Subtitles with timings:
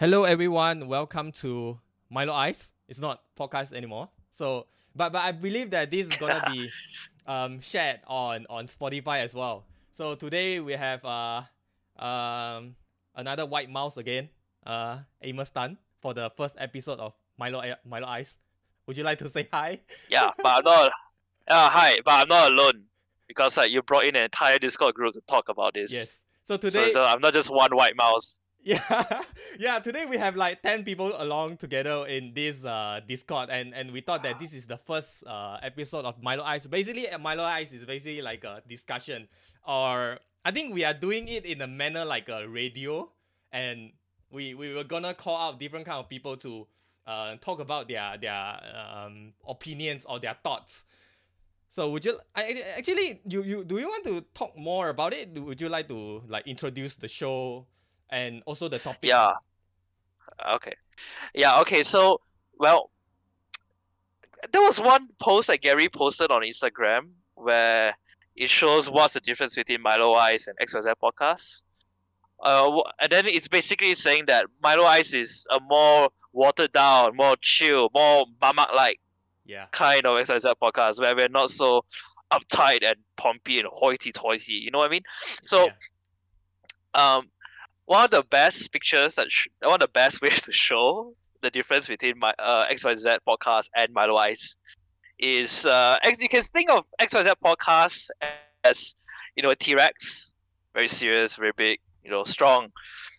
[0.00, 2.72] Hello everyone, welcome to Milo Ais.
[2.88, 4.08] It's not podcast anymore.
[4.32, 6.70] So, but but I believe that this is gonna be
[7.26, 9.66] um shared on on Spotify as well.
[9.92, 11.42] So today we have uh
[12.02, 12.76] um
[13.14, 14.30] another white mouse again,
[14.64, 18.38] uh Amos Tan for the first episode of Milo Milo Ais.
[18.86, 19.80] Would you like to say hi?
[20.08, 20.92] Yeah, but I'm not.
[21.46, 22.84] Uh, hi, but I'm not alone
[23.28, 25.92] because like you brought in an entire Discord group to talk about this.
[25.92, 26.22] Yes.
[26.44, 28.40] So today, So, so I'm not just one white mouse.
[28.62, 29.22] Yeah,
[29.58, 29.78] yeah.
[29.78, 34.00] Today we have like ten people along together in this uh Discord, and and we
[34.02, 36.66] thought that this is the first uh episode of Milo Ais.
[36.66, 39.28] Basically, uh, Milo Ais is basically like a discussion,
[39.66, 43.08] or I think we are doing it in a manner like a radio,
[43.50, 43.92] and
[44.30, 46.66] we we were gonna call out different kind of people to
[47.06, 50.84] uh talk about their their um opinions or their thoughts.
[51.70, 55.32] So would you I actually you you do you want to talk more about it?
[55.38, 57.66] Would you like to like introduce the show
[58.10, 59.08] and also the topic?
[59.08, 59.32] Yeah.
[60.54, 60.74] Okay.
[61.34, 61.60] Yeah.
[61.60, 61.82] Okay.
[61.82, 62.20] So,
[62.58, 62.90] well,
[64.52, 67.94] there was one post that Gary posted on Instagram where
[68.36, 71.62] it shows what's the difference between Milo Ais and XYZ Podcast.
[72.42, 77.36] Uh, and then it's basically saying that Milo Ais is a more watered down, more
[77.42, 78.98] chill, more mamak like
[79.44, 79.66] Yeah.
[79.72, 81.84] kind of XYZ podcast where we're not so
[82.32, 84.52] uptight and pompy and hoity-toity.
[84.54, 85.02] You know what I mean?
[85.42, 85.68] So,
[86.94, 87.28] um,
[87.90, 91.50] one of the best pictures that sh- one of the best ways to show the
[91.50, 94.54] difference between my uh, XYZ podcast and Milo Ais
[95.18, 98.10] is uh, you can think of XYZ podcast
[98.62, 98.94] as
[99.34, 100.34] you know a T-Rex,
[100.72, 102.68] very serious, very big, you know, strong,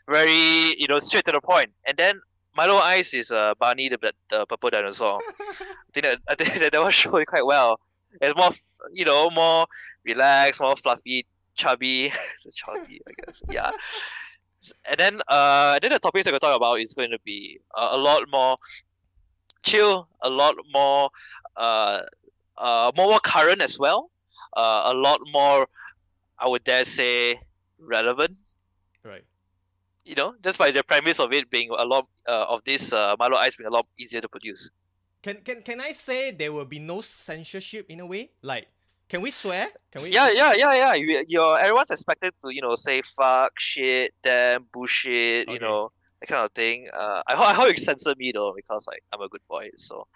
[0.07, 2.21] very you know straight to the point, and then
[2.55, 5.19] Milo Ais is uh, Barney the, the, the purple dinosaur.
[5.39, 7.77] I think that I think that, that was showing quite well.
[8.21, 8.51] It's more,
[8.93, 9.65] you know, more
[10.05, 11.25] relaxed, more fluffy,
[11.55, 12.13] chubby.
[12.35, 13.41] It's a chubby, I guess.
[13.49, 13.71] Yeah.
[14.85, 17.59] And then, uh, then the topics we're going to talk about is going to be
[17.75, 18.57] uh, a lot more
[19.63, 21.09] chill, a lot more,
[21.57, 22.01] uh,
[22.57, 24.11] uh, more, more current as well.
[24.55, 25.67] Uh, a lot more,
[26.37, 27.39] I would dare say,
[27.79, 28.37] relevant
[29.03, 29.23] Right.
[30.05, 33.15] you know, just by the premise of it being a lot uh, of this uh,
[33.19, 34.69] Milo Ais being a lot easier to produce.
[35.23, 38.31] Can can can I say there will be no censorship in a way?
[38.41, 38.67] Like,
[39.11, 39.67] can we swear?
[39.91, 40.09] Can we?
[40.11, 40.93] Yeah, yeah, yeah, yeah.
[40.95, 45.53] You, you're everyone's expected to, you know, say fuck, shit, damn, bullshit, Okay.
[45.53, 45.91] you know,
[46.21, 46.87] that kind of thing.
[46.93, 49.69] Uh, I hope I hope you censor me though because like I'm a good boy.
[49.75, 50.07] So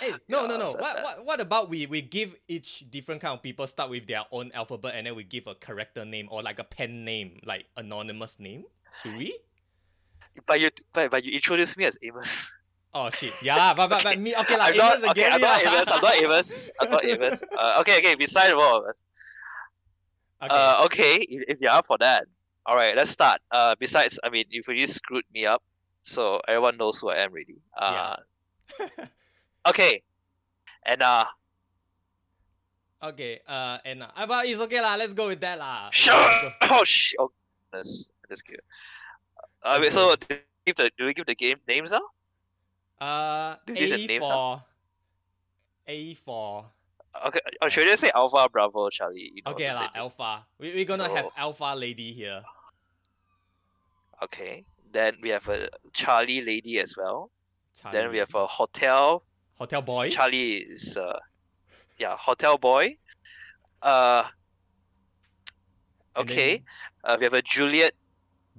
[0.00, 0.64] Hey, no, no, Yeah, no.
[0.64, 3.88] so What, that- what, what about we, we give each different kind of people start
[3.88, 7.04] with their own alphabet and then we give a character name or like a pen
[7.06, 8.64] name, like anonymous name?
[9.02, 9.38] Should we?
[10.46, 12.52] but you but, but you introduce me as Amos.
[12.94, 13.32] Oh shit.
[13.42, 15.20] Yeah, lah, but, but, but me okay like I'm not Amos okay.
[15.24, 15.70] again, I'm not yeah.
[15.70, 15.88] Amos.
[15.88, 16.70] I'm not Amos.
[16.80, 17.42] I'm not Amos.
[17.42, 18.14] Uh, okay, okay.
[18.14, 19.04] Beside all of us.
[20.42, 20.54] Okay.
[20.54, 21.14] Uh, okay.
[21.24, 22.26] If, if you are for that,
[22.66, 22.94] all right.
[22.94, 23.40] Let's start.
[23.50, 25.62] Uh, besides, I mean, you've already screwed me up,
[26.02, 27.56] so everyone knows who I am already.
[27.78, 28.16] Uh,
[29.68, 30.02] okay.
[30.84, 31.24] And uh,
[33.02, 35.90] okay, uh and uh, but it's okay lah, let's go with that lah.
[35.92, 36.12] Sure.
[36.70, 37.14] Oh sh!
[37.18, 37.30] Oh
[37.70, 38.60] goodness, that's cute.
[39.62, 42.02] Uh, wait, so do we give the do we give the game names now?
[43.02, 44.62] Uh Do you need the A for
[45.88, 46.70] A for
[47.26, 49.32] Okay, or should I say Alpha, Bravo, Charlie?
[49.34, 50.46] You know, okay lah, alpha.
[50.58, 52.42] We we gonna have alpha lady here.
[54.22, 57.30] Okay, then we have a Charlie lady as well.
[57.76, 59.24] Charlie Then we have a hotel.
[59.58, 60.08] hotel boy.
[60.10, 61.18] Charlie is uh,
[61.98, 62.96] yeah, hotel boy.
[63.82, 64.24] Uh,
[66.16, 66.62] and then okay.
[67.04, 67.92] Uh, we have a Juliet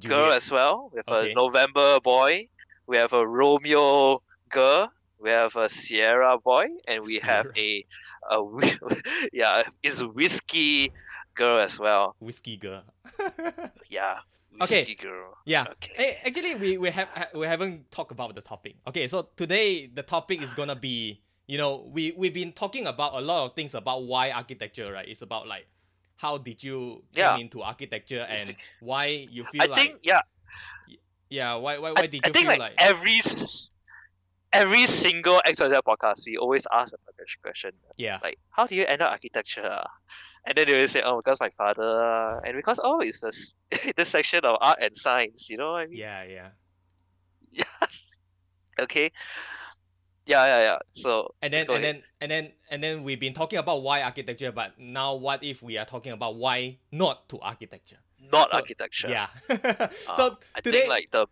[0.04, 0.92] girl as well.
[0.94, 1.32] We have Okay.
[1.32, 2.48] a November boy.
[2.88, 4.23] We have a Romeo
[4.54, 4.92] girl.
[5.20, 7.86] We have a Sierra boy, and we have a,
[8.32, 8.40] a
[9.34, 10.94] yeah, is whiskey
[11.36, 12.16] girl as well.
[12.20, 12.84] Whiskey girl.
[13.90, 14.20] Yeah,
[14.62, 14.90] Okay.
[14.90, 15.36] whiskey girl.
[15.46, 15.68] yeah.
[15.68, 15.92] Okay.
[15.96, 18.78] Hey, actually, we we have we haven't talked about the topic.
[18.88, 23.14] Okay, so today the topic is gonna be you know we we've been talking about
[23.16, 25.08] a lot of things about why architecture, right?
[25.08, 25.68] It's about like
[26.18, 27.32] how did you Yeah.
[27.32, 30.22] come into architecture and why you feel I like think yeah.
[31.30, 33.20] yeah why why I, why did I you think feel like, like, every
[34.54, 39.02] every single XYZ podcast, we always ask the question yeah like, how do you end
[39.02, 39.66] up architecture?
[39.66, 39.88] ah?"
[40.46, 43.56] And then they will say, oh, because my father, ah," and because oh, it's this
[43.84, 45.50] intersection of art and science.
[45.50, 46.00] You know what I mean?
[46.00, 46.50] yeah yeah
[47.82, 48.08] Yes.
[48.80, 49.12] Okay.
[50.26, 50.78] Yeah, yeah, yeah.
[50.94, 51.84] So and then and ahead.
[51.84, 55.62] then and then and then we've been talking about why architecture, but now what if
[55.62, 58.00] we are talking about why not to architecture?
[58.32, 59.10] not so- architecture.
[59.10, 59.28] Yeah.
[60.08, 61.28] Uh, so I think like the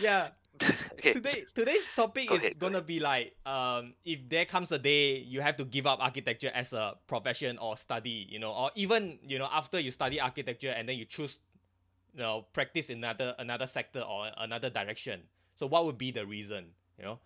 [0.00, 0.28] yeah,
[0.92, 1.12] okay.
[1.12, 5.18] today today's topic Go is ahead, gonna be like um if there comes a day
[5.18, 9.18] you have to give up architecture as a profession or study you know or even
[9.26, 11.38] you know after you study architecture and then you choose
[12.14, 15.22] you know practice in another another sector or another direction.
[15.54, 16.66] So what would be the reason?
[16.98, 17.20] You know,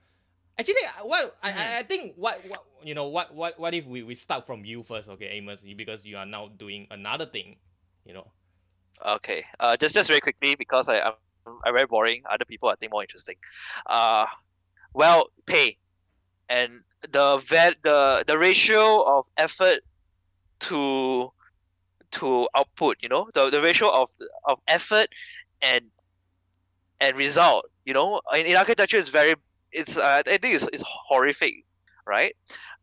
[0.58, 1.78] actually, what I, I, Hmm.
[1.78, 4.82] I think what what you know what what what if we, we start from you
[4.82, 7.56] first, okay, Amos, because you are now doing another thing,
[8.04, 8.26] you know.
[9.04, 9.44] Okay.
[9.60, 11.14] Uh, just just very quickly because I I'm,
[11.46, 12.22] I'm very boring.
[12.30, 13.36] Other people I think more interesting.
[13.86, 14.26] Uh,
[14.94, 15.78] well, pay,
[16.48, 19.80] and the vet the the ratio of effort
[20.60, 21.32] to
[22.12, 22.96] to output.
[23.00, 24.10] You know the the ratio of
[24.44, 25.08] of effort
[25.62, 25.86] and
[27.00, 27.66] and result.
[27.84, 29.34] You know in, in architecture is very
[29.72, 31.64] it's uh, I think it's, it's horrific,
[32.06, 32.34] right?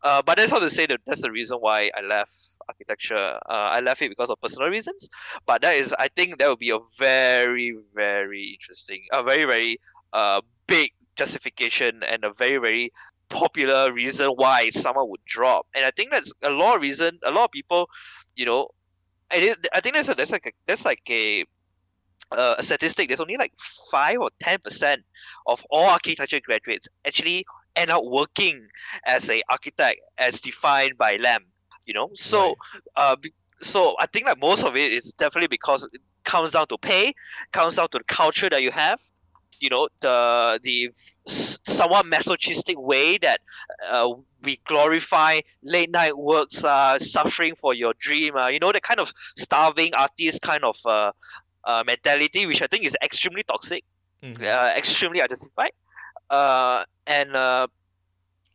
[0.02, 3.38] Uh, but that's not to say that that's the reason why I left architecture.
[3.48, 5.08] Uh, I left it because of personal reasons.
[5.46, 9.78] But that is, I think, that would be a very, very interesting, a very, very
[10.12, 12.92] uh big justification and a very, very
[13.28, 15.66] popular reason why someone would drop.
[15.74, 17.18] And I think that's a lot of reason.
[17.24, 17.88] A lot of people,
[18.36, 18.68] you know,
[19.32, 21.44] it is, I think that's a, that's like a, like a
[22.32, 23.08] uh, a statistic.
[23.08, 23.52] There's only like
[23.90, 25.02] five or ten percent
[25.46, 27.44] of all architecture graduates actually
[27.76, 28.68] end up working
[29.06, 31.46] as a architect as defined by LAM.
[31.86, 32.58] You know, so Right.
[32.96, 33.16] uh,
[33.62, 37.12] so I think that most of it is definitely because it comes down to pay,
[37.52, 38.98] comes down to the culture that you have.
[39.60, 40.90] You know, the the
[41.26, 43.40] somewhat masochistic way that
[43.90, 44.08] uh,
[44.42, 48.36] we glorify late night works, uh, suffering for your dream.
[48.36, 51.12] Uh, you know, the kind of starving artist kind of uh,
[51.64, 53.84] uh, mentality, which I think is extremely toxic
[54.22, 54.42] Mhm.
[54.42, 55.72] uh, extremely unjustified.
[56.30, 57.66] Uh, and uh,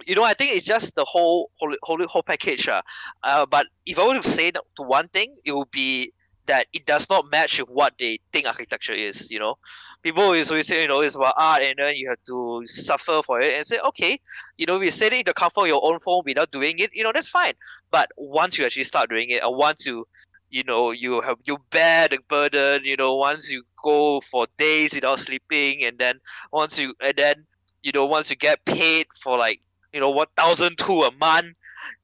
[0.05, 2.67] you know, I think it's just the whole whole whole, whole package.
[2.67, 2.81] Uh.
[3.23, 6.11] Uh, but if I were to say to one thing, it would be
[6.45, 9.29] that it does not match with what they think architecture is.
[9.29, 9.55] You know,
[10.01, 13.21] people always always say you know it's about art, and then you have to suffer
[13.23, 14.19] for it, and say okay,
[14.57, 17.03] you know, we sitting in the comfort of your own home without doing it, you
[17.03, 17.53] know, that's fine.
[17.91, 20.05] But once you actually start doing it, and once you
[20.49, 24.95] you know you have you bear the burden you know once you go for days
[24.95, 26.19] without sleeping and then
[26.51, 27.45] once you and then
[27.83, 29.61] you know once you get paid for like
[29.93, 31.55] you know one thousand two a month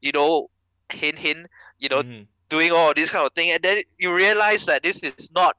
[0.01, 0.49] you know
[0.91, 1.47] hint hint
[1.79, 2.27] you know Mhm.
[2.49, 3.51] doing all this kind of thing.
[3.51, 5.55] And then you realize that this is not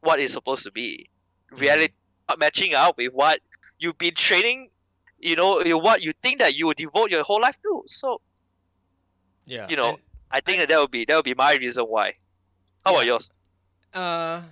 [0.00, 1.08] what it's supposed to be.
[1.50, 1.92] Reality
[2.28, 3.40] not matching up with what
[3.78, 4.70] you've been training
[5.18, 7.82] you know what you think that you would devote your whole life to.
[7.86, 8.20] So
[9.46, 9.66] Yeah.
[9.68, 9.98] you know,
[10.30, 12.14] i think that that would be that would be my reason why.
[12.84, 13.30] How about yours?
[13.92, 14.42] Uh,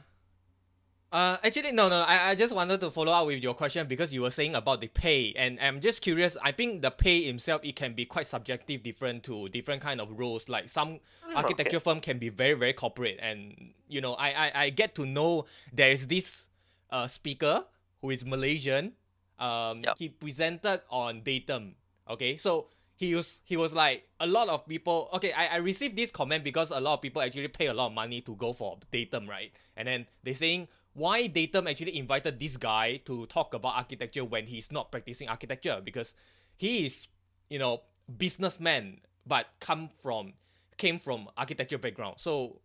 [1.13, 2.01] uh, actually, no, no.
[2.01, 4.81] I, I just wanted to follow up with your question because you were saying about
[4.81, 6.37] the pay, and I'm just curious.
[6.43, 10.19] I think the pay itself it can be quite subjective, different to different kind of
[10.19, 10.49] roles.
[10.49, 14.53] Like some Hmm, architecture firm can be very, very corporate, and you know, I, I,
[14.65, 16.47] I get to know there is this
[16.91, 17.65] uh speaker
[18.01, 18.93] who is Malaysian.
[19.39, 19.99] Um, Yup.
[19.99, 21.75] he presented on datum.
[22.09, 25.97] Okay, so he was he was like a lot of people okay I, I received
[25.97, 28.53] this comment because a lot of people actually pay a lot of money to go
[28.53, 33.55] for datum right and then they're saying why datum actually invited this guy to talk
[33.55, 35.81] about architecture when he's not practicing architecture?
[35.83, 36.15] Because
[36.57, 37.07] he is
[37.49, 37.83] you know
[38.19, 40.35] businessman but come from
[40.77, 42.17] came from architecture background.
[42.19, 42.61] So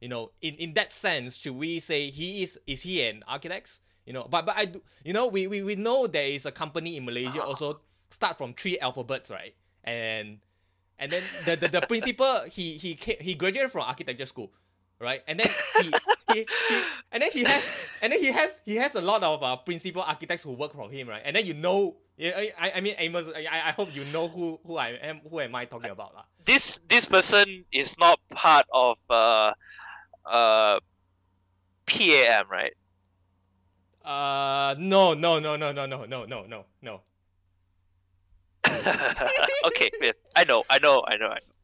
[0.00, 3.80] you know in in that sense should we say he is is he an architect
[4.06, 6.50] you know but but i do you know we we, we know there is a
[6.50, 7.80] company in malaysia also
[8.10, 9.54] start from three alphabets right?
[9.84, 10.38] And
[10.98, 14.52] and then the the, the principal he he he graduated from architecture school
[15.00, 18.76] right and then he, he, he and then he has and then he has he
[18.76, 21.54] has a lot of uh, principal architects who work for him right and then you
[21.54, 25.40] know I- I mean Amos I, I hope you know who who I am who
[25.40, 26.24] am I talking about lah.
[26.44, 29.52] this this person is not part of uh
[30.26, 30.80] uh
[31.86, 32.72] PAM, right?
[34.04, 37.02] Uh no no no no no no no no no no.
[39.66, 39.90] okay,
[40.36, 41.54] I know, I know, I know, I know.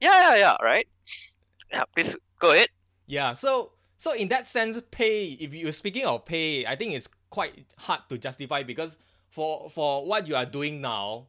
[0.00, 0.86] Yeah, yeah, yeah, right.
[1.72, 2.68] Yeah, please go ahead.
[3.06, 5.36] Yeah, so so in that sense, pay.
[5.38, 10.04] If you're speaking of pay, I think it's quite hard to justify because for for
[10.04, 11.28] what you are doing now,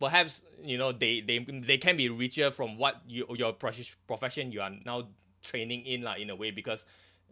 [0.00, 4.60] perhaps you know they they, they can be richer from what you your profession you
[4.60, 5.08] are now
[5.42, 6.84] training in lah in a way because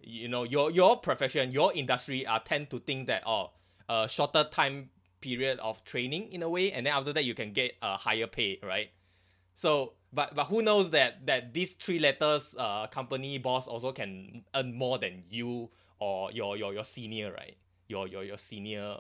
[0.02, 3.50] you know your your profession your industry are tend to think that oh
[3.88, 4.88] a shorter time
[5.20, 8.26] period of training in a way and then after that you can get a higher
[8.26, 8.90] pay right
[9.54, 14.44] so but but who knows that that these three letters uh company boss also can
[14.54, 15.68] earn more than you
[15.98, 17.56] or your your your senior right?
[17.88, 18.98] Your your your senior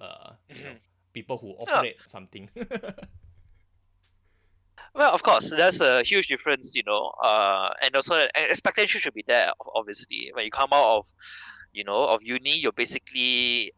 [0.00, 0.70] uh you know,
[1.12, 2.48] people who operate something.
[4.94, 9.24] Well, of course, there's a huge difference, you know, uh, and also expectation should be
[9.26, 9.52] there.
[9.74, 11.06] Obviously, when you come out of,
[11.72, 13.72] you know, of uni, you're basically,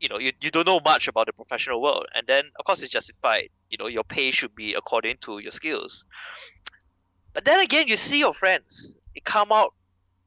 [0.00, 2.82] you know, you, you don't know much about the professional world, and then of course
[2.82, 3.50] it's justified.
[3.68, 6.04] You know, your pay should be according to your skills.
[7.32, 8.96] But then again, you see your friends.
[9.14, 9.74] They come out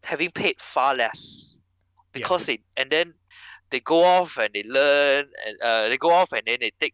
[0.03, 1.57] having paid far less
[2.11, 2.55] because yeah.
[2.55, 3.13] they and then
[3.69, 6.93] they go off and they learn and uh, they go off and then they take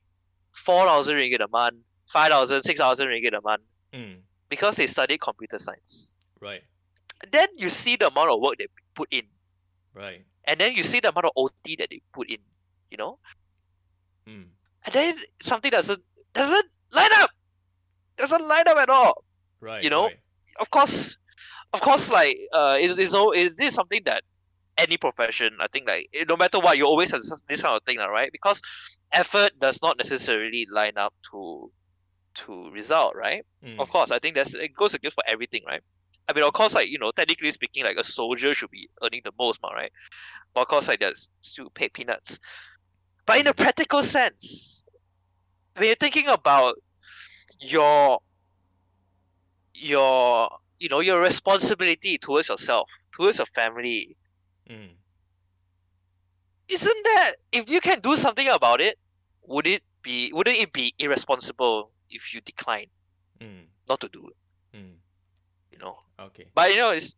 [0.53, 1.75] four thousand ringgit a month,
[2.07, 4.17] five thousand, six thousand ringgit a month mm.
[4.47, 6.13] because they study computer science.
[6.39, 6.61] Right.
[7.21, 9.23] And then you see the amount of work they put in.
[9.93, 10.23] Right.
[10.45, 12.37] And then you see the amount of OT that they put in,
[12.91, 13.17] you know?
[14.27, 14.45] Mm.
[14.85, 16.01] And then something doesn't
[16.33, 17.31] doesn't line up.
[18.17, 19.23] Doesn't line up at all.
[19.61, 19.83] Right.
[19.83, 20.05] You know?
[20.05, 20.19] Right.
[20.59, 21.15] Of course
[21.71, 24.23] of course like uh is is is this something that
[24.79, 27.97] any profession, I think like no matter what, you always have this kind of thing,
[27.97, 28.31] right?
[28.31, 28.61] Because
[29.11, 31.71] effort does not necessarily line up to
[32.35, 33.45] to result, right?
[33.63, 33.79] Mm.
[33.79, 35.81] Of course, I think that's it goes against for everything, right?
[36.29, 39.21] I mean, of course, like you know, technically speaking, like a soldier should be earning
[39.23, 39.91] the most, right?
[40.53, 42.39] But of course, like there's still pay peanuts.
[43.29, 44.83] But in a practical sense,
[45.75, 46.81] when you're thinking about
[47.59, 48.17] your
[49.75, 54.17] your you know your responsibility towards yourself, towards your family,
[54.67, 54.89] mm.
[56.69, 58.97] isn't that if you can do something about it,
[59.45, 62.87] would it be wouldn't it be irresponsible if you decline
[63.39, 63.65] mm.
[63.87, 64.75] not to do it?
[64.75, 64.95] Mm.
[65.71, 65.99] You know.
[66.19, 66.47] Okay.
[66.55, 67.15] But you know, it's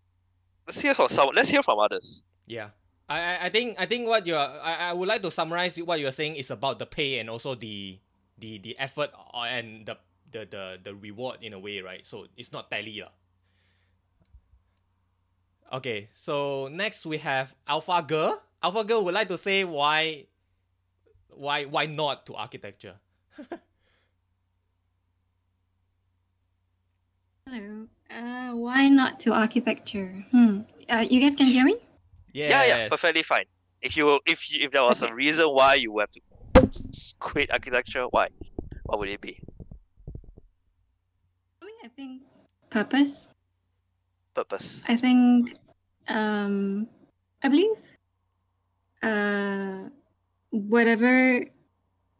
[0.68, 1.30] let's hear from some.
[1.34, 2.25] Let's hear from others.
[2.48, 2.72] Yeah.
[3.12, 6.12] I, I think I think what you're I, I would like to summarize what you're
[6.12, 8.00] saying is about the pay and also the
[8.39, 9.98] the the effort and the
[10.32, 12.06] the the, the reward in a way, right?
[12.06, 13.01] So it's not tally.
[13.01, 13.08] La.
[15.77, 18.41] Okay, so next we have Alpha Girl.
[18.63, 20.25] Alpha Girl would like to say why
[21.30, 22.96] why why not to architecture?
[27.48, 27.88] Hello.
[28.10, 30.25] Uh, why not to architecture?
[30.32, 30.62] Hmm.
[30.89, 31.75] Uh, you guys can hear me?
[32.34, 32.50] Yes.
[32.50, 33.46] Yeah, yeah, perfectly fine.
[33.82, 36.22] If you if you, if there was a reason why you have to
[37.20, 38.30] quit architecture, why?
[38.86, 39.40] What would it be?
[41.62, 42.22] I mean, I think
[42.70, 43.30] purpose.
[44.34, 44.82] Purpose.
[44.88, 45.58] I think,
[46.08, 46.88] um,
[47.44, 47.76] I believe,
[49.04, 49.90] uh,
[50.52, 51.46] whatever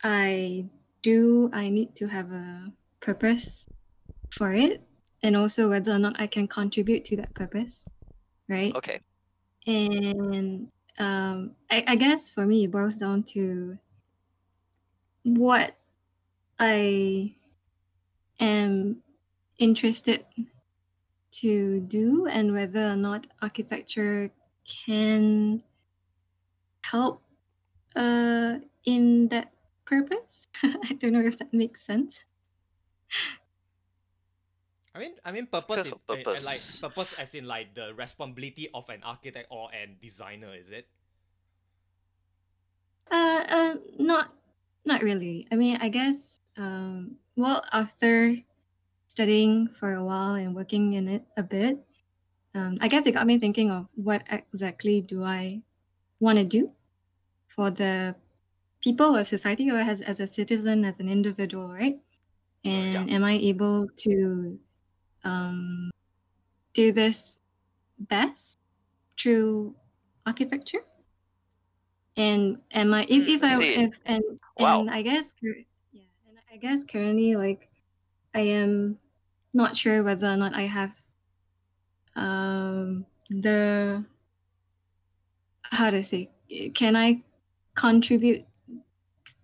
[0.04, 0.66] I
[1.04, 3.70] do, I need to have a purpose
[4.30, 4.84] for it,
[5.24, 7.86] and also whether or not I can contribute to that purpose,
[8.50, 8.76] right?
[8.76, 9.00] Okay.
[9.66, 13.78] And um, I, I guess for me, it boils down to
[15.24, 15.76] what
[16.60, 17.36] I
[18.40, 19.02] am
[19.60, 20.26] interested
[21.32, 24.32] to do and whether or not architecture
[24.66, 25.64] can
[26.84, 27.22] help
[27.96, 29.54] uh, in that
[29.86, 30.48] purpose.
[30.64, 32.22] I don't know if that makes sense.
[34.94, 37.94] I mean, I mean, purpose, in, of eh, eh, like purpose, as in like the
[37.96, 40.88] responsibility of an architect or an designer, is it?
[43.10, 44.34] Uh, uh, not,
[44.84, 45.48] not really.
[45.52, 48.36] I mean, I guess, um, well, after
[49.08, 51.80] studying for a while and working in it a bit,
[52.54, 55.62] um, I guess it got me thinking of what exactly do I
[56.20, 56.72] want to do
[57.48, 58.16] for the
[58.82, 61.98] people or society or as, as a citizen, as an individual, right?
[62.64, 64.60] And am I able to
[65.24, 65.92] um,
[66.74, 67.40] do this
[68.00, 68.58] best
[69.20, 69.76] through
[70.26, 70.86] architecture?
[72.18, 74.82] And am I if, Hmm, if I I if and Wow.
[74.82, 77.70] and I guess yeah, and I guess currently like
[78.34, 79.00] I am
[79.54, 80.94] not sure whether or not I have
[82.16, 84.04] um the
[85.64, 86.30] how to say
[86.74, 87.24] can I
[87.76, 88.46] contribute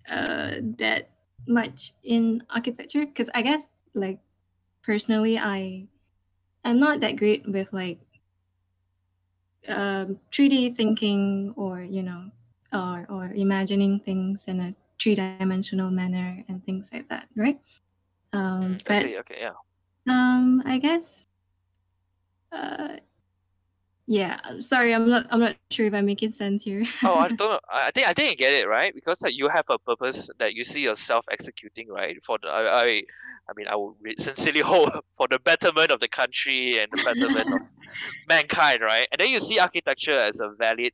[0.09, 1.09] uh that
[1.47, 4.19] much in architecture because I guess like
[4.87, 5.87] personally I
[6.65, 7.99] I'm not that great with like
[9.67, 12.31] um 3D thinking or you know
[12.73, 17.59] or or imagining things in a three-dimensional manner and things like that right
[18.33, 19.17] um Mm, I but see.
[19.19, 19.37] Okay.
[19.41, 19.53] Yeah.
[20.07, 21.27] um, I guess.
[22.51, 22.97] Uh,
[24.07, 24.39] yeah.
[24.59, 25.27] Sorry, I'm not.
[25.29, 26.85] I'm not sure if I'm making sense here.
[27.03, 27.61] Oh, I don't.
[27.69, 28.93] I I think I think I get it, right?
[28.93, 32.17] Because like, you have a purpose that you see yourself executing, right?
[32.25, 32.85] For the I I,
[33.49, 37.49] I mean, I would sincerely hope for the betterment of the country and the betterment
[37.51, 37.61] of
[38.27, 39.07] mankind, right?
[39.11, 40.93] And then you see architecture as a valid,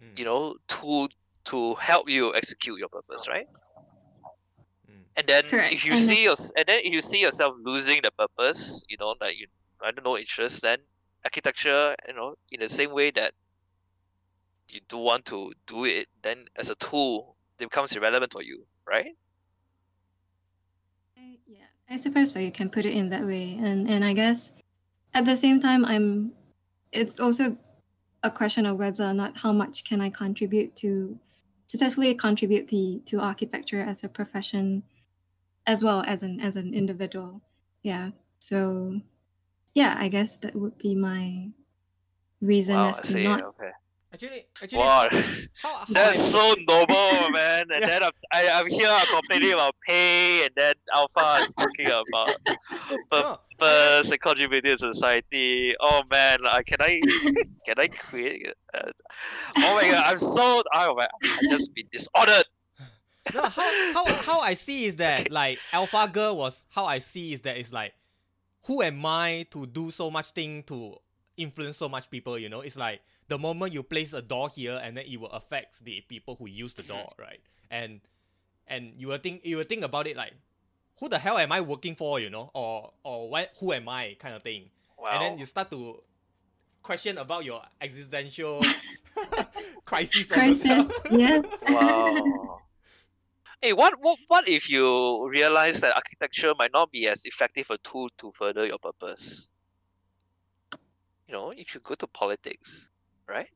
[0.00, 1.08] Mm, you know, tool
[1.46, 3.46] to help you execute your purpose, right?
[4.90, 5.04] mm.
[5.16, 5.70] And then Correct.
[5.70, 8.96] if you And see your and then if you see yourself losing the purpose, you
[8.98, 9.46] know, like you
[9.82, 10.78] I don't know interest, then
[11.24, 13.32] architecture, you know, in the same way that
[14.68, 18.64] you do want to do it, then as a tool, it becomes irrelevant for you,
[18.86, 19.16] right?
[21.46, 22.38] Yeah, I suppose so.
[22.38, 24.52] You can put it in that way, and and I guess
[25.12, 26.32] at the same time, I'm.
[26.92, 27.56] It's also
[28.22, 31.18] a question of whether or not how much can I contribute to
[31.66, 34.84] successfully contribute to to architecture as a profession,
[35.66, 37.42] as well as an as an individual.
[37.82, 38.10] Yeah.
[38.38, 39.00] So,
[39.74, 41.50] yeah, I guess that would be my
[42.40, 43.24] reason Wow, as to see.
[43.24, 43.42] not.
[43.42, 43.70] Okay.
[44.12, 45.10] Actually, actually, Wow, how,
[45.62, 47.64] how, how that's I- so noble, man.
[47.74, 47.86] And Yeah.
[47.86, 52.36] then I'm, I, I'm here I'm complaining about pay, and then Alpha is talking about
[53.10, 55.74] no, purpose and contributing to society.
[55.80, 57.02] Oh man, I can I
[57.66, 58.54] can I quit?
[58.72, 58.90] Uh,
[59.62, 62.44] oh my god, I'm so oh my, I just been dishonored.
[63.32, 67.32] no, how, how how I see is that like Alpha Girl was how I see
[67.32, 67.92] is that it's like
[68.66, 70.96] who am I to do so much thing to
[71.36, 72.60] influence so much people, you know?
[72.60, 76.00] It's like the moment you place a door here and then it will affect the
[76.02, 76.88] people who use the Mhm.
[76.88, 77.40] door, right?
[77.70, 78.00] And
[78.66, 80.32] and you will think you will think about it like
[81.00, 82.50] who the hell am I working for, you know?
[82.54, 84.70] Or or what who am I kind of thing.
[84.98, 85.10] Wow.
[85.12, 86.02] And then you start to
[86.82, 88.62] question about your existential
[89.84, 90.28] crisis.
[90.30, 90.88] Crisis, yourself.
[91.10, 91.40] yeah.
[91.68, 92.53] wow.
[93.64, 97.78] Hey, what, what what if you realize that architecture might not be as effective a
[97.78, 99.48] tool to further your purpose?
[101.26, 102.90] You know, if you go to politics,
[103.26, 103.48] right?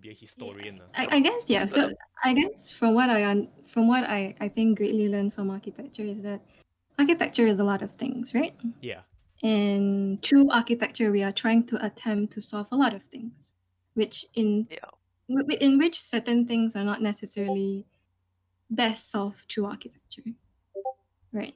[0.00, 0.80] Be a historian.
[0.82, 0.90] ah.
[0.96, 1.66] I, I guess yeah.
[1.66, 1.92] So
[2.24, 6.02] I guess from what I un- from what I I think greatly learned from architecture
[6.02, 6.40] is that
[6.98, 8.56] architecture is a lot of things, right?
[8.80, 9.02] Yeah.
[9.44, 13.52] And through architecture, we are trying to attempt to solve a lot of things,
[13.94, 14.90] which in Yeah.
[15.30, 17.86] wh- in which certain things are not necessarily
[18.70, 20.22] best solved through architecture,
[21.32, 21.54] right?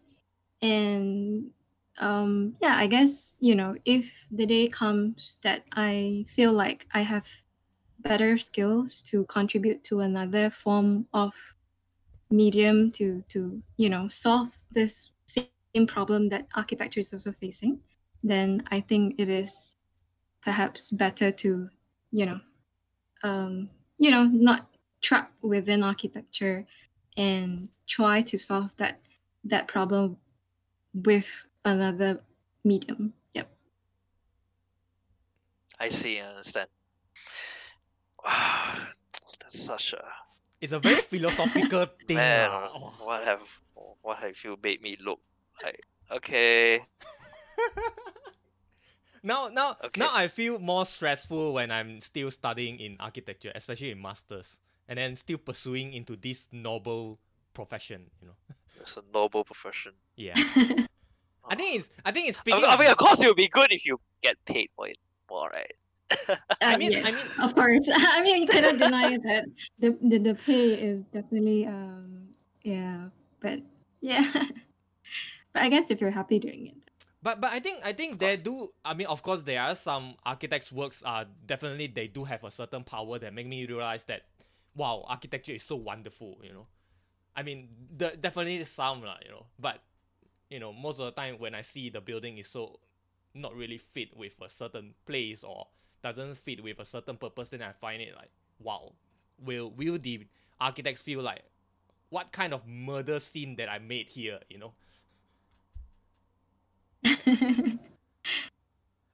[0.63, 1.51] And
[1.99, 7.03] um, yeah, I guess you know if the day comes that I feel like I
[7.03, 7.29] have
[8.01, 11.35] better skills to contribute to another form of
[12.31, 17.81] medium to to you know solve this same problem that architecture is also facing
[18.23, 19.77] then i think it is
[20.43, 21.69] perhaps better to
[22.13, 22.41] you know
[23.23, 24.69] um you know not
[25.01, 26.67] trap within architecture
[27.17, 29.01] and try to solve that
[29.45, 30.17] that problem
[30.95, 32.21] with another
[32.65, 33.49] medium yep
[35.79, 36.69] I see, I understand.
[38.25, 38.77] Wow,
[39.41, 40.05] that's such a
[40.61, 42.17] It's a very philosophical thing.
[42.17, 42.51] man.
[42.53, 42.93] Oh.
[42.99, 43.43] What have
[44.03, 45.21] what have you made me look
[45.63, 45.81] like?
[46.11, 46.81] Okay,
[49.23, 50.01] Now, now, Okay.
[50.01, 54.57] now I feel more stressful when I'm still studying in architecture, especially in masters,
[54.91, 57.19] and then still pursuing into this noble
[57.55, 58.11] profession.
[58.21, 58.37] You know,
[58.83, 59.93] it's a noble profession.
[60.17, 60.35] yeah.
[61.49, 62.65] I think it's, I think it's I, speaking.
[62.65, 64.99] I of, mean, of course, it would be good if you get paid for it
[65.31, 65.73] more, right?
[66.61, 67.89] I Uh, mean- yes, I mean- of course.
[67.93, 69.45] I mean, you cannot deny that
[69.79, 72.29] the, the the pay is definitely um
[72.63, 73.09] yeah,
[73.41, 73.61] but
[74.01, 74.27] yeah.
[75.53, 76.75] but I guess if you're happy doing it,
[77.23, 78.71] But but I think I think they do.
[78.85, 82.51] I mean, of course, there are some architects' works are definitely they do have a
[82.51, 84.23] certain power that make me realize that,
[84.75, 86.39] wow, architecture is so wonderful.
[86.43, 86.67] You know,
[87.37, 89.17] I mean, the definitely some lah.
[89.25, 89.81] You know, but
[90.51, 92.81] you know, most of the time when I see the building is so
[93.35, 95.67] not really fit with a certain place or
[96.03, 98.93] doesn't fit with a certain purpose, then I find it like, wow,
[99.39, 100.27] will will the
[100.61, 101.43] architects feel like,
[102.11, 104.41] what kind of murder scene that I made here?
[104.49, 104.73] You know.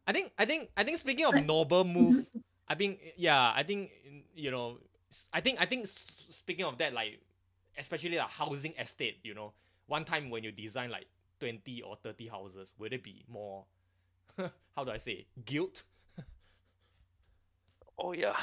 [0.07, 2.27] I think I think I think speaking of noble move,
[2.69, 3.91] I think yeah, I think
[4.35, 4.79] you know,
[5.33, 7.21] I think I think speaking of that, like
[7.79, 9.53] especially a housing estate, you know,
[9.87, 11.07] one time when you design like
[11.41, 13.65] twenty or thirty houses, would it be more?
[14.77, 15.83] how do I say guilt?
[17.99, 18.37] Oh yeah.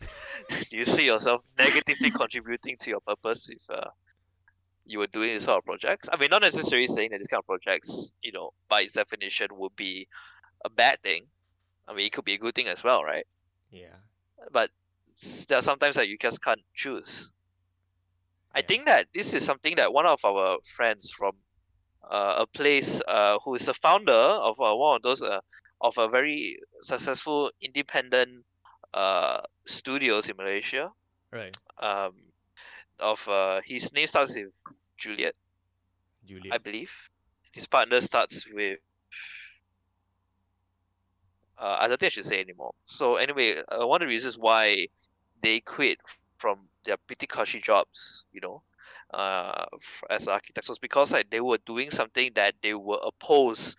[0.70, 3.88] Do you see yourself negatively contributing to your purpose if uh,
[4.84, 6.08] you were doing this sort of projects?
[6.12, 9.48] I mean, not necessarily saying that this kind of projects, you know, by its definition,
[9.52, 10.08] would be
[10.64, 11.26] a bad thing.
[11.86, 13.24] I mean, it could be a good thing as well, right?
[13.70, 13.94] Yeah.
[14.52, 14.70] But
[15.48, 17.30] there are sometimes that you just can't choose.
[18.54, 21.32] I think that this is something that one of our friends from
[22.10, 25.40] uh, a place uh, who is a founder of uh, one of those uh,
[25.80, 28.44] of a very successful independent
[28.94, 30.90] uh, studios in Malaysia.
[31.32, 31.56] Right.
[31.78, 32.12] Um,
[32.98, 34.48] of uh, his name starts with
[34.96, 35.34] Juliet,
[36.24, 36.54] Juliet.
[36.54, 36.92] I believe.
[37.52, 38.78] His partner starts with.
[41.58, 42.72] Uh, I don't think I should say anymore.
[42.84, 44.88] So anyway, uh, one of the reasons why
[45.42, 45.98] they quit
[46.38, 48.62] from their pretty cushy jobs, you know,
[49.14, 49.64] uh,
[50.10, 53.76] as architects was because like they were doing something that they were opposed,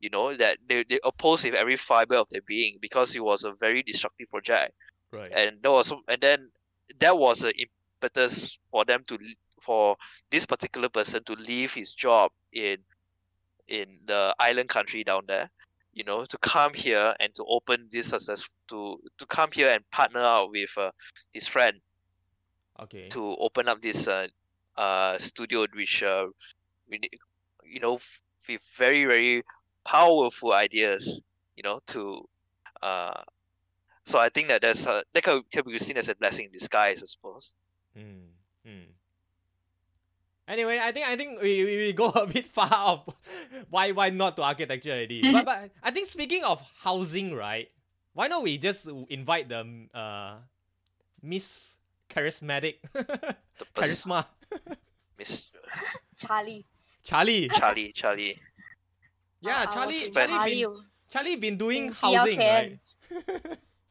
[0.00, 3.44] you know, that they they opposed with every fiber of their being because it was
[3.44, 4.72] a very destructive project
[5.12, 5.32] right.
[5.32, 6.50] and there was and then
[6.98, 7.52] that was the
[8.02, 9.18] impetus for them to
[9.60, 9.96] for
[10.30, 12.76] this particular person to leave his job in
[13.68, 15.50] in the island country down there
[15.96, 19.90] you know to come here and to open this success to to come here and
[19.90, 20.92] partner out with uh,
[21.32, 21.80] his friend
[22.80, 23.08] okay.
[23.08, 24.28] to open up this uh,
[24.76, 26.26] uh studio which uh
[26.90, 27.18] we need-
[27.64, 27.98] you know
[28.48, 29.42] with very very
[29.84, 31.22] powerful ideas
[31.56, 32.28] you know to
[32.82, 33.22] uh
[34.06, 36.52] So I think that there's a that can, can be seen as a blessing in
[36.52, 37.54] disguise, I suppose.
[37.96, 38.28] Mm,
[38.66, 38.86] mm.
[40.48, 43.08] Anyway, I think I think we, we, we go a bit far off
[43.70, 45.20] why why not to architecture already.
[45.32, 47.68] but but I think speaking of housing, right?
[48.14, 50.38] Why not we just invite the uh
[51.22, 51.74] Miss
[52.08, 54.26] Charismatic pers- Charisma
[55.18, 55.48] Miss
[56.16, 56.64] Charlie.
[57.02, 57.48] Charlie.
[57.48, 58.38] Charlie, Charlie.
[59.40, 60.54] Yeah, I- I Charlie Charlie Charlie.
[60.64, 60.76] been
[61.10, 62.78] Charlie been doing housing, right?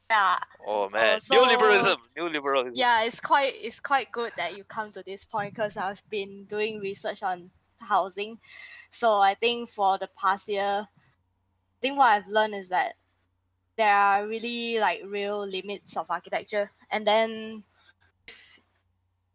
[0.10, 0.38] Yeah,
[0.68, 2.72] Oh man, so- neoliberalism, neoliberalism.
[2.74, 6.46] yeah, it's quite it's quite good that you come to this point because I've been
[6.46, 8.38] doing research on housing.
[8.92, 12.94] So I think for the past year, I think what I've learned is that
[13.78, 17.64] there are really like real limits of architecture, and then
[18.28, 18.60] if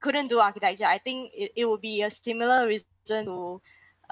[0.00, 0.86] couldn't do architecture.
[0.86, 3.60] I think it, it would be a similar reason to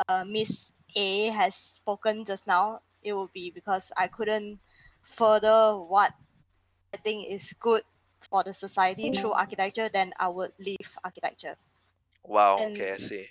[0.08, 2.80] uh, Miss A has spoken just now.
[3.02, 4.58] It would be because I couldn't
[5.02, 6.12] further what
[6.94, 7.82] I think is good
[8.20, 11.54] for the society through architecture, then I would leave architecture.
[12.24, 12.56] Wow.
[12.58, 13.26] And- Okay, I see.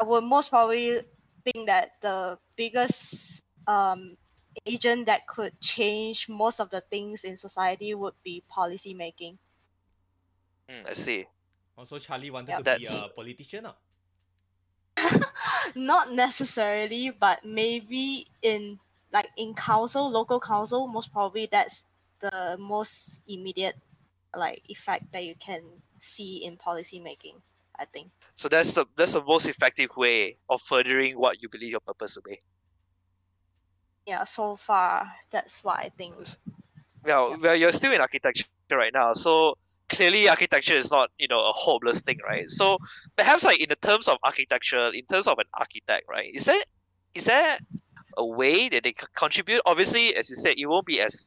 [0.00, 1.00] I would most probably
[1.44, 4.16] think that the biggest um,
[4.64, 9.38] agent that could change most of the things in society would be policy making.
[10.70, 11.26] Mm, I see.
[11.76, 12.58] Also, Charlie wanted Yeah.
[12.58, 13.66] to That's- be a politician.
[13.66, 13.74] ah.
[15.74, 18.78] Not necessarily, but maybe in
[19.12, 21.86] like in council, local council, most probably that's
[22.20, 23.76] the most immediate
[24.36, 25.62] like effect that you can
[26.00, 27.36] see in policy making.
[27.78, 28.10] I think.
[28.36, 32.14] So that's the that's the most effective way of furthering what you believe your purpose
[32.14, 32.38] to be.
[34.06, 36.14] Yeah, so far that's what I think.
[37.04, 39.54] Well, well, you're still in architecture right now, so
[39.88, 42.50] clearly architecture is not you know a hopeless thing, right?
[42.50, 42.78] So
[43.16, 46.30] perhaps like in the terms of architecture, in terms of an architect, right?
[46.34, 46.62] Is there
[47.14, 47.58] is there
[48.16, 49.62] a way that they c- contribute?
[49.66, 51.26] Obviously, as you said, it won't be as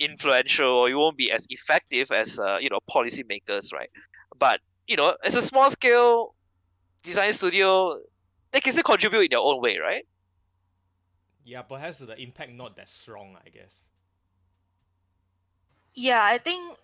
[0.00, 3.90] influential or you won't be as effective as uh, you know policymakers, right?
[4.38, 6.34] But you know, as a small scale
[7.02, 8.00] design studio,
[8.50, 10.06] they can still contribute in their own way, right?
[11.44, 13.84] Yeah, perhaps the impact not that strong, I guess.
[15.94, 16.76] Yeah, I think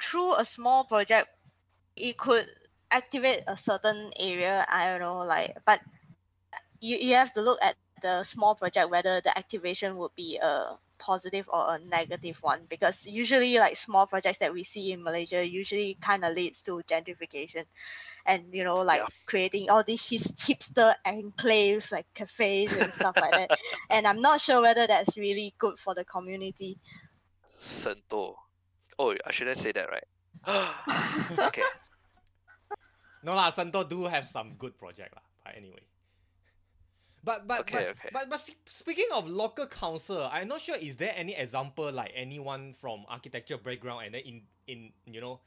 [0.00, 1.28] through a small project,
[1.96, 2.46] it could
[2.90, 4.66] activate a certain area.
[4.68, 5.80] I don't know, like, but
[6.80, 10.76] you, you have to look at the small project whether the activation would be a
[11.02, 15.42] positive or a negative one because usually like small projects that we see in Malaysia
[15.42, 17.66] usually kind of leads to gentrification
[18.30, 19.10] and you know like Yeah.
[19.26, 23.50] creating all these his- hipster enclaves like cafes and stuff like that
[23.90, 26.78] and I'm not sure whether that's really good for the community
[27.58, 28.34] Sento.
[28.98, 30.08] Oh, I shouldn't say that, right?
[31.48, 31.62] okay.
[33.22, 35.22] No lah, Santo do have some good project lah.
[35.46, 35.86] But anyway.
[37.22, 38.10] But but Okay, but, okay.
[38.10, 42.72] but but speaking of local council, I'm not sure is there any example like anyone
[42.74, 45.38] from architecture background and then in in you know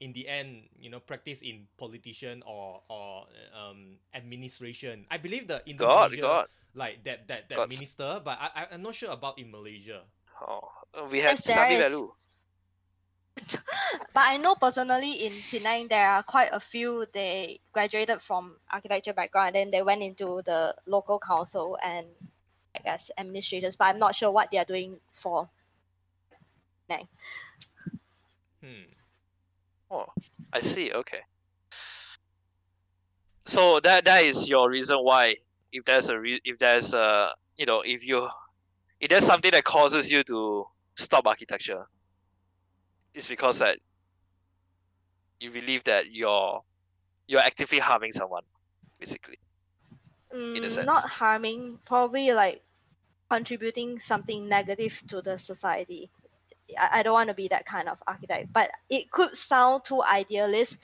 [0.00, 3.24] in the end you know practice in politician or or
[3.56, 5.06] um administration.
[5.10, 6.46] I believe the God, Indonesia God.
[6.74, 9.50] like that that that Got s- minister, but I I- I'm not sure about in
[9.50, 10.04] Malaysia.
[10.40, 10.68] Oh,
[11.10, 12.08] we had Yes, there Samy is.
[14.14, 19.12] But I know personally in Penang there are quite a few they graduated from architecture
[19.12, 22.06] background and then they went into the local council and
[22.76, 25.48] I guess administrators, but I'm not sure what they are doing for
[26.88, 27.08] Penang.
[28.62, 28.92] Hmm.
[29.90, 30.06] Oh,
[30.52, 30.92] I see.
[30.92, 31.20] Okay.
[33.46, 35.36] So that that is your reason why,
[35.70, 38.28] if there's a re- if there's a you know if you
[39.00, 40.64] if there's something that causes you to
[40.96, 41.86] stop architecture,
[43.14, 43.78] it's because that
[45.40, 46.62] you believe that you're
[47.26, 48.42] you're actively harming someone,
[49.00, 49.38] basically.
[50.64, 50.84] a Mm, sense.
[50.84, 52.62] not harming, probably like
[53.30, 56.10] contributing something negative to the society.
[56.78, 60.02] I, I don't want to be that kind of architect, but it could sound too
[60.02, 60.78] idealist,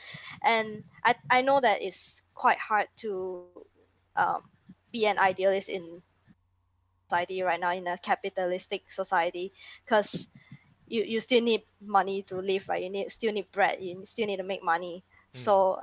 [0.44, 3.46] and I, I know that it's quite hard to
[4.16, 4.42] um,
[4.92, 6.02] be an idealist in
[7.08, 9.52] society right now in a capitalistic society
[9.84, 10.28] because
[10.90, 14.26] you, you still need money to live right you need still need bread you still
[14.26, 15.46] need to make money Mm.
[15.46, 15.80] so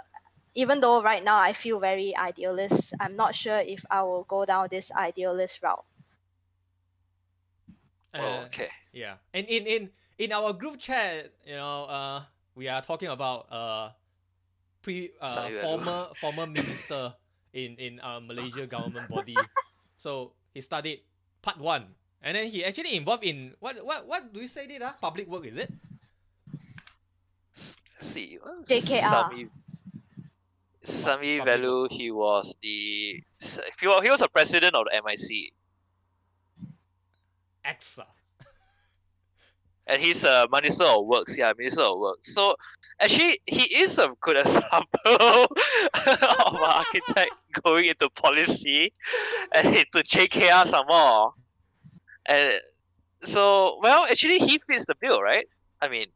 [0.55, 4.45] even though right now I feel very idealist, I'm not sure if I will go
[4.45, 5.85] down this idealist route.
[8.17, 8.69] oh, Uh, okay.
[8.93, 9.81] Yeah, and in in
[10.17, 12.23] in our group chat, you know, uh,
[12.55, 13.91] we are talking about uh,
[14.81, 17.13] pre uh, Samy former former minister
[17.53, 19.51] in in uh, Malaysia government body.
[19.97, 21.01] so he studied
[21.41, 24.81] part one, and then he actually involved in what what what do you say it?
[24.81, 24.93] Uh?
[24.99, 25.71] Public work is it?
[27.55, 28.37] Let's see.
[28.41, 29.01] what is JKR.
[29.01, 29.49] Samy,
[30.85, 33.23] Samy public Vellu, he was the
[33.79, 35.53] he was, he was a president of the MIC.
[37.65, 38.05] EXA.
[39.87, 41.37] and he's a minister of works.
[41.37, 42.33] Yeah, minister of works.
[42.33, 42.55] So
[42.99, 45.47] actually, he is a good example of
[46.05, 47.31] an architect
[47.63, 48.93] going into policy
[49.53, 51.33] and into JKR some more.
[52.27, 52.53] And
[53.23, 55.47] so, well, actually, he fits the bill, right?
[55.81, 56.07] I mean,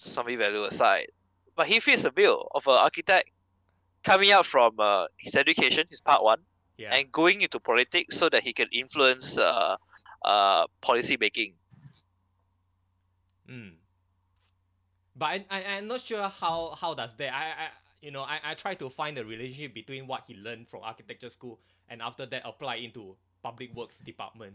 [0.00, 1.08] Samy Vellu aside,
[1.56, 3.30] but he fits the bill of an architect
[4.04, 6.38] coming out from uh, his education, his part one,
[6.76, 6.94] Yeah.
[6.94, 9.76] and going into politics so that he can influence uh,
[10.24, 11.54] uh, policy making.
[13.50, 13.72] Mm.
[15.16, 17.68] But I, I I'm not sure how how does that I, I
[18.00, 21.30] you know I, I try to find the relationship between what he learned from architecture
[21.30, 24.54] school and after that apply into public works department.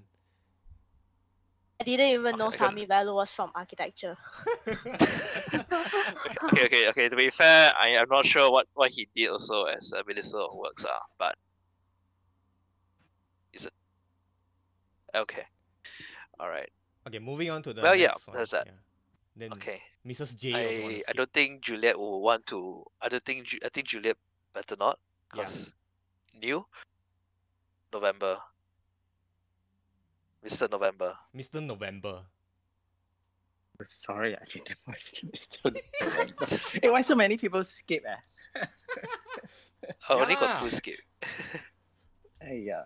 [1.82, 4.16] I didn't even know Okay, I got- Samy Vellu was from architecture.
[4.68, 7.10] okay, okay, okay.
[7.10, 10.38] To be fair, I am not sure what, what he did also as a minister
[10.38, 11.36] of works, uh, but
[13.54, 13.74] is it
[15.16, 15.44] okay?
[16.40, 16.70] All right.
[17.08, 18.68] okay, moving on to the Well, yeah, one, that's that.
[18.68, 18.74] yeah.
[19.36, 19.82] Then Okay.
[20.06, 20.36] Mrs.
[20.38, 20.54] J.
[20.54, 21.16] also wanna I I skip.
[21.16, 22.84] don't think Juliet will want to.
[23.02, 24.18] I don't think I think Juliet
[24.54, 25.00] better not
[25.36, 25.50] Yeah.
[26.40, 26.66] new
[27.92, 28.38] November.
[30.44, 30.68] Mr.
[30.70, 31.16] November.
[31.34, 31.62] Mr.
[31.62, 32.24] November.
[33.82, 35.72] Sorry, I didn't know.
[36.82, 38.04] hey, why so many people skip?
[38.06, 38.66] Eh?
[40.10, 40.60] I only got Yeah.
[40.60, 41.00] two skip.
[42.40, 42.84] Hey, uh,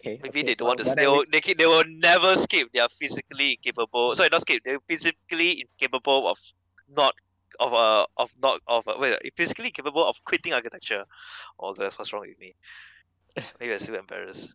[0.00, 0.20] okay.
[0.22, 0.84] Maybe okay, they don't want to.
[0.84, 2.68] what They will, they, ca- they will never skip.
[2.74, 4.14] They are physically incapable.
[4.14, 4.62] Sorry, not skip.
[4.64, 6.38] They're physically incapable of
[6.88, 7.14] not
[7.60, 11.04] of uh of not of uh, wait physically incapable of quitting architecture.
[11.58, 12.54] Oh, that's what's wrong with me.
[13.60, 14.52] Maybe I'm still embarrassed.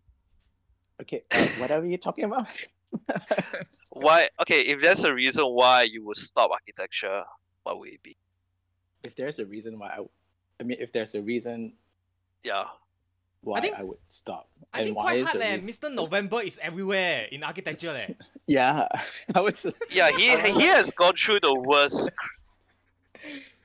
[1.02, 2.48] Okay, uh, what are we talking about?
[3.92, 4.30] Why?
[4.42, 7.24] Okay, if there's a reason why you would stop architecture,
[7.64, 8.16] what would it be?
[9.04, 10.00] if there's a reason why I,
[10.60, 11.72] I mean, if there's a reason
[12.44, 12.66] Yeah.
[13.42, 15.58] why I, think- I would stop, I and think why quite is hard leh.
[15.60, 15.94] Mr.
[15.94, 18.08] November is everywhere in architecture leh.
[18.48, 18.88] Yeah,
[19.36, 19.66] I was.
[19.92, 22.10] Yeah, he he has gone through the worst.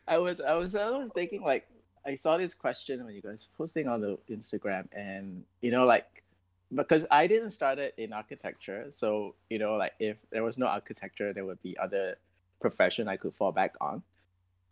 [0.09, 1.66] I was I was I was thinking like
[2.05, 6.25] I saw this question when you guys posting on the Instagram and you know like
[6.75, 10.67] because I didn't start it in architecture so you know like if there was no
[10.67, 12.17] architecture there would be other
[12.61, 14.03] profession I could fall back on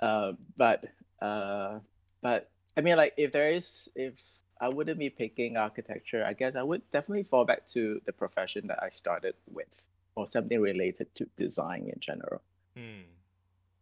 [0.01, 0.87] uh, but
[1.21, 1.79] uh,
[2.23, 4.15] but I mean like if there is if
[4.61, 8.67] I wouldn't be picking architecture I guess I would definitely fall back to the profession
[8.69, 12.43] that I started with or something related to design in general
[12.77, 13.03] Hmm.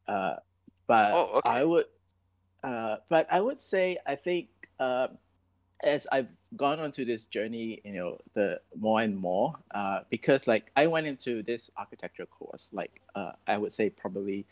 [0.07, 0.37] uh,
[0.87, 1.51] but Oh, okay.
[1.51, 1.87] I would,
[2.63, 5.09] uh, but I would say I think uh,
[5.83, 10.47] as I've gone on to this journey, you know, the more and more, uh, because
[10.47, 14.47] like I went into this architecture course, like uh, I would say probably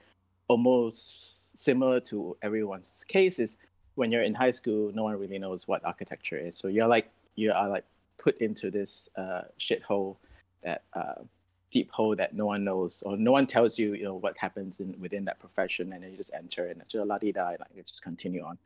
[0.48, 3.56] almost similar to everyone's case is
[3.96, 7.10] when you're in high school, no one really knows what architecture is, so you're like
[7.34, 7.84] you are like
[8.18, 10.16] put into this uh, shithole
[10.62, 11.22] that uh,
[11.70, 14.80] deep hole that no one knows or no one tells you you know what happens
[14.80, 15.92] in within that profession.
[15.92, 18.58] And then you just enter and just la di da like you just continue on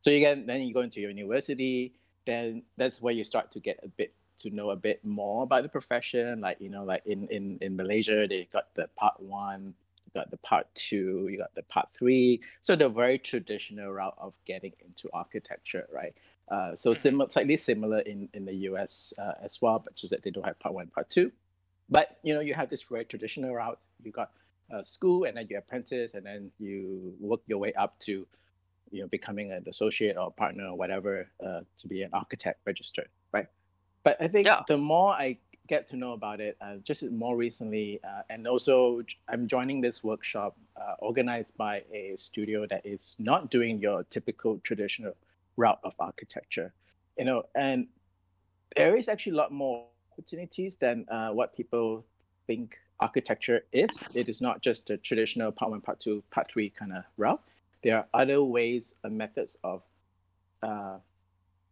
[0.00, 1.92] so you get then you go into your university
[2.26, 5.62] then that's where you start to get a bit to know a bit more about
[5.62, 6.40] the profession.
[6.40, 9.74] Like you know like in in in malaysia they got the part one
[10.06, 12.40] you got the part two you got the part three.
[12.62, 16.14] So the very traditional route of getting into architecture right?
[16.48, 20.22] Uh, so similar slightly similar in in the us uh, as well but just that
[20.22, 21.30] they don't have part one part two.
[21.88, 23.78] But you know you have this very traditional route.
[24.02, 24.30] You got
[24.72, 28.26] uh, school and then you apprentice and then you work your way up to
[28.90, 33.08] you know becoming an associate or partner or whatever uh, to be an architect registered
[33.32, 33.46] right
[34.04, 34.62] but i think Yeah.
[34.66, 35.36] the more i
[35.68, 40.02] get to know about it uh, just more recently uh, and also I'm joining this
[40.02, 45.12] workshop uh, organized by a studio that is not doing your typical traditional
[45.56, 46.72] route of architecture
[47.16, 47.86] you know and
[48.76, 52.04] there is actually a lot more opportunities than uh, what people
[52.46, 53.88] think architecture is.
[54.14, 57.40] It is not just the traditional part one, part two, part three kind of route.
[57.82, 59.82] There are other ways and methods of
[60.62, 60.98] uh,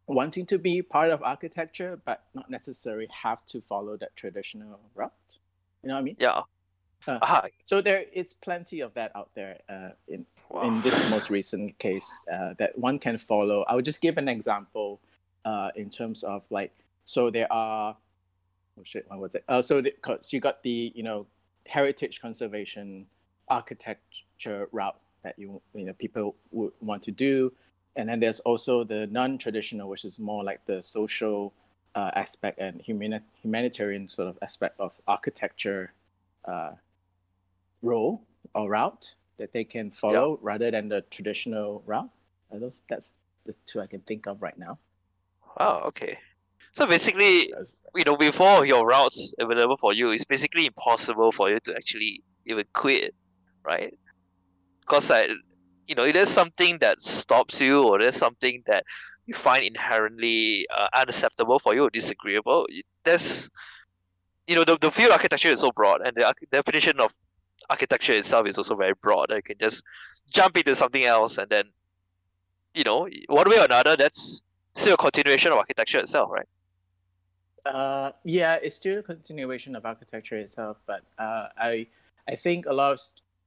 [0.06, 5.38] wanting to be part of architecture, but not necessarily have to follow that traditional route.
[5.82, 6.16] You know what I mean?
[6.18, 6.42] Yeah.
[7.06, 10.62] Uh, Ah, So there is plenty of that out there uh, in wow.
[10.66, 13.64] in this most recent case uh, that one can follow.
[13.68, 15.00] I would just give an example
[15.44, 16.72] uh, in terms of like,
[17.04, 17.96] so there are,
[18.78, 19.44] oh shit, what was it?
[19.48, 21.26] Uh, so, the, 'cause you got the, you know,
[21.66, 23.06] heritage conservation
[23.48, 27.52] architecture route that you, you know, people would want to do.
[27.96, 31.52] And then there's also the non-traditional, which is more like the social
[31.94, 35.92] uh, aspect and humani- humanitarian sort of aspect of architecture
[36.46, 36.72] uh,
[37.82, 38.22] role
[38.54, 42.08] or route that they can follow rather than the traditional route.
[42.50, 43.12] Those that's
[43.44, 44.78] the two I can think of right now.
[45.58, 46.18] Wow, okay.
[46.74, 47.52] So basically,
[47.94, 52.22] you know, before your routes available for you, it's basically impossible for you to actually
[52.46, 53.14] even quit,
[53.64, 53.92] right?
[54.88, 55.28] Because like,
[55.86, 58.84] you know, if there's something that stops you, or there's something that
[59.26, 62.66] you find inherently uh, unacceptable for you or disagreeable,
[63.04, 63.50] there's,
[64.46, 67.14] you know, the, the field architecture is so broad, and the definition of
[67.68, 69.30] architecture itself is also very broad.
[69.30, 69.84] You can just
[70.32, 71.64] jump into something else, and then,
[72.74, 74.42] you know, one way or another, that's
[74.74, 76.48] still a continuation of architecture itself, right?
[77.66, 81.86] Uh, yeah, it's still a continuation of architecture itself, but uh, I
[82.26, 83.00] I think a lot of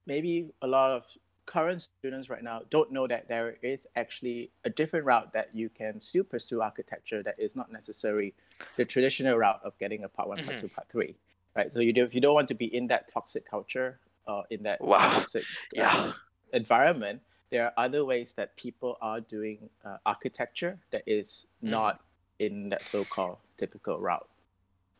[0.05, 1.05] maybe a lot of
[1.45, 5.69] current students right now don't know that there is actually a different route that you
[5.69, 8.33] can still pursue architecture that is not necessarily
[8.77, 10.57] the traditional route of getting a part one, part Mhm.
[10.57, 11.15] two, part three,
[11.55, 11.71] right?
[11.73, 14.63] So you do if you don't want to be in that toxic culture or in
[14.63, 15.09] that Wow.
[15.09, 16.13] toxic uh, Yeah.
[16.53, 21.91] environment, there are other ways that people are doing uh, architecture that is Mhm.
[21.91, 22.01] not
[22.39, 24.27] in that so-called typical route.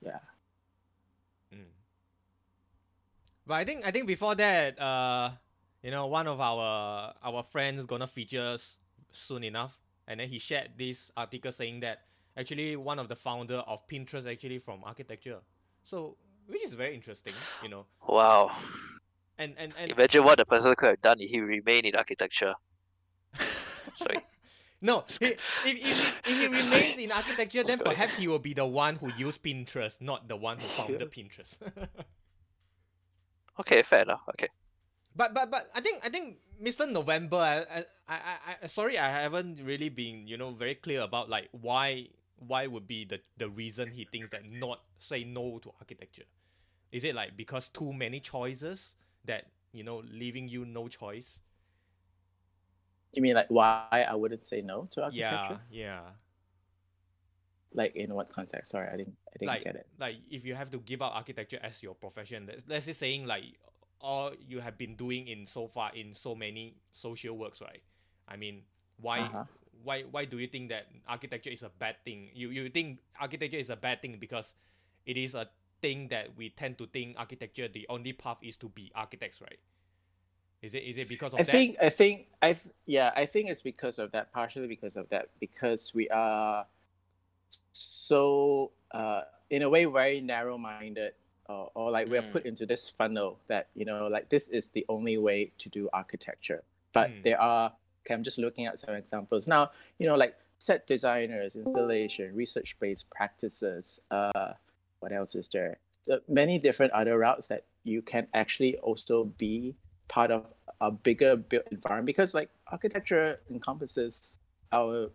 [0.01, 0.19] Yeah.
[1.53, 1.71] Mm.
[3.45, 5.31] But I think I think before that, uh,
[5.83, 8.57] you know, one of our our friends gonna feature
[9.11, 12.01] soon enough, and then he shared this article saying that
[12.37, 15.39] actually one of the founder of Pinterest actually from architecture,
[15.83, 16.17] so
[16.47, 18.51] which is very interesting, you know, Wow.
[19.37, 22.53] and and and Imagine what the person could have done if he remained in architecture.
[23.95, 24.25] Sorry.
[24.81, 26.61] no, he, if, if, if he Sorry.
[26.61, 27.95] remains in architecture, then Sorry.
[27.95, 31.57] perhaps he will be the one who used Pinterest, not the one who founded Pinterest.
[33.59, 34.21] Okay, fair enough.
[34.29, 34.49] Okay.
[35.15, 36.89] But but but I think I think Mr.
[36.89, 37.37] November
[37.69, 41.49] I, I I I sorry I haven't really been you know very clear about like
[41.51, 46.25] why why would be the the reason he thinks that not say no to architecture.
[46.91, 48.95] Is it like because too many choices
[49.25, 51.39] that you know leaving you no choice?
[53.11, 55.59] You mean like why I wouldn't say no to architecture?
[55.69, 55.99] yeah.
[55.99, 55.99] yeah
[57.73, 58.71] Like in what context?
[58.71, 59.87] Sorry, I didn't I didn't Like get it.
[59.99, 63.25] like if you have to give up architecture as your profession, let's, let's just saying
[63.25, 63.43] like
[64.01, 67.83] all you have been doing in so far in so many social works, right?
[68.27, 68.63] I mean,
[68.97, 69.57] why Uh-huh.
[69.83, 72.29] why why do you think that architecture is a bad thing?
[72.33, 74.53] You you think architecture is a bad thing because
[75.05, 75.49] it is a
[75.81, 79.59] thing that we tend to think architecture the only path is to be architects, right?
[80.61, 81.63] Is it is it because of I that?
[81.63, 85.29] think I think I yeah I think it's because of that partially because of that
[85.39, 86.65] because we are
[87.71, 91.13] so uh, in a way very narrow minded
[91.49, 92.31] or, or like we're Mm.
[92.31, 95.89] put into this funnel that you know like this is the only way to do
[95.93, 97.23] architecture but Mm.
[97.23, 97.71] there are
[98.05, 102.77] okay, I'm just looking at some examples now you know like set designers installation research
[102.79, 104.53] based practices uh
[104.99, 109.75] what else is there so many different other routes that you can actually also be
[110.07, 110.45] part of
[110.81, 114.37] a bigger built environment because like architecture encompasses
[114.71, 115.09] our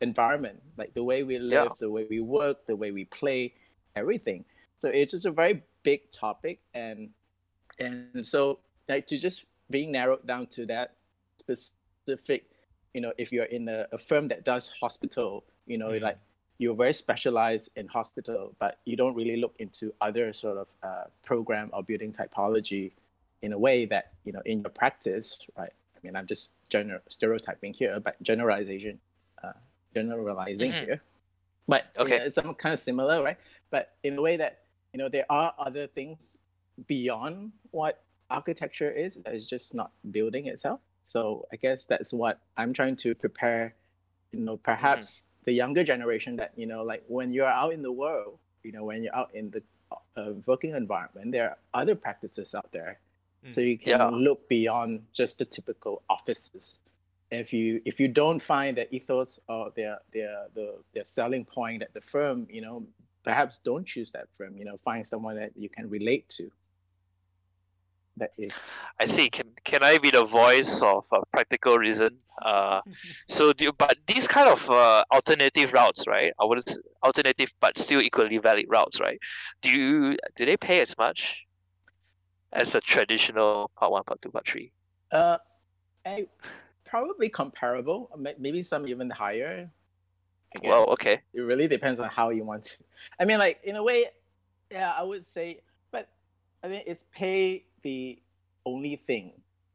[0.00, 1.74] environment like the way we live Yeah.
[1.78, 3.52] the way we work the way we play
[3.96, 4.44] everything
[4.78, 7.10] so it's just a very big topic and
[7.78, 10.94] and so like to just being narrowed down to that
[11.38, 12.44] specific
[12.94, 16.02] you know if you're in a, a firm that does hospital you know Mm.
[16.02, 16.18] like
[16.58, 21.04] you're very specialized in hospital but you don't really look into other sort of uh,
[21.24, 22.92] program or building typology
[23.42, 27.00] in a way that you know in your practice right i mean i'm just general
[27.08, 28.98] stereotyping here but generalization
[29.42, 29.52] uh,
[29.94, 30.80] generalizing Mhm.
[30.80, 31.00] here
[31.68, 32.18] but you Okay.
[32.18, 33.38] know, it's some kind of similar right
[33.70, 34.58] but in a way that
[34.92, 36.36] you know there are other things
[36.86, 42.40] beyond what architecture is that is just not building itself so i guess that's what
[42.56, 43.74] i'm trying to prepare
[44.32, 47.92] you know perhaps the younger generation that you know like when you're out in the
[47.92, 49.62] world you know when you're out in the
[50.16, 52.98] uh, working environment there are other practices out there
[53.50, 53.66] so Mm.
[53.66, 54.08] you can Yeah.
[54.10, 56.80] look beyond just the typical offices
[57.30, 61.82] if you if you don't find the ethos or their their the their selling point
[61.82, 62.86] at the firm you know
[63.28, 66.50] perhaps don't choose that firm you know find someone that you can relate to
[68.18, 68.52] that is
[69.00, 69.30] I see.
[69.30, 72.18] Can can I be the voice of a practical reason?
[72.42, 72.80] Uh,
[73.28, 76.32] so do you, but these kind of uh, alternative routes, right?
[76.40, 76.62] I would
[77.04, 79.18] alternative but still equally valid routes, right?
[79.62, 81.44] Do you do they pay as much
[82.52, 84.72] as the traditional part one, part two, part three?
[85.12, 85.38] Uh,
[86.04, 86.26] I,
[86.84, 88.10] probably comparable.
[88.38, 89.70] Maybe some even higher.
[90.56, 91.20] I Well, okay.
[91.34, 92.78] It really depends on how you want to.
[93.20, 94.06] I mean, like in a way,
[94.70, 95.60] yeah, I would say.
[95.90, 96.08] But
[96.62, 98.18] I mean, it's pay the
[98.66, 99.32] only thing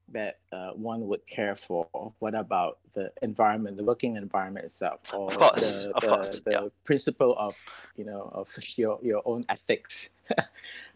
[0.10, 1.88] that uh, one would care for.
[2.20, 6.40] What about the environment, the working environment itself, or Of course, the of the, course,
[6.46, 6.68] the yeah.
[6.86, 7.56] principle of
[7.96, 10.10] you know of your your own ethics,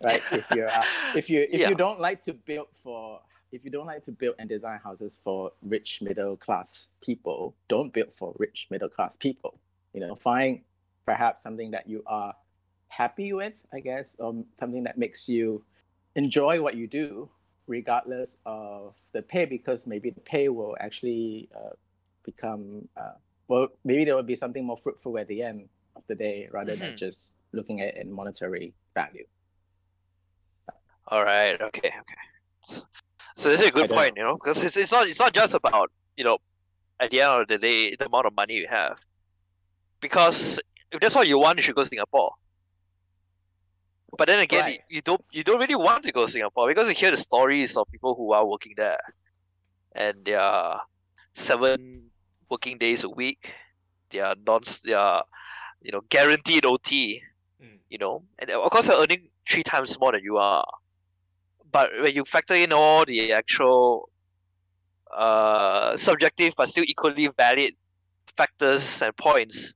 [0.04, 0.22] right?
[0.32, 0.84] If you're uh,
[1.16, 1.70] if you if Yeah.
[1.70, 3.22] you don't like to build for
[3.52, 7.94] if you don't like to build and design houses for rich middle class people don't
[7.94, 9.58] build for rich middle class people
[9.94, 10.62] you know find
[11.06, 12.34] perhaps something that you are
[12.90, 15.64] happy with, I guess, or something that makes you
[16.16, 17.30] enjoy what you do,
[17.68, 21.76] regardless of the pay, because maybe the pay will actually uh,
[22.24, 23.14] become, uh,
[23.48, 26.76] well, maybe there will be something more fruitful at the end of the day rather
[26.76, 26.98] than Mhm.
[26.98, 29.26] just looking at it in monetary value.
[31.08, 31.60] All right.
[31.62, 31.88] Okay.
[31.88, 32.24] Okay.
[32.64, 32.82] So,
[33.36, 35.54] so this is a good point, you know, because it's it's not it's not just
[35.56, 36.38] about you know,
[37.00, 39.00] at the end of the day, the amount of money you have.
[40.02, 40.60] Because
[40.92, 42.32] if that's what you want, you should go to Singapore.
[44.18, 44.82] But then again, Right.
[44.90, 47.76] you don't you don't really want to go to Singapore because you hear the stories
[47.78, 49.00] of people who are working there,
[49.94, 50.82] and they are
[51.34, 52.12] seven
[52.50, 53.54] working days a week.
[54.10, 55.24] They are non they are,
[55.82, 57.22] you know, guaranteed OT
[57.62, 57.80] Mm.
[57.90, 60.66] you know, and of course they're earning three times more than you are.
[61.72, 64.10] But when you factor in all the actual
[65.16, 67.74] uh subjective but still equally valid
[68.36, 69.74] factors and points,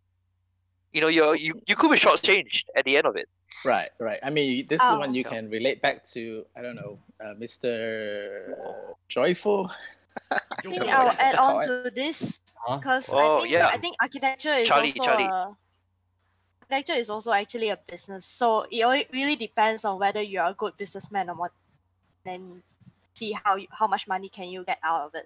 [0.93, 3.27] you know, you're you, you could be shortchanged at the end of it.
[3.63, 4.19] Right, right.
[4.23, 4.99] I mean, this is Oh.
[4.99, 5.29] one you Yeah.
[5.29, 6.45] can relate back to.
[6.55, 8.55] I don't know, uh, Mr.
[9.09, 9.71] Joyful.
[10.31, 10.37] I
[10.69, 12.79] think I'll add on to this Huh?
[12.79, 13.67] because Oh, I think yeah.
[13.71, 15.23] I think architecture is Charlie, also Charlie.
[15.23, 15.57] a
[16.61, 18.25] architecture is also actually a business.
[18.25, 21.51] So it really depends on whether you're a good businessman or what.
[22.25, 22.63] and
[23.15, 25.25] see how you, how much money can you get out of it.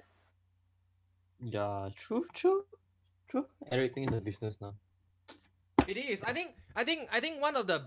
[1.40, 2.66] Yeah, true, true,
[3.28, 3.46] true.
[3.72, 4.76] Everything is a business now.
[5.88, 6.24] It is.
[6.24, 6.56] I think.
[6.76, 7.08] I think.
[7.12, 7.84] I think one of the.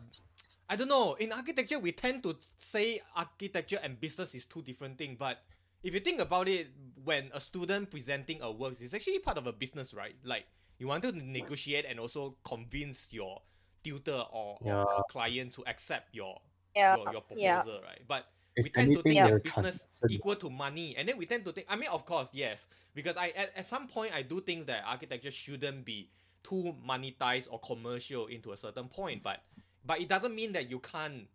[0.69, 1.15] I don't know.
[1.15, 5.17] In architecture, we tend to say architecture and business is two different things.
[5.19, 5.39] But
[5.83, 6.69] if you think about it,
[7.05, 10.15] when a student presenting a work, it's actually part of a business, right?
[10.25, 10.47] Like
[10.79, 13.41] you want to negotiate and also convince your
[13.83, 14.83] tutor or, or- Yeah.
[14.85, 16.41] or client to accept your
[16.77, 16.97] Yeah.
[16.97, 17.63] your, your proposal, yeah.
[17.89, 18.03] right?
[18.07, 20.11] But If we tend to think they're that business transacted.
[20.11, 21.67] equal to money, and then we tend to think.
[21.71, 24.83] I mean, of course, yes, because I at, at some point I do think that
[24.85, 26.11] architecture shouldn't be
[26.43, 29.41] too monetized or commercial into a certain point, but
[29.85, 31.29] but it doesn't mean that you can't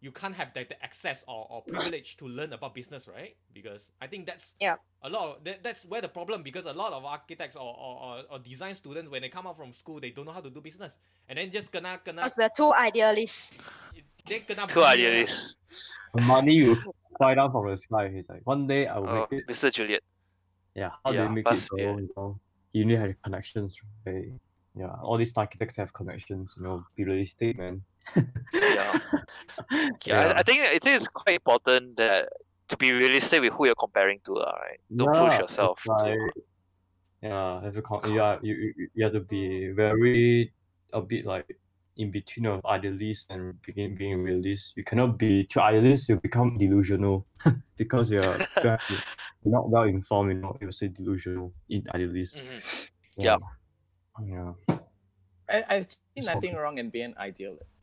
[0.00, 3.34] you can't have the, the access or, or privilege to learn about business, right?
[3.52, 4.76] Because I think that's Yeah.
[5.02, 7.94] a lot of that, that's where the problem because a lot of architects or, or,
[8.04, 10.50] or, or design students when they come out from school they don't know how to
[10.50, 13.52] do business and then just kena kena Because we're two idealists.
[14.26, 14.90] then kena Two bully lah.
[14.92, 15.56] idealists.
[16.14, 16.78] The money will
[17.18, 18.08] fly down from the sky.
[18.14, 19.46] He's like, one day I will Oh, make it.
[19.48, 19.70] Mr.
[19.72, 20.02] Juliet.
[20.74, 21.70] Yeah, how do yeah, you make plus, it?
[21.76, 21.96] yeah.
[21.96, 22.38] You know,
[22.78, 23.70] you need to have connections,
[24.06, 24.30] right?
[24.78, 26.54] Yeah, all these architects have connections.
[26.56, 27.82] You know, be realistic, man.
[28.52, 28.98] Yeah.
[30.06, 32.28] Yeah, I, I think it is quite important that
[32.68, 34.80] to be realistic with who you're comparing to, lah, right?
[34.94, 35.82] Don't push yourself.
[35.86, 36.16] like-
[37.20, 40.52] yeah, have to con- yeah, you, you you have to be very
[40.94, 41.50] a bit like
[41.98, 44.72] in between of idealist and being being realist.
[44.76, 46.08] You cannot be too idealist.
[46.08, 47.26] You become delusional
[47.76, 49.02] because you're you're
[49.44, 50.32] not well informed.
[50.32, 52.36] You know, you say delusional in idealist.
[52.38, 52.62] Mhm.
[53.16, 53.36] Yeah.
[53.36, 53.40] Yep.
[54.26, 54.52] Yeah.
[55.48, 57.14] I, I see It's nothing wrong in being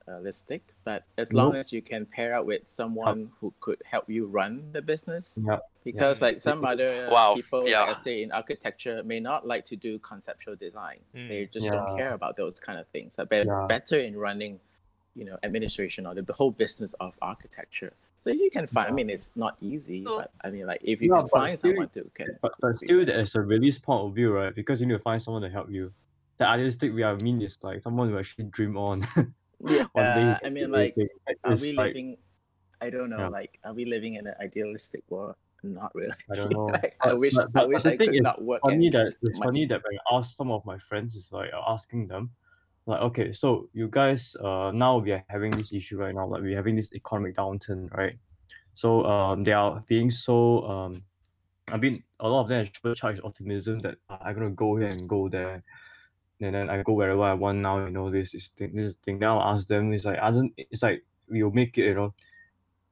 [0.08, 1.56] Uh, idealistic, but as long Nope.
[1.62, 5.58] as you can pair up with someone who could help you run the business, Yeah.
[5.84, 6.28] because Yeah.
[6.28, 7.84] like some other Wow, people, like yeah.
[7.86, 10.99] I say in architecture, may not like to do conceptual design.
[11.16, 11.28] Mm.
[11.30, 13.18] They just don't care about those kind of things.
[13.18, 13.66] Are be- Yeah.
[13.68, 14.60] better in running,
[15.16, 17.91] you know, administration or the, the whole business of architecture.
[18.24, 21.01] So if you can find, I mean, it's not easy, but I mean, like if
[21.01, 23.14] you Yeah, can find still- someone to can, But, but be still, better.
[23.18, 24.53] there's a release point of view, right?
[24.53, 25.91] Because you need to find someone to help you.
[26.38, 29.08] The idealistic way I mean is like someone who actually dream on.
[29.68, 30.95] yeah, One day you uh, I mean, like,
[31.43, 32.18] are it's we like, living?
[32.82, 33.20] I don't know.
[33.20, 33.28] Yeah.
[33.30, 35.36] Like, are we living in an idealistic world?
[35.63, 36.13] Not really.
[36.32, 36.66] I don't know.
[36.68, 38.61] like, I wish, but- I but wish I thing could is, not work.
[38.61, 39.45] funny that make it's money.
[39.45, 42.32] funny that when I ask some of my friends, it's like asking them,
[42.86, 46.41] like, okay, so you guys, uh, now we are having this issue right now, like
[46.41, 48.18] we're having this economic downturn, right?
[48.76, 51.03] So um, they are being so um,
[51.72, 54.88] I mean, a lot of them are charged optimism that uh, I'm gonna go here
[54.88, 55.63] and go there,
[56.42, 57.86] and then I go wherever I want now.
[57.86, 59.20] You know, this is thing, this thing.
[59.20, 60.54] Then I'll ask them, it's like, I don't.
[60.58, 62.14] it's like we'll make it, you know.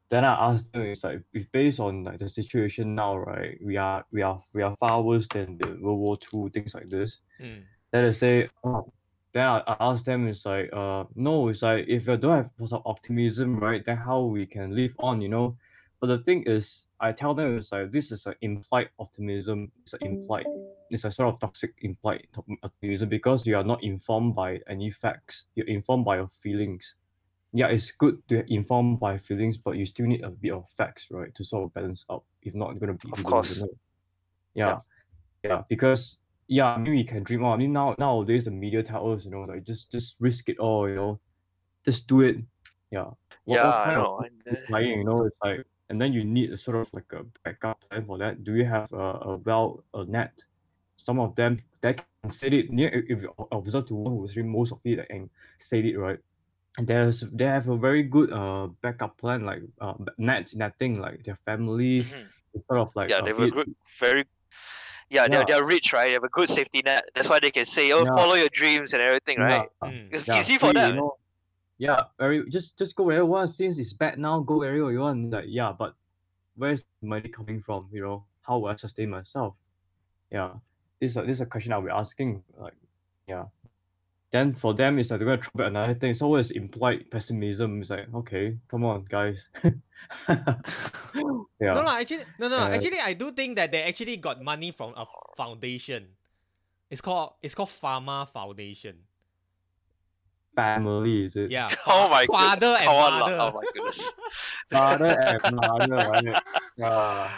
[0.10, 3.58] Then I ask them, it's like if based on like the situation now, right?
[3.64, 6.89] We are we are we are far worse than the World War Two things like
[6.89, 7.18] this.
[7.41, 7.64] Mm.
[7.91, 8.91] Then I say, oh,
[9.34, 12.70] then I, I ask them, it's like, uh, no, it's like if you don't have
[12.70, 13.84] some optimism, right?
[13.84, 15.58] Then how we can live on, you know?
[16.00, 19.72] But the thing is, I tell them it's like this is an implied optimism.
[19.84, 20.46] It's an implied,
[20.94, 24.91] it's a sort of toxic implied top- optimism because you are not informed by any
[24.91, 25.46] facts.
[25.56, 26.96] You're informed by your feelings.
[27.52, 31.08] Yeah, it's good to inform by feelings, but you still need a bit of facts,
[31.12, 32.24] right, to sort of balance out.
[32.41, 33.48] If not, you're gonna be Of course.
[33.56, 33.78] delusional.
[34.56, 34.80] Yeah,
[35.44, 36.18] yeah, because
[36.48, 37.54] yeah, I mean we can dream on.
[37.54, 40.60] I mean now nowadays the media tell us, you know, like just just risk it
[40.60, 41.20] all, you know,
[41.86, 42.38] just do it.
[42.91, 43.10] Yeah.
[43.46, 44.20] What, Yeah, what I know.
[44.20, 47.24] and, uh, you know, it's like, and then you need a sort of like a
[47.44, 48.44] backup plan for that.
[48.44, 48.98] Do you have a,
[49.34, 50.32] a well a net
[50.98, 52.68] some of them that can say it.
[52.72, 56.20] Yeah, if you observe to one who's read most of it and say it right,
[56.78, 61.24] and there's they have a very good uh backup plan like uh net netting like
[61.24, 62.28] their family Mhm.
[62.68, 64.26] sort of like Yeah, they have a it- good, very.
[65.10, 65.46] Yeah, they're, Yeah.
[65.60, 66.08] they're rich, right?
[66.08, 67.04] They have a good safety net.
[67.14, 68.14] That's why they can say, "Oh, Yeah.
[68.16, 69.68] follow your dreams and everything," right?
[69.84, 70.08] yeah, Mm.
[70.12, 70.96] It's yeah, easy for free, you them.
[70.96, 71.18] know.
[71.78, 73.52] Yeah, very just just go wherever you want.
[73.52, 75.30] Since it's bad now, go wherever you want.
[75.30, 75.94] Like yeah, but
[76.56, 77.89] where's the money coming from?
[77.91, 79.54] You know, how will I sustain myself?
[80.32, 80.54] Yeah,
[81.04, 82.41] this is a, this is a question I'll be asking.
[82.58, 82.76] Like,
[83.28, 83.45] yeah.
[84.32, 86.14] Then for them, it's like they're gonna throw back another thing.
[86.14, 87.82] So always implied pessimism.
[87.82, 89.49] It's like, okay, come on, guys.
[89.64, 90.56] yeah.
[91.60, 92.56] No, no, actually, no, no.
[92.56, 96.08] Uh, actually, I do think that they actually got money from a foundation.
[96.89, 98.95] It's called it's called Pharma Foundation.
[100.56, 101.51] Family is it?
[101.51, 101.68] Yeah.
[101.86, 102.82] Oh fa- my father goodness.
[102.82, 103.38] and Come mother.
[103.39, 104.16] Oh my goodness.
[104.72, 106.43] Father and mother, right?
[106.78, 107.32] Yeah.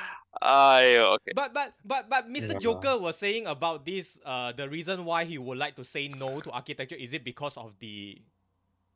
[0.43, 1.31] Ayo, okay.
[1.33, 2.53] But but but but Mr.
[2.53, 2.59] Yeah.
[2.59, 4.19] Joker was saying about this.
[4.25, 7.57] Uh, the reason why he would like to say no to architecture is it because
[7.57, 8.21] of the,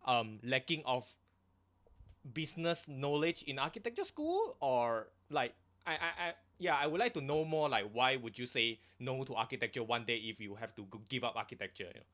[0.06, 1.08] um, lacking of
[2.34, 5.56] business knowledge in architecture school or like
[5.88, 8.80] I I, I yeah I would like to know more like why would you say
[9.00, 11.88] no to architecture one day if you have to give up architecture?
[11.88, 12.10] you know?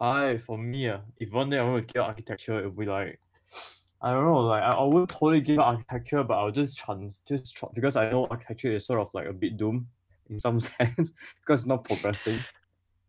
[0.00, 2.86] I for me, uh, if one day I want to get architecture, it would be
[2.86, 3.20] like
[4.02, 7.20] I don't know, like I, I wouldn't totally give up architecture, but I'll just trans
[7.28, 9.86] just try, because I know architecture is sort of like a bit doomed
[10.28, 12.38] in some sense because it's not progressing.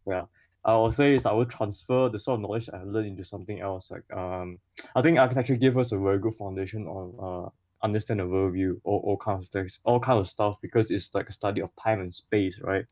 [0.07, 0.25] Yeah.
[0.65, 3.59] I will say is I will transfer the sort of knowledge I learned into something
[3.59, 3.91] else.
[3.91, 4.59] Like um
[4.95, 7.49] I think architecture gave us a very good foundation on uh
[7.85, 11.27] understand the worldview, all, all kinds of things, all kind of stuff because it's like
[11.27, 12.85] a study of time and space, right?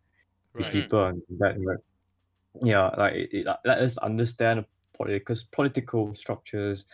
[0.53, 1.77] The people and that right
[2.61, 6.85] yeah like it, it let us understand political political structures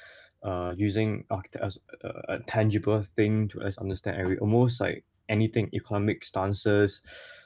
[0.43, 1.25] uh using
[1.61, 7.01] as a, a tangible thing to us understand every almost like anything economic stances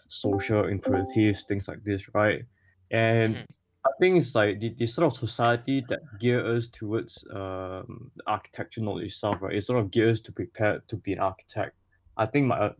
[0.08, 2.44] social imperatives things like this right?
[2.92, 3.46] And Mhm.
[3.86, 8.24] i think it's like the, the sort of society that gear us towards um the
[8.28, 9.56] architecture knowledge itself right?
[9.56, 11.76] It sort of gears to prepare to be an architect.
[12.18, 12.72] I think my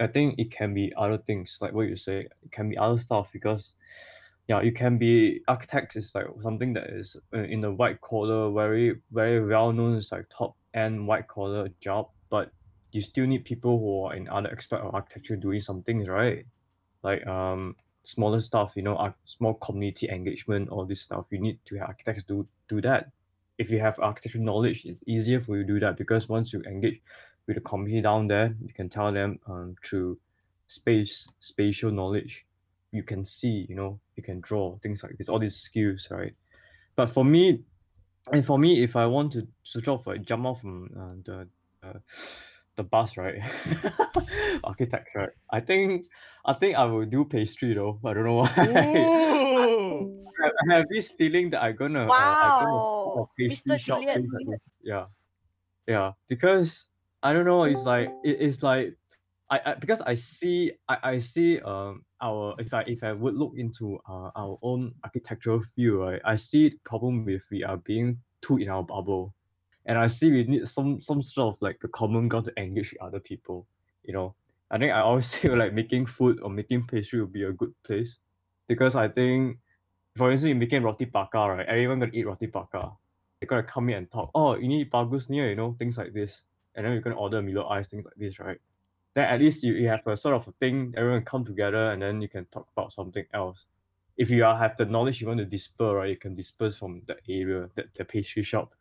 [0.00, 2.98] i think it can be other things like what you say it can be other
[2.98, 3.74] stuff because
[4.50, 8.50] yeah, you can be architect is like something that is uh, in the white collar,
[8.50, 12.50] very very well known as like top end white collar job, but
[12.90, 16.46] you still need people who are in other aspect of architecture doing some things, right?
[17.04, 21.26] Like um smaller stuff, you know, small community engagement, all this stuff.
[21.30, 23.12] You need to have architects do do that.
[23.56, 26.60] If you have architecture knowledge, it's easier for you to do that because once you
[26.62, 27.00] engage
[27.46, 30.18] with the community down there, you can tell them um, through
[30.66, 32.46] space, spatial knowledge,
[32.92, 36.34] you can see, you know, you can draw things like this, all these skills, right?
[36.96, 37.62] But for me,
[38.32, 41.48] and for me, if I want to switch off, like jump off from uh, the
[41.82, 41.98] uh,
[42.76, 43.40] the bus, right?
[44.64, 46.06] Architecture, I think
[46.44, 47.98] I think I will do pastry though.
[48.04, 48.52] I don't know why.
[48.56, 50.10] I
[50.40, 53.78] I have this feeling that I'm gonna uh, I'm gonna Wow, a pastry Mr.
[53.78, 54.60] shop, like.
[54.82, 55.06] Yeah,
[55.86, 56.12] yeah.
[56.28, 56.88] Because
[57.22, 57.64] I don't know.
[57.64, 58.96] It's like it is like
[59.50, 63.34] I, I because I see I, I see um our if I if I would
[63.34, 66.20] look into uh, our own architectural field, right?
[66.24, 69.34] I see the problem with we are being too in our bubble,
[69.86, 72.92] and I see we need some some sort of like a common ground to engage
[72.92, 73.66] with other people.
[74.04, 74.34] You know,
[74.70, 77.74] I think I always feel like making food or making pastry would be a good
[77.84, 78.18] place
[78.68, 79.58] because I think
[80.16, 81.66] for instance, you're making roti bakar, right?
[81.66, 82.96] Everyone gonna eat roti bakar.
[83.40, 84.30] They're gonna come in and talk.
[84.34, 86.44] Oh, you need bagus near, you know, things like this.
[86.74, 88.58] And then you're gonna order Milo Ais, things like this, right?
[89.14, 90.94] Then at least you, you have a sort of a thing.
[90.96, 93.66] Everyone come together, and then you can talk about something else.
[94.16, 96.10] If you are, have the knowledge you want to disperse, right?
[96.10, 98.74] You can disperse from the area, the, the pastry shop,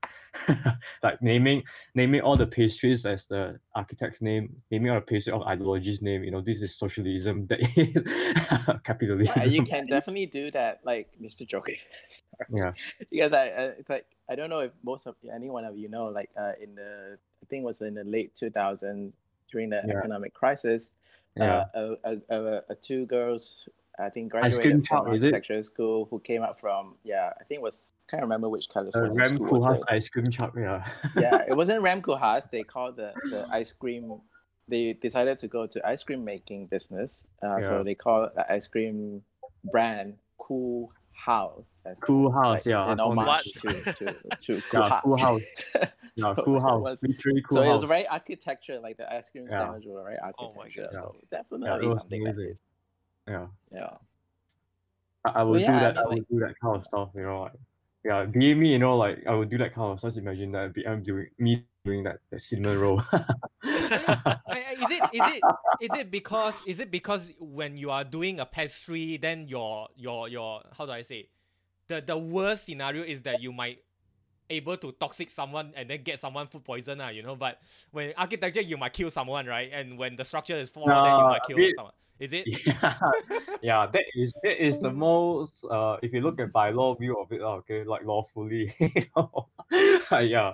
[1.03, 1.63] like naming
[1.95, 6.23] naming all the pastries as the architect's name, naming all the pastry of ideology's name.
[6.23, 7.47] You know, this is socialism.
[7.49, 9.33] That is capitalism.
[9.37, 11.47] Yeah, you can definitely do that, like Mr.
[11.47, 11.73] Joker.
[12.49, 12.71] Yeah.
[13.09, 15.89] Because I, I, it's like I don't know if most of any one of you
[15.89, 19.11] know, like uh, in the I think it was in the late 2000s
[19.51, 19.97] during the Yeah.
[19.99, 20.91] economic crisis,
[21.35, 21.65] yeah.
[21.75, 23.67] uh, a, a, a, two girls
[23.99, 27.61] I think graduated from is architecture school who came up from yeah I think it
[27.61, 30.85] was can't remember which Uh, California Ram school was Koolhaas ice cream shop, yeah.
[31.17, 32.49] yeah, it wasn't Rem Koolhaas.
[32.49, 34.21] They called the, the ice cream.
[34.67, 37.25] They decided to go to ice cream making business.
[37.43, 37.67] Uh, Yeah.
[37.67, 39.21] So they call the ice cream
[39.71, 40.91] brand Cool
[41.25, 41.79] House.
[41.85, 42.91] As Cool House, like, yeah.
[42.91, 44.15] an I found to, to,
[44.53, 45.41] to Cool Yeah, Coolhaus.
[46.15, 46.81] Yeah, So Cool it House.
[46.81, 47.81] was- Cool so it House.
[47.81, 49.59] was very architecture, like the ice cream Yeah.
[49.59, 50.89] sandwich was very Oh my architecture.
[50.91, 50.93] God.
[50.93, 52.49] So Yeah, definitely was something like amazing.
[52.51, 52.61] this.
[53.27, 53.47] yeah.
[53.73, 53.89] Yeah.
[55.25, 55.97] I, I would yeah, do that.
[55.97, 57.41] I, mean, would like- do that kind of stuff, you know.
[57.41, 57.51] Like,
[58.05, 60.15] yeah, be me, you know, like I would do that kind of stuff.
[60.15, 63.03] Imagine that I'm doing me doing that, that cinnamon roll.
[63.63, 65.43] I, I, is it is it
[65.81, 70.27] is it because is it because when you are doing a pastry, then your your
[70.29, 71.29] your how do I say,
[71.87, 73.79] the the worst scenario is that you might
[74.49, 77.35] able to toxic someone and then get someone food poison, uh, you know.
[77.35, 77.61] But
[77.91, 79.69] when architecture, you might kill someone, right?
[79.71, 81.93] And when the structure is flawed, then you might kill it- someone.
[82.19, 82.45] Is it?
[82.47, 82.99] yeah,
[83.61, 87.17] yeah, that is that is the most uh if you look at by law view
[87.17, 89.47] of it, okay, like lawfully, you know.
[90.11, 90.53] yeah.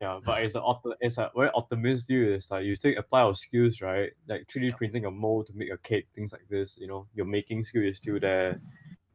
[0.00, 0.62] Yeah, but it's a
[1.00, 2.32] it's a very optimist view.
[2.32, 4.10] It's like you take apply your skills, right?
[4.28, 7.26] Like 3D printing a mold to make a cake, things like this, you know, your
[7.26, 8.60] making skill is still there.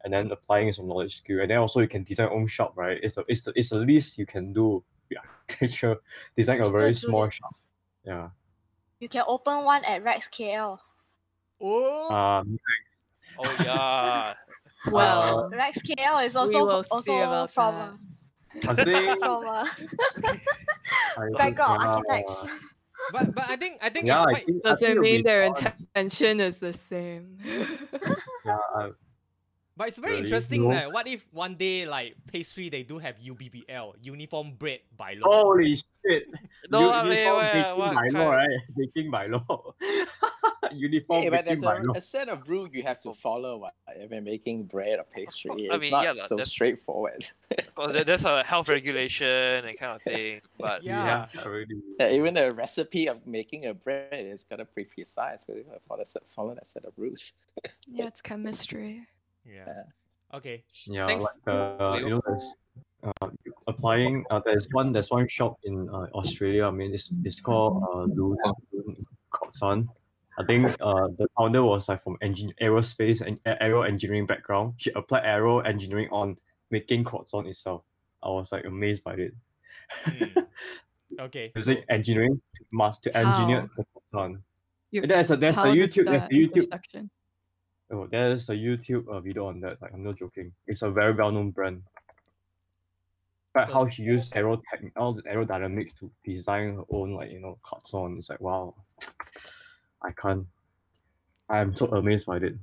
[0.03, 1.41] And then applying some knowledge skill.
[1.41, 2.97] And then also you can design your own shop, right?
[3.03, 4.83] It's the it's the it's the least you can do.
[5.09, 5.19] Yeah,
[5.49, 5.97] architecture,
[6.37, 7.55] design a very small shop.
[8.05, 8.29] Yeah.
[8.99, 10.79] You can open one at Rex KL.
[11.61, 12.57] Oh, Um
[13.37, 14.33] Oh yeah.
[14.91, 17.99] Well, Rex KL is also also from.
[18.67, 19.65] I think a, from a
[21.17, 22.73] I think, background uh, architects.
[23.11, 24.45] but but I think I think Yeah, it's quite.
[24.45, 25.73] think, I think doesn't mean their fun.
[25.95, 27.37] intention is the same.
[28.45, 28.89] Yeah, I,
[29.79, 30.25] But it's very Really?
[30.25, 30.71] interesting No.
[30.75, 35.31] that what if one day like pastry they do have UBBL uniform bread by law.
[35.31, 36.27] holy shit!
[36.69, 38.59] No, U- I mean, uniform where- baking what by law, kind- right?
[38.77, 39.73] Baking by law.
[40.73, 41.93] uniform Hey, but baking there's by a, law.
[41.95, 45.69] a set of rule you have to follow what, if you're making bread or pastry.
[45.71, 47.25] I mean, not yeah so that's- straightforward.
[47.49, 50.41] Because there's a health regulation and kind of thing.
[50.59, 51.27] But Yeah.
[51.37, 51.75] already.
[51.99, 55.45] Yeah, even the recipe of making a bread is gotta be precise.
[55.45, 57.31] So you gotta follow, set- follow that set of rules.
[57.87, 59.07] yeah, it's chemistry.
[59.49, 59.63] Yeah.
[59.67, 60.37] Yeah.
[60.37, 60.63] Okay.
[60.85, 61.23] Yeah, Thanks.
[61.23, 62.55] like uh, Wait, you know, there's
[63.03, 63.29] uh,
[63.67, 64.23] applying.
[64.29, 64.91] Uh, there's one.
[64.91, 66.65] There's one shop in uh, Australia.
[66.65, 68.37] I mean, it's it's called uh, Lu
[69.51, 69.89] Sun.
[70.37, 74.75] I think uh, the founder was like from engin- aerospace and aero engineering background.
[74.77, 76.37] She applied aero engineering on
[76.71, 77.83] making croissant itself.
[78.23, 79.33] I was like amazed by it.
[80.05, 80.39] Hmm.
[81.19, 81.51] Okay.
[81.55, 83.69] Using engineering to mas- to engineer How?
[83.77, 84.37] the croissant.
[84.91, 87.09] You, There's a there's a YouTube there's a YouTube intersection?
[87.91, 89.81] Oh, there's a YouTube uh, video on that.
[89.81, 90.51] Like, I'm not joking.
[90.67, 91.81] It's a very well-known brand.
[93.53, 97.31] But So- how she used aero tech, all the aerodynamics to design her own, like
[97.31, 98.17] you know, cuts on.
[98.17, 98.75] It's like wow,
[100.03, 100.45] I can't.
[101.49, 102.53] I'm so amazed by it.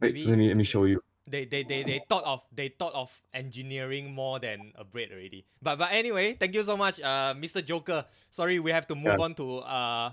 [0.00, 1.02] Wait, Maybe- let me let me show you.
[1.28, 5.44] They, they, they, they thought of they thought of engineering more than a bread already.
[5.60, 7.64] But but anyway, thank you so much, uh, Mr.
[7.66, 8.06] Joker.
[8.30, 9.24] Sorry, we have to move Yeah.
[9.26, 10.12] on to uh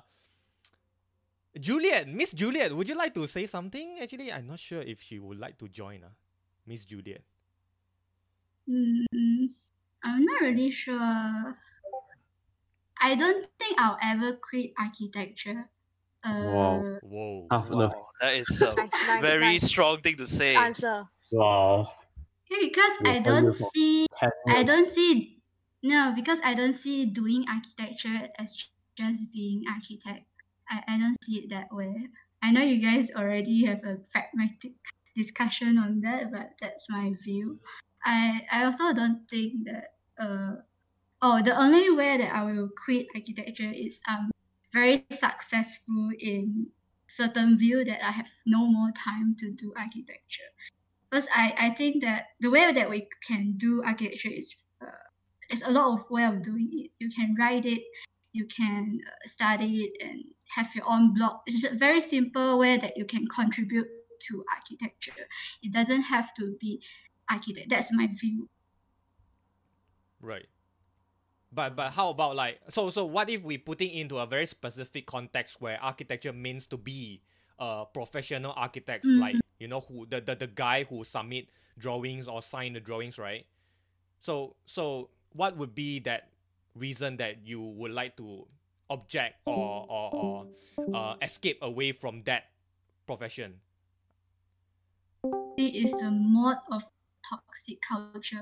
[1.59, 2.07] Juliet.
[2.07, 3.99] Miss Juliet, would you like to say something?
[4.01, 6.03] Actually, I'm not sure if she would like to join.
[6.03, 6.09] Uh,
[6.65, 7.21] Miss Juliet.
[8.69, 9.49] Mm,
[10.03, 11.57] I'm not really sure.
[13.01, 15.69] I don't think I'll ever quit architecture.
[16.23, 16.99] Uh, Wow.
[17.03, 17.47] Whoa.
[17.51, 17.91] Half love.
[17.93, 19.63] wow, that is a Nice, nice, very nice.
[19.63, 20.55] strong thing to say.
[20.55, 21.03] Answer.
[21.31, 21.91] Wow.
[22.49, 23.69] yeah, because You're I don't wonderful.
[23.73, 24.07] see
[24.47, 25.41] I don't see
[25.81, 28.55] no because I don't see doing architecture as
[28.95, 30.23] just being architect.
[30.69, 32.07] I, I don't see it that way.
[32.41, 34.73] I know you guys already have a pragmatic
[35.15, 37.59] discussion on that, but that's my view.
[38.05, 40.55] I I also don't think that uh
[41.21, 44.31] oh the only way that I will quit architecture is um
[44.73, 46.67] very successful in
[47.07, 50.51] certain view that I have no more time to do architecture
[51.09, 54.87] because I, I think that the way that we can do architecture is uh,
[55.49, 56.91] there's a lot of way of doing it.
[56.99, 57.83] You can write it,
[58.31, 60.23] you can uh, study it, and
[60.55, 61.41] have your own blog.
[61.45, 63.87] It's a very simple way that you can contribute
[64.27, 65.27] to architecture.
[65.61, 66.81] It doesn't have to be
[67.29, 67.69] architect.
[67.69, 68.49] That's my view.
[70.21, 70.47] Right.
[71.51, 75.05] But but how about like so so what if we putting into a very specific
[75.05, 77.21] context where architecture means to be
[77.59, 82.41] uh professional architects like you know who the, the the guy who submit drawings or
[82.41, 83.45] sign the drawings right
[84.19, 86.29] so so what would be that
[86.73, 88.47] reason that you would like to
[88.89, 90.47] object or or, or
[90.93, 92.51] uh, escape away from that
[93.05, 93.59] profession
[95.57, 96.83] it is the mode of
[97.29, 98.41] toxic culture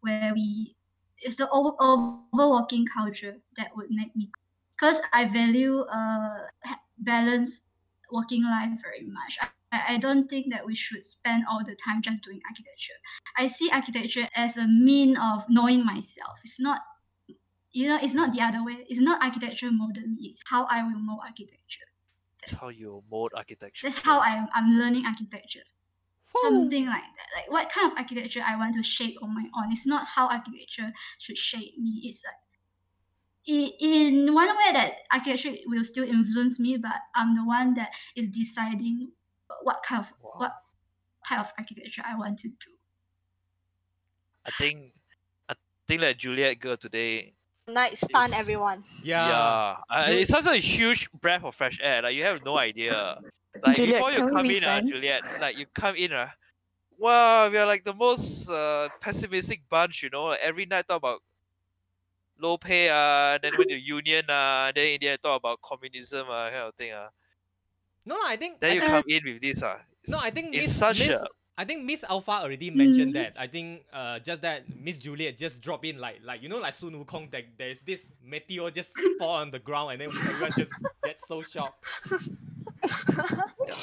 [0.00, 0.74] where we
[1.18, 4.30] it's the over, overworking culture that would make me
[4.76, 6.46] because I value uh
[6.98, 7.68] balanced
[8.10, 9.38] working life very much.
[9.40, 12.98] I I don't think that we should spend all the time just doing architecture.
[13.38, 16.36] I see architecture as a mean of knowing myself.
[16.44, 16.80] It's not
[17.72, 18.84] you know, it's not the other way.
[18.88, 20.26] It's not architecture molded me.
[20.28, 21.86] It's how I will mold architecture.
[22.40, 23.86] That's how you mold architecture.
[23.86, 25.62] That's how I'm, I'm learning architecture.
[26.34, 27.26] Something like that.
[27.36, 29.72] Like what kind of architecture I want to shape on my own.
[29.72, 32.00] It's not how architecture should shape me.
[32.04, 32.34] It's like
[33.46, 38.28] in one way that architecture will still influence me, but I'm the one that is
[38.28, 39.12] deciding
[39.62, 40.30] what kind of Wow.
[40.36, 40.52] what
[41.26, 42.72] type of architecture I want to do.
[44.44, 44.94] I think
[45.48, 45.54] I
[45.88, 47.34] think that Juliet girl today
[47.68, 48.82] Night stun It's- everyone.
[49.02, 49.28] Yeah.
[49.28, 52.02] Yeah, uh, it's such a huge breath of fresh air.
[52.02, 53.18] Like you have no idea.
[53.64, 54.80] Like Juliet, before you come be in, uh.
[54.80, 56.28] Juliet, like you come in, uh,
[56.98, 60.02] wow, we are like the most uh, pessimistic bunch.
[60.02, 61.20] You know, like every night talk about
[62.40, 66.26] low pay, uh, then went the union, uh, then in the end talk about communism,
[66.28, 67.08] uh, kind of thing, uh.
[68.04, 68.58] No, no, I think.
[68.58, 69.78] Then I you think- come in with this, uh.
[70.08, 71.26] no, I think it's Miss, such Miss, a
[71.58, 73.14] I think Miss Alpha already mentioned Mm.
[73.14, 73.34] that.
[73.36, 76.74] I think uh just that Miss Juliet just drop in like like you know like
[76.74, 80.72] Sun Wukong that there's this meteor just fall on the ground and then everyone just
[81.04, 81.84] gets so shocked.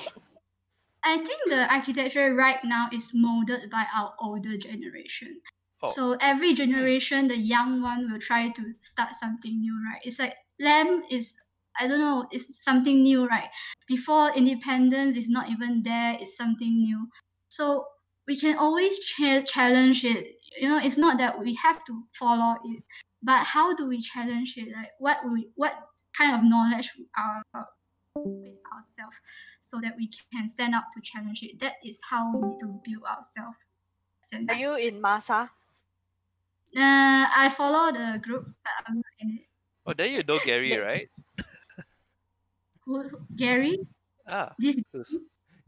[1.04, 5.42] I think the architecture right now is molded by our older generation.
[5.82, 5.88] Oh.
[5.88, 10.02] So every generation, the young one will try to start something new, right?
[10.04, 11.34] It's like lamb is
[11.80, 13.48] I don't know, it's something new, right?
[13.88, 17.08] Before independence is not even there, it's something new.
[17.50, 17.86] So
[18.28, 20.36] we can always cha- challenge it.
[20.58, 22.84] You know, it's not that we have to follow it,
[23.24, 24.74] but how do we challenge it?
[24.76, 25.74] Like what we what
[26.18, 27.42] kind of knowledge are
[28.16, 29.16] with ourselves
[29.62, 31.60] so that we can stand up to challenge it.
[31.60, 33.58] That is how we need to build ourselves.
[34.50, 35.50] Are you in Masa?
[36.78, 38.46] Uh, I follow the group.
[38.64, 39.46] but I'm not in it.
[39.86, 41.10] Oh, then you know Gary, right?
[42.86, 43.80] Who, who- Gary,
[44.28, 45.18] Ah, this who's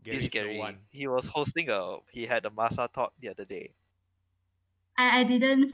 [0.03, 0.57] Gary's this the Gary?
[0.57, 0.77] one.
[0.89, 1.97] He was hosting a.
[2.11, 3.71] He had a Masa talk the other day.
[4.97, 5.73] I, I didn't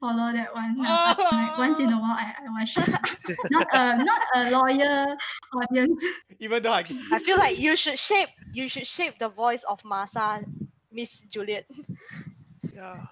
[0.00, 0.78] follow that one.
[0.78, 2.72] No, I- like, once in a while, I, I watch.
[2.76, 3.36] it.
[3.50, 5.16] not a not a lawyer
[5.54, 5.98] audience.
[6.38, 9.82] Even though I I feel like you should shape you should shape the voice of
[9.82, 10.44] Masa,
[10.92, 11.66] Miss Juliet.
[12.74, 13.06] Yeah.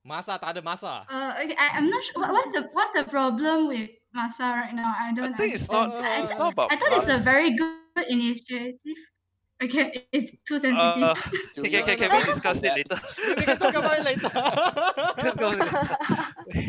[0.00, 1.06] masa tak ada masa.
[1.06, 2.18] Uh, okay, I, I'm not sure.
[2.18, 4.90] What, what's the what's the problem with Masa right now?
[4.90, 5.34] I don't.
[5.34, 5.94] I think it's understand.
[5.94, 6.02] not.
[6.02, 6.68] I, it's thought- not about.
[6.72, 8.74] I thought it's a very good initiative.
[9.62, 11.02] Okay, it's too sensitive.
[11.02, 11.14] Uh,
[11.54, 13.00] Do okay, we- okay, okay, we'll discuss it later.
[13.36, 14.30] we can talk about it later.
[15.18, 15.50] Let's go.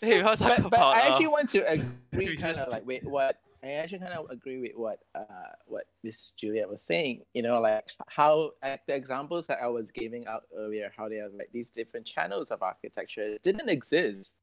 [0.00, 0.96] hey, we want to talk but, but about.
[0.96, 4.28] I uh, actually want to agree kind of like with what I actually kind of
[4.30, 5.24] agree with what uh
[5.66, 7.22] what Miss Juliet was saying.
[7.34, 11.16] You know, like how like the examples that I was giving out earlier, how they
[11.16, 14.34] have like these different channels of architecture didn't exist.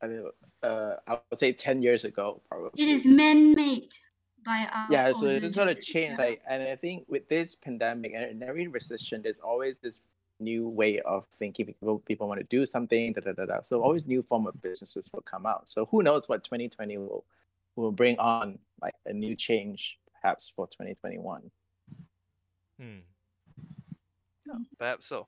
[0.00, 0.24] I mean,
[0.62, 2.70] uh, I would say ten years ago, probably.
[2.76, 3.90] It is man-made
[4.48, 4.86] by our.
[4.90, 8.12] yeah so it's just sort of change changed like and i think with this pandemic
[8.14, 10.00] and in every recession there's always this
[10.40, 13.62] new way of thinking people people want to do something da, da, da, da.
[13.62, 17.24] so always new form of businesses will come out so who knows what 2020 will
[17.76, 21.50] will bring on like a new change perhaps for 2021
[22.80, 22.98] Hmm.
[24.78, 25.26] Perhaps so.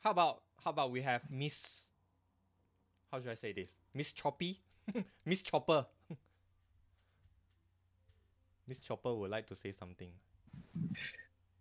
[0.00, 1.84] How about how about we have Miss
[3.10, 3.70] how should I say this?
[3.94, 4.60] Miss Choppy?
[5.24, 5.86] Miss Chopper.
[8.68, 10.10] Miss Chopper would like to say something.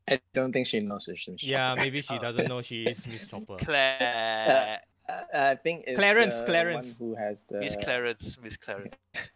[0.09, 3.25] i don't think she knows if she's Yeah, maybe she doesn't know she is Miss
[3.27, 3.57] Chopper.
[3.65, 4.79] Claire,
[5.09, 6.75] uh, i think it's Clarence, the Clarence.
[6.75, 8.91] one who has the Miss Clarence, Miss Clarence.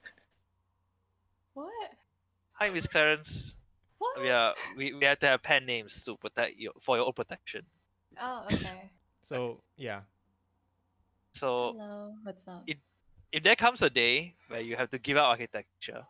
[1.53, 1.91] What?
[2.53, 3.55] Hi, Miss Clarence.
[3.97, 4.21] What?
[4.21, 7.13] We are we, we have to have pen names to protect you for your own
[7.13, 7.65] protection.
[8.21, 8.91] Oh, okay.
[9.23, 10.01] So yeah.
[11.33, 12.63] So Hello, what's up?
[12.67, 12.79] It-
[13.31, 16.05] if there comes a day where you have to give up architecture,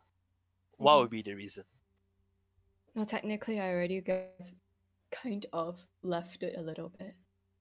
[0.81, 1.63] what would be the reason?
[2.95, 4.01] Well, technically, I already
[5.11, 7.13] kind of left it a little bit.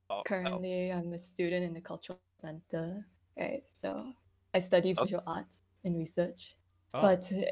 [0.09, 3.07] Oh, oh, Currently, I'm a student in the cultural center,
[3.39, 3.63] right?
[3.69, 4.13] So
[4.55, 5.05] I study Oh.
[5.05, 6.57] visual arts and research.
[6.95, 7.45] Oh, But uh,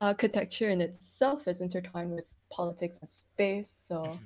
[0.00, 4.18] architecture in itself is intertwined with politics and space, so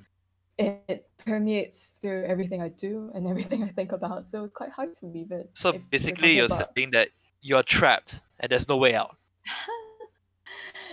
[0.56, 4.26] it, it permeates through everything I do and everything I think about.
[4.26, 5.50] So it's quite hard to leave it.
[5.52, 7.08] So basically, you're about- saying that
[7.42, 9.16] you're trapped and there's no way out.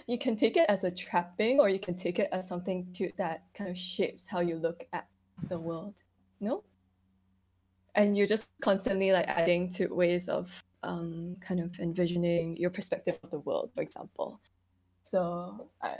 [0.07, 3.11] you can take it as a trapping, or you can take it as something to
[3.17, 5.07] that kind of shapes how you look at
[5.49, 6.03] the world.
[6.39, 6.63] No,
[7.95, 13.19] and you're just constantly like adding to ways of um, kind of envisioning your perspective
[13.23, 14.39] of the world, for example.
[15.03, 15.97] So, I,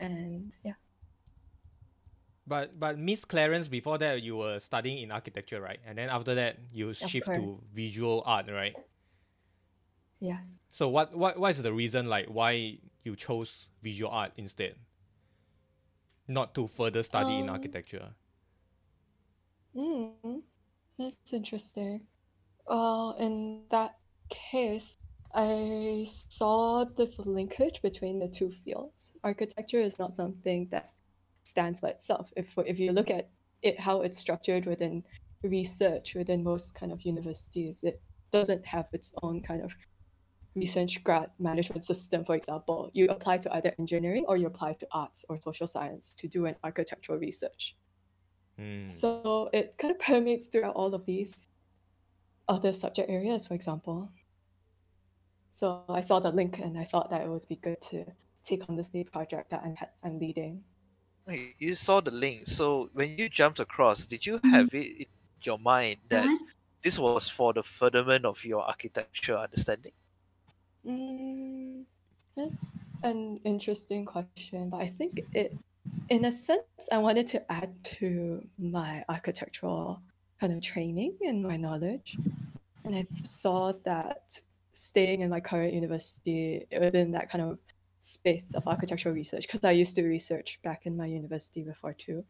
[0.00, 0.74] And yeah,
[2.46, 5.80] But but Miss Clarence, before that you were studying in architecture, right?
[5.84, 8.76] And then after that you shift to visual art, right?
[10.20, 10.40] yeah.
[10.70, 14.76] So what what what is the reason like why you chose visual art instead?
[16.28, 18.14] Not to further study in Um, architecture.
[19.74, 20.42] Mm,
[20.98, 22.06] that's interesting.
[22.70, 23.96] Well, in that
[24.28, 24.96] case,
[25.34, 29.12] I saw this linkage between the two fields.
[29.24, 30.92] Architecture is not something that
[31.42, 32.32] stands by itself.
[32.36, 33.28] If if you look at
[33.62, 35.02] it, how it's structured within
[35.42, 38.00] research within most kind of universities, it
[38.30, 39.74] doesn't have its own kind of
[40.54, 42.24] research grad management system.
[42.24, 46.14] For example, you apply to either engineering or you apply to arts or social science
[46.18, 47.76] to do an architectural research.
[48.58, 48.84] Hmm.
[48.84, 51.49] So it kind of permeates throughout all of these
[52.50, 54.10] other subject areas, for example.
[55.50, 58.04] So I saw the link and I thought that it would be good to
[58.42, 60.64] take on this new project that I'm, I'm leading.
[61.26, 62.46] Wait, you saw the link.
[62.46, 64.52] So when you jumped across, did you Mhm.
[64.52, 65.06] have it in
[65.42, 66.40] your mind that What?
[66.82, 69.92] this was for the furtherment of your architecture understanding?
[70.86, 71.86] Mm,
[72.36, 72.68] that's
[73.02, 75.62] an interesting question, but I think it,
[76.08, 80.02] in a sense, I wanted to add to my architectural
[80.40, 82.18] kind of training and my knowledge.
[82.84, 84.40] And I saw that
[84.72, 87.58] staying in my current university within that kind of
[88.00, 92.24] space of architectural research, because I used to research back in my university before too,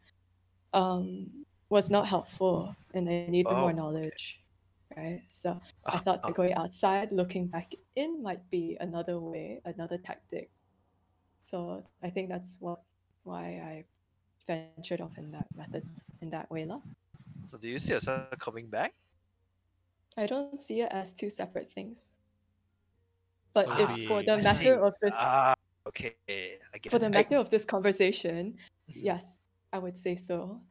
[0.73, 1.29] um,
[1.69, 4.41] was not helpful and I needed Oh, more knowledge.
[4.97, 5.21] Right.
[5.29, 9.97] So I Ah, thought that going outside, looking back in might be another way, another
[9.97, 10.49] tactic.
[11.39, 12.81] So I think that's what
[13.23, 13.85] why I
[14.47, 15.87] ventured off in that method,
[16.21, 16.65] in that way.
[16.65, 16.81] lah.
[17.45, 18.93] So do you see yourself coming back?
[20.17, 22.11] I don't see it as two separate things.
[23.53, 24.87] But So if for the I matter see.
[24.87, 25.53] of this Ah,
[25.87, 26.15] okay.
[26.73, 27.11] I get for the it.
[27.11, 28.55] matter of this conversation,
[28.87, 29.39] yes,
[29.73, 30.61] I would say so.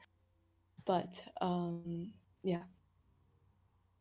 [0.84, 2.12] But um
[2.42, 2.64] yeah,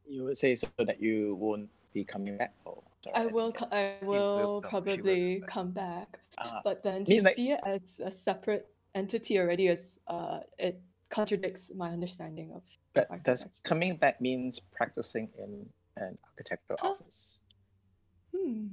[0.07, 2.53] You would say so that you won't be coming back.
[2.65, 6.11] Oh, sorry, I will get- I will will come- she will probably come back.
[6.11, 6.55] come back.
[6.55, 10.39] Ah, but then to mean like- see it as a separate entity already is uh
[10.57, 15.65] it contradicts my understanding of but does coming back means practicing in
[15.97, 16.89] an architectural Huh?
[16.89, 17.41] office,
[18.35, 18.67] hmm.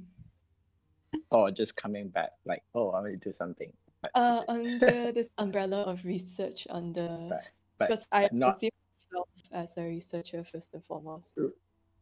[1.31, 3.71] or just coming back like, oh, I want to do something.
[4.01, 7.47] But, uh under this umbrella of research under Right,
[7.79, 11.37] but because I but not see myself as a researcher first and foremost.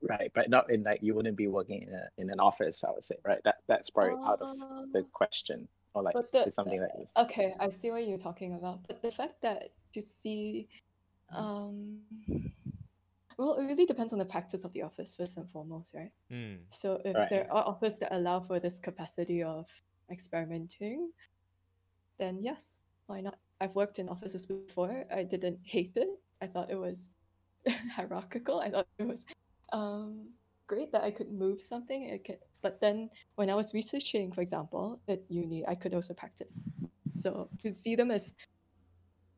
[0.02, 2.84] right, but not in like you wouldn't be working in a in an office.
[2.84, 3.42] I would say right.
[3.44, 4.56] That that's probably out of
[4.94, 7.08] the Uh, question, or like but the, it's something like this.
[7.18, 8.86] okay, I see what you're talking about.
[8.88, 10.68] But the fact that to see
[11.34, 12.02] um
[13.38, 16.12] well it really depends on the practice of the office first and foremost, right?
[16.30, 16.56] Hmm.
[16.70, 17.30] So if Right.
[17.30, 19.66] there are offers that allow for this capacity of
[20.12, 21.10] experimenting,
[22.20, 23.38] then yes, why not?
[23.62, 25.06] I've worked in offices before.
[25.12, 26.10] I didn't hate it.
[26.42, 27.10] I thought it was
[27.96, 28.60] hierarchical.
[28.60, 29.24] I thought it was
[29.72, 30.28] um,
[30.68, 32.04] great that I could move something.
[32.04, 36.14] It could, but then when I was researching, for example, at uni, I could also
[36.14, 36.64] practice.
[37.10, 38.34] So to see them as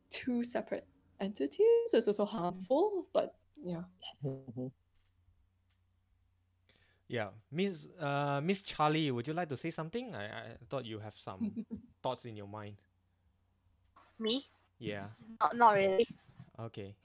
[0.09, 0.88] two separate
[1.19, 3.07] entities is also harmful.
[3.13, 3.84] But yeah,
[4.23, 4.71] Mhm.
[7.07, 10.13] Yeah, Miss uh Miss Charlie, would you like to say something?
[10.13, 11.39] I I thought you have some
[12.03, 12.75] thoughts in your mind.
[14.19, 14.43] Me?
[14.80, 15.07] Yeah.
[15.39, 16.05] Not, not really.
[16.59, 16.95] Okay.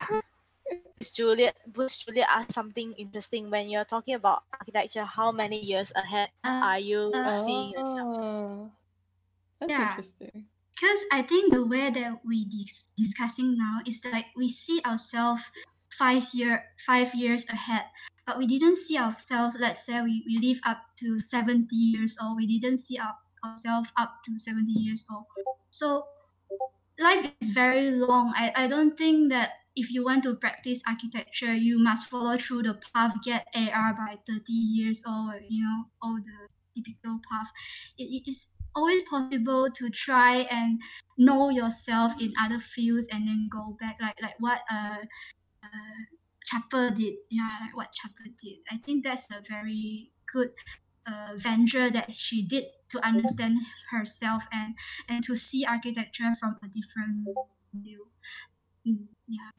[0.98, 3.50] Bruce Juliet, Bruce Juliet asked something interesting.
[3.50, 8.18] When you're talking about architecture, how many years ahead Uh, are you uh, seeing yourself?
[8.18, 8.66] Ah,
[9.60, 9.90] that's Yeah.
[9.94, 10.50] interesting.
[10.74, 14.82] because I think the way that we dis- discussing now is that like, we see
[14.82, 15.42] ourselves
[15.94, 17.86] five year five years ahead,
[18.26, 19.54] but we didn't see ourselves.
[19.58, 22.42] Let's say we, we live up to seventy years old.
[22.42, 23.14] We didn't see our,
[23.46, 25.26] ourselves up to seventy years old.
[25.70, 26.06] So
[26.98, 28.34] life is very long.
[28.34, 32.64] I, I don't think that if you want to practice architecture, you must follow through
[32.64, 37.48] the path, get AR by 30 years old, you know, all the typical path.
[37.96, 40.80] It, is always possible to try and
[41.16, 44.98] know yourself in other fields and then go back, like like what uh,
[45.62, 46.00] uh
[46.44, 47.14] Chapel did.
[47.30, 48.58] Yeah, like what Chapel did.
[48.70, 50.50] I think that's a very good
[51.06, 53.58] uh, venture that she did to understand
[53.92, 54.74] herself and
[55.08, 57.26] and to see architecture from a different
[57.74, 58.08] view.
[58.86, 59.50] Mm, yeah.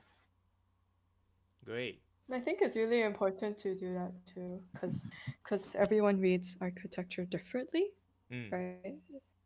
[1.70, 2.02] Great.
[2.34, 5.06] I think it's really important to do that too, because
[5.44, 7.94] because everyone reads architecture differently,
[8.34, 8.50] Mm.
[8.52, 8.98] right?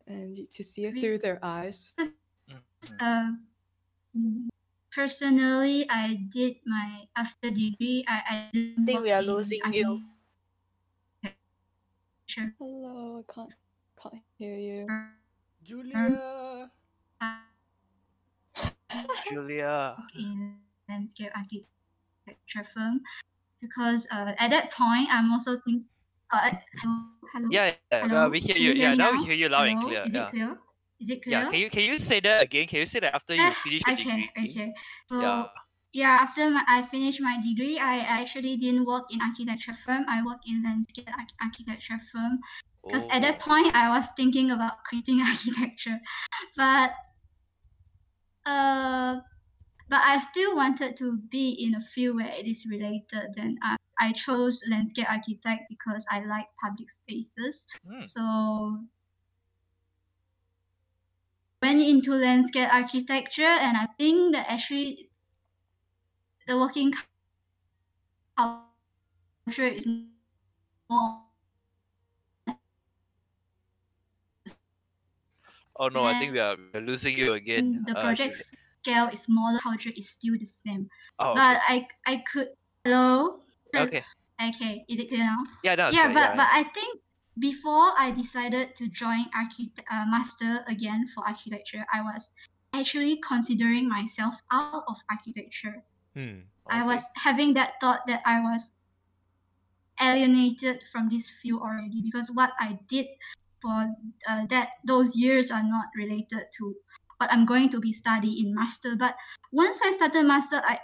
[0.07, 1.91] And to see it through their eyes.
[2.99, 3.47] Um,
[4.15, 4.47] mm,
[4.91, 8.03] personally, I did my after degree.
[8.07, 9.99] I I didn't think we are in losing you.
[11.23, 12.55] architecture.
[12.59, 13.53] Hello, I can't
[13.99, 14.87] can't hear you.
[15.63, 16.71] Julia.
[19.31, 19.95] Julia.
[20.19, 20.59] in
[20.89, 21.72] landscape architecture
[22.61, 23.01] firm
[23.57, 25.89] because uh, at that point I'm also thinking.
[26.29, 26.49] Uh,
[26.81, 26.97] hello,
[27.33, 27.49] hello.
[27.51, 28.25] Yeah, yeah, Hello?
[28.25, 28.69] uh, we hear Can you.
[28.69, 30.01] you hear Yeah, now we hear you loud and clear.
[30.05, 30.27] Is yeah.
[30.27, 30.57] it clear?
[31.01, 31.37] Is it clear?
[31.37, 32.65] Yeah, can you can you say that again?
[32.67, 34.49] Can you say that after you Ah, finish your okay, degree?
[34.49, 34.73] okay.
[35.09, 35.45] So Yeah.
[35.93, 40.05] yeah, after my, I finished my degree, I actually didn't work in architecture firm.
[40.09, 41.05] I worked in landscape
[41.41, 42.39] architecture firm
[42.87, 43.45] because at that Oh.
[43.45, 45.99] point I was thinking about quitting architecture,
[46.57, 46.91] but
[48.45, 49.21] uh,
[49.89, 53.33] but I still wanted to be in a field where it is related.
[53.35, 57.67] Then I, I chose landscape architect because I like public spaces.
[57.85, 58.05] Hmm.
[58.05, 58.83] So
[61.63, 65.09] went into landscape architecture, and I think that actually
[66.47, 66.93] the working
[68.37, 69.87] culture is
[70.89, 71.27] more
[75.75, 77.83] Oh no, I think we are losing you again.
[77.85, 78.35] the Uh, project
[78.83, 80.89] scale is smaller, culture is still the same.
[81.19, 81.39] Oh, okay.
[81.39, 82.49] But I I could
[82.83, 83.39] hello.
[83.75, 84.03] okay.
[84.41, 85.39] Okay, is it clear now?
[85.63, 86.35] Yeah, no, yeah, clear, but yeah.
[86.35, 86.99] but I think
[87.39, 92.31] before I decided to join architect uh, master again for architecture, I was
[92.73, 95.81] actually considering myself out of architecture.
[96.13, 96.49] Hmm.
[96.67, 98.73] I was having that thought that I was
[100.01, 103.07] alienated from this field already because what I did
[103.61, 103.87] for
[104.27, 106.75] uh, that those years are not related to
[107.23, 108.95] what I'm going to be studying in master.
[108.99, 109.15] But
[109.51, 110.77] once I started master, I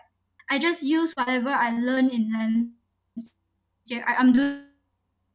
[0.50, 4.04] I just use whatever I learned in landscape.
[4.08, 4.64] I, I'm doing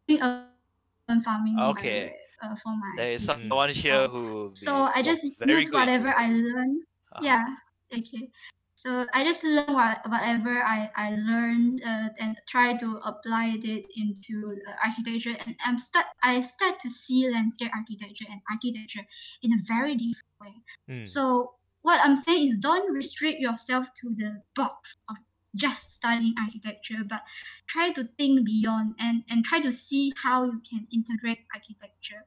[0.08, 1.60] urban farming.
[1.76, 2.08] Okay.
[2.08, 6.08] way, Uh, for my There is someone here who So I just use whatever.
[6.08, 6.82] I learned.
[7.12, 7.20] Uh-huh.
[7.20, 7.44] Yeah.
[7.92, 8.32] Okay.
[8.74, 13.86] So I just learn what, whatever I, I learned uh, and try to apply it
[13.96, 19.06] into architecture and I'm start I start to see landscape architecture and architecture
[19.42, 20.54] in a very different way.
[20.88, 21.04] Hmm.
[21.04, 25.16] So what I'm saying is don't restrict yourself to the box of
[25.54, 27.22] just studying architecture, but
[27.66, 32.24] try to think beyond and, and try to see how you can integrate architecture.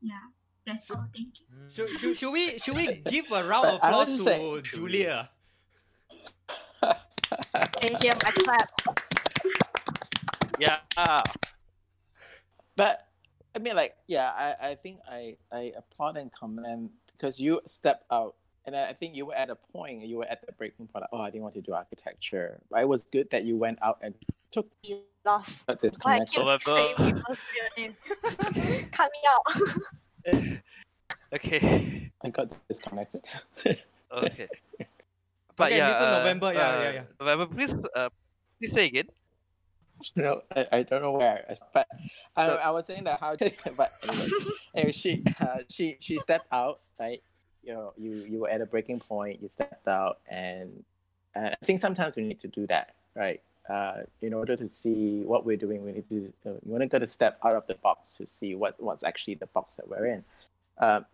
[0.00, 0.18] Yeah,
[0.66, 1.06] that's all.
[1.14, 1.46] Thank you.
[1.72, 5.30] Should, should, should we should we give a round of applause to say- Julia?
[6.82, 8.70] Can you hear my clap?
[10.58, 10.78] Yeah.
[12.76, 13.08] but
[13.54, 18.04] I mean, like, yeah, I, I think I, I applaud and commend because you stepped
[18.12, 18.34] out,
[18.66, 21.02] and I I think you were at a point, you were at the breaking point.
[21.02, 23.78] Like, oh, I didn't want to do architecture, but it was good that you went
[23.82, 24.14] out and
[24.50, 25.66] took You lost.
[25.80, 26.46] this Why I connection.
[26.46, 27.96] keep saying people's real name?
[28.92, 30.60] Coming out.
[31.34, 32.10] Okay.
[32.22, 33.24] I got disconnected.
[34.12, 34.48] Okay.
[35.56, 36.04] But Okay, yeah, Mr.
[36.04, 37.04] uh, November, yeah, uh, yeah, yeah.
[37.18, 38.08] November, please, uh,
[38.60, 39.08] please say again.
[40.16, 41.88] no, I, I don't know where, I- but
[42.36, 42.46] I.
[42.48, 43.36] I was saying that how,
[43.76, 44.26] but anyway,
[44.74, 47.22] anyway she uh, she she stepped out, right?
[47.62, 49.42] You know, you you were at a breaking point.
[49.42, 50.84] You stepped out, and
[51.34, 53.40] uh, I think sometimes we need to do that, right?
[53.68, 56.86] Uh, in order to see what we're doing, we need to uh, you want to
[56.86, 59.88] go to step out of the box to see what what's actually the box that
[59.88, 60.24] we're in.
[60.78, 61.04] Um,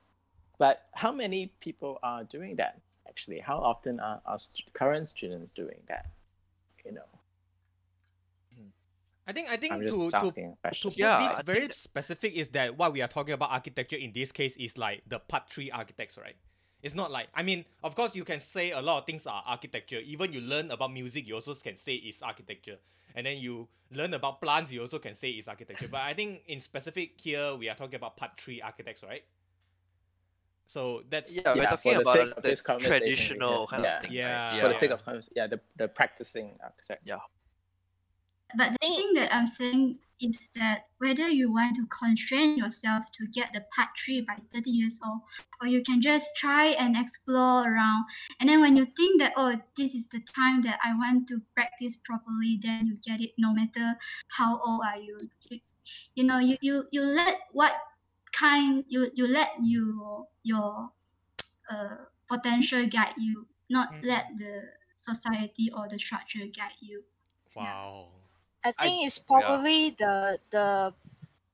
[0.59, 2.79] but how many people are doing that?
[3.09, 6.07] Actually, how often are our st- current students doing that?
[6.85, 7.05] You know,
[9.27, 10.53] I think I think to to to
[10.83, 14.13] put Yeah, this very think- specific is that what we are talking about architecture in
[14.13, 16.37] this case is like the part three architects, right?
[16.83, 19.43] It's not like I mean, of course you can say a lot of things are
[19.47, 20.01] architecture.
[20.01, 22.79] Even you learn about music, you also can say it's architecture.
[23.15, 25.87] And then you learn about plants, you also can say it's architecture.
[25.87, 29.23] But I think in specific here we are talking about part three architects, right?
[30.67, 33.67] So that's Yeah, we're talking for the sake about the traditional yeah.
[33.71, 33.97] kind Yeah.
[33.99, 34.13] of thing.
[34.13, 34.61] Yeah, right?
[34.63, 35.03] for the sake of
[35.37, 37.03] yeah, the, the practicing architect.
[38.57, 43.27] But the thing that I'm saying is that whether you want to constrain yourself to
[43.27, 45.21] get the part three by 30 years old,
[45.61, 48.05] or you can just try and explore around.
[48.41, 51.41] And then when you think that, oh, this is the time that I want to
[51.55, 53.97] practice properly, then you get it no matter
[54.29, 55.19] how old are you.
[55.51, 55.61] You,
[56.15, 57.75] you know, you, you, you let what
[58.33, 60.91] kind, you, you let you, your
[61.71, 61.97] uh,
[62.29, 64.05] potential guide you, not Mm.
[64.05, 64.63] let the
[64.97, 67.03] society or the structure guide you.
[67.57, 68.09] wow.
[68.09, 68.22] I
[68.65, 69.25] I- think it's yeah.
[69.27, 70.95] probably the the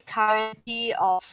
[0.06, 1.24] currency of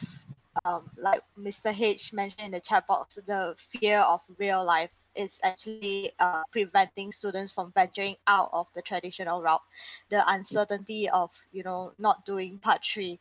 [0.64, 1.74] um like Mr.
[1.78, 7.10] H mentioned in the chat box, the fear of real life is actually uh, preventing
[7.10, 9.62] students from venturing out of the traditional route.
[10.10, 13.18] The uncertainty of you know not doing part three,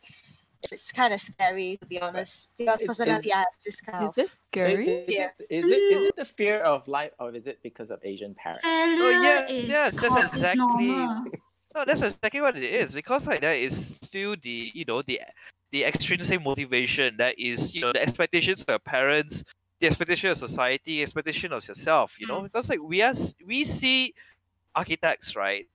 [0.72, 2.50] it's kind of scary to be honest.
[2.58, 4.88] Because Is- personally, is- I have this kind Is of it scary?
[4.90, 5.30] Is, is Yeah.
[5.40, 8.34] it, is it is it the fear of life or is it because of Asian
[8.36, 8.64] parents?
[8.64, 11.26] Failure yes, is yes, that's exactly- normal.
[11.76, 12.94] No, that's exactly what it is.
[12.94, 15.22] Because like that is still the you know the
[15.72, 19.44] the extrinsic motivation that is you know the expectations of your parents,
[19.82, 22.16] the expectation of society, expectation of yourself.
[22.20, 23.14] You know, because like we are
[23.46, 24.14] we see
[24.74, 25.68] architects right.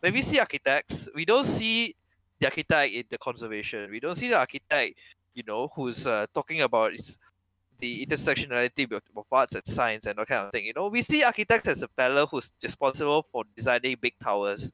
[0.00, 1.96] When we see architects, we don't see
[2.38, 3.90] the architect in the conservation.
[3.90, 4.96] We don't see the architect,
[5.34, 7.18] you know, who's uh, talking about is
[7.78, 10.66] the intersectionality of, of arts and science and that kind of thing.
[10.66, 14.72] You know, we see architects as a fellow who's responsible for designing big towers.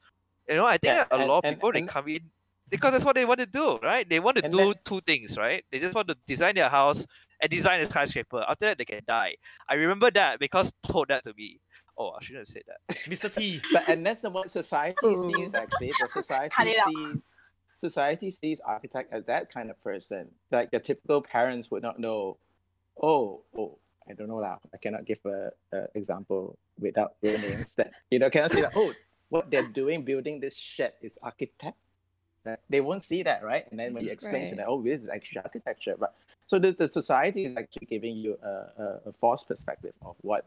[0.49, 2.30] You know, I think Yeah, a and- lot of and- people they come in
[2.68, 4.09] because that's what they want to do, right?
[4.09, 5.64] They want to And do two things, right?
[5.70, 7.07] They just want to design their house
[7.40, 8.45] and design a skyscraper.
[8.49, 9.36] After that, they can die.
[9.68, 11.61] I remember that because told that to me.
[11.97, 12.97] Oh, I shouldn't have said that.
[13.09, 13.32] Mr.
[13.32, 13.61] T.
[13.72, 14.97] But and that's the what society
[15.36, 15.92] sees actually.
[16.01, 16.86] The society Cut it out.
[16.88, 17.36] sees
[17.76, 20.26] society sees architect as that kind of person.
[20.51, 22.38] Like the typical parents would not know,
[23.01, 23.78] oh, oh,
[24.09, 24.57] I don't know lah.
[24.72, 27.74] I cannot give a, a example without real names.
[27.76, 28.72] That you know, cannot say that.
[28.74, 28.92] Oh,
[29.35, 31.76] what they're doing building this shed is architect.
[32.68, 33.64] They won't see that, right?
[33.70, 35.97] And then when you explain to them, oh, this is actually architecture.
[35.99, 36.14] But
[36.47, 38.55] so the, the society is actually giving you a,
[38.85, 40.45] a, a false perspective of what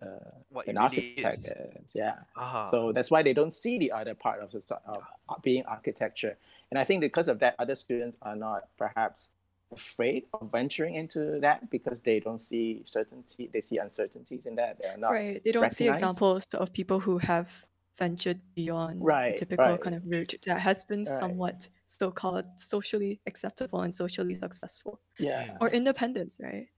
[0.00, 0.06] uh,
[0.50, 1.86] What an really architect is.
[1.86, 1.94] is.
[1.94, 2.14] Yeah.
[2.36, 2.68] Ah.
[2.70, 5.02] So that's why they don't see the other part of the of
[5.42, 6.36] being architecture.
[6.70, 9.28] And I think because of that, other students are not perhaps
[9.72, 13.50] afraid of venturing into that because they don't see certainty.
[13.52, 14.80] They see uncertainties in that.
[14.80, 15.42] They're not right.
[15.44, 17.48] They don't see examples of people who have
[17.98, 19.80] ventured beyond Right, the typical right.
[19.80, 21.18] kind of route that has been Right.
[21.18, 25.00] somewhat so-called socially acceptable and socially successful.
[25.18, 25.56] Yeah.
[25.60, 26.68] Or independence, right?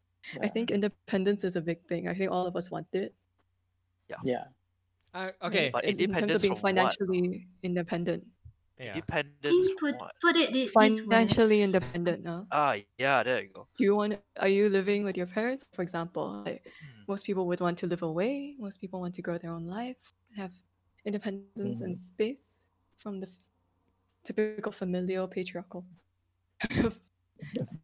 [0.42, 2.08] I think independence is a big thing.
[2.08, 3.14] I think all of us want it.
[4.24, 4.44] Yeah.
[5.14, 5.70] Uh, okay.
[5.72, 6.94] But in, in terms of being from what?
[6.96, 8.24] financially independent.
[8.78, 8.94] Yeah.
[8.94, 9.36] Independence.
[9.42, 10.88] Think from put put it thi- this way.
[10.88, 12.46] Financially independent now.
[12.50, 13.68] Ah, yeah, there you go.
[13.76, 16.42] Do you want are you living with your parents, for example?
[16.46, 17.04] Like Hmm.
[17.08, 20.00] most people would want to live away, most people want to grow their own life,
[20.36, 20.52] have
[21.04, 22.60] independence and space
[22.96, 23.28] from the
[24.24, 25.84] typical familial patriarchal
[26.68, 26.98] kind of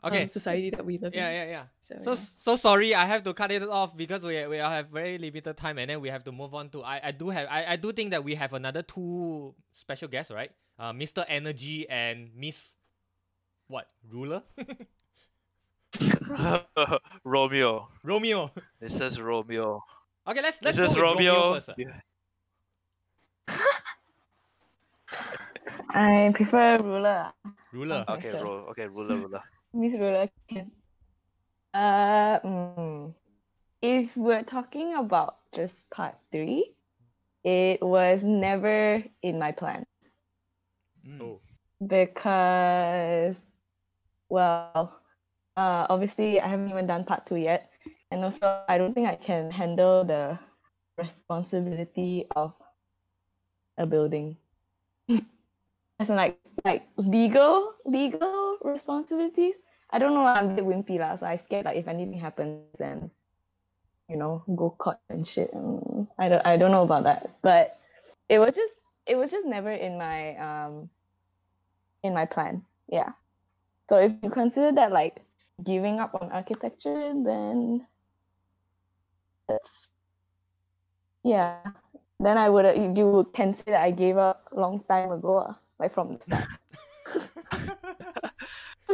[0.04, 0.22] Okay.
[0.22, 1.34] um, society that we live Yeah, in.
[1.34, 1.64] yeah, yeah.
[1.80, 2.12] So, So yeah.
[2.12, 5.56] s- so sorry, I have to cut it off because we we have very limited
[5.56, 6.84] time, and then we have to move on to.
[6.84, 10.30] I, I do have I, I do think that we have another two special guests,
[10.30, 10.52] right?
[10.78, 11.24] Uh, Mr.
[11.26, 12.74] Energy and Miss,
[13.68, 14.42] what ruler?
[17.24, 17.88] Romeo.
[18.04, 18.50] Romeo.
[18.80, 19.82] This is Romeo.
[20.28, 21.54] Okay, let's let's this is go with Romeo, Romeo.
[21.54, 21.68] first.
[21.70, 21.74] uh.
[21.78, 22.00] Yeah.
[25.90, 27.32] I prefer ruler.
[27.72, 28.04] Ruler.
[28.08, 29.42] Okay, so- ro- okay, ruler, ruler.
[29.74, 30.70] Miss Ruler can.
[31.74, 33.14] Uh, mm,
[33.82, 36.72] if we're talking about just part three,
[37.44, 39.84] it was never in my plan
[41.06, 41.20] Mm.
[41.22, 41.38] Oh.
[41.86, 43.36] because,
[44.28, 44.98] well,
[45.56, 47.70] uh, obviously I haven't even done part two yet,
[48.10, 50.38] and also I don't think I can handle the
[50.98, 52.54] responsibility of
[53.78, 54.36] a building.
[55.98, 59.54] As in like like legal legal responsibilities.
[59.90, 60.26] I don't know.
[60.26, 63.10] I'm a bit wimpy lah, so I scared like if anything happens, then
[64.08, 65.52] you know go court and shit.
[65.54, 67.78] Mm, I don't I don't know about that, but
[68.28, 68.74] it was just
[69.06, 70.90] it was just never in my um
[72.02, 72.66] in my plan.
[72.90, 73.14] Yeah.
[73.88, 75.22] So if you consider that like
[75.62, 77.86] giving up on architecture, then
[79.48, 79.88] that's
[81.22, 81.62] yeah.
[82.18, 82.66] Then I would
[82.96, 86.48] you can say that I gave up long time ago, ah, like from the start.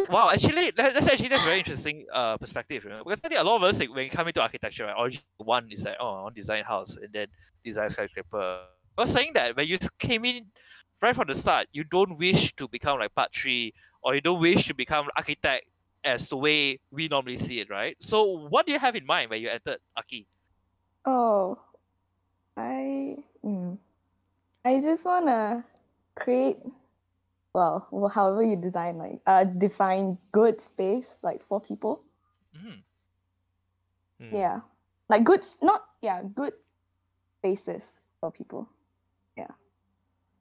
[0.09, 3.03] Wow, actually, that's actually that's very interesting uh perspective, you know?
[3.05, 5.21] because I think a lot of us like, when you come into architecture, right, origin
[5.37, 7.27] one is like, oh, I want design house and then
[7.63, 8.61] design skyscraper.
[8.97, 10.47] I was saying that when you came in
[11.03, 14.41] right from the start, you don't wish to become like part three, or you don't
[14.41, 15.67] wish to become architect
[16.05, 17.97] as the way we normally see it, right?
[18.01, 20.27] So, what do you have in mind when you entered Aki?
[21.05, 21.59] Oh,
[22.57, 23.77] I mm,
[24.65, 25.65] I just wanna
[26.23, 26.59] create,
[27.55, 32.05] well, wh- however you design like uh define good space like for people.
[32.55, 32.83] Mm.
[34.19, 34.37] Hmm.
[34.37, 34.61] Yeah,
[35.09, 36.55] like good, not yeah, good
[37.39, 37.85] spaces
[38.21, 38.69] for people.
[39.37, 39.51] Yeah.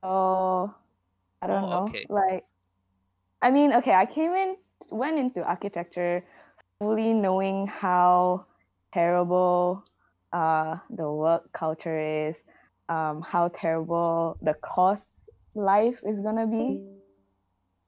[0.04, 0.74] So
[1.42, 1.96] I don't Oh, know.
[1.96, 2.08] okay.
[2.10, 2.46] Like,
[3.42, 4.58] I mean, okay, I came in,
[4.92, 6.24] went into architecture,
[6.80, 8.46] fully knowing how
[8.94, 9.84] terrible
[10.34, 12.44] uh the work culture is,
[12.90, 15.08] um, how terrible the cost
[15.56, 16.82] life is gonna be.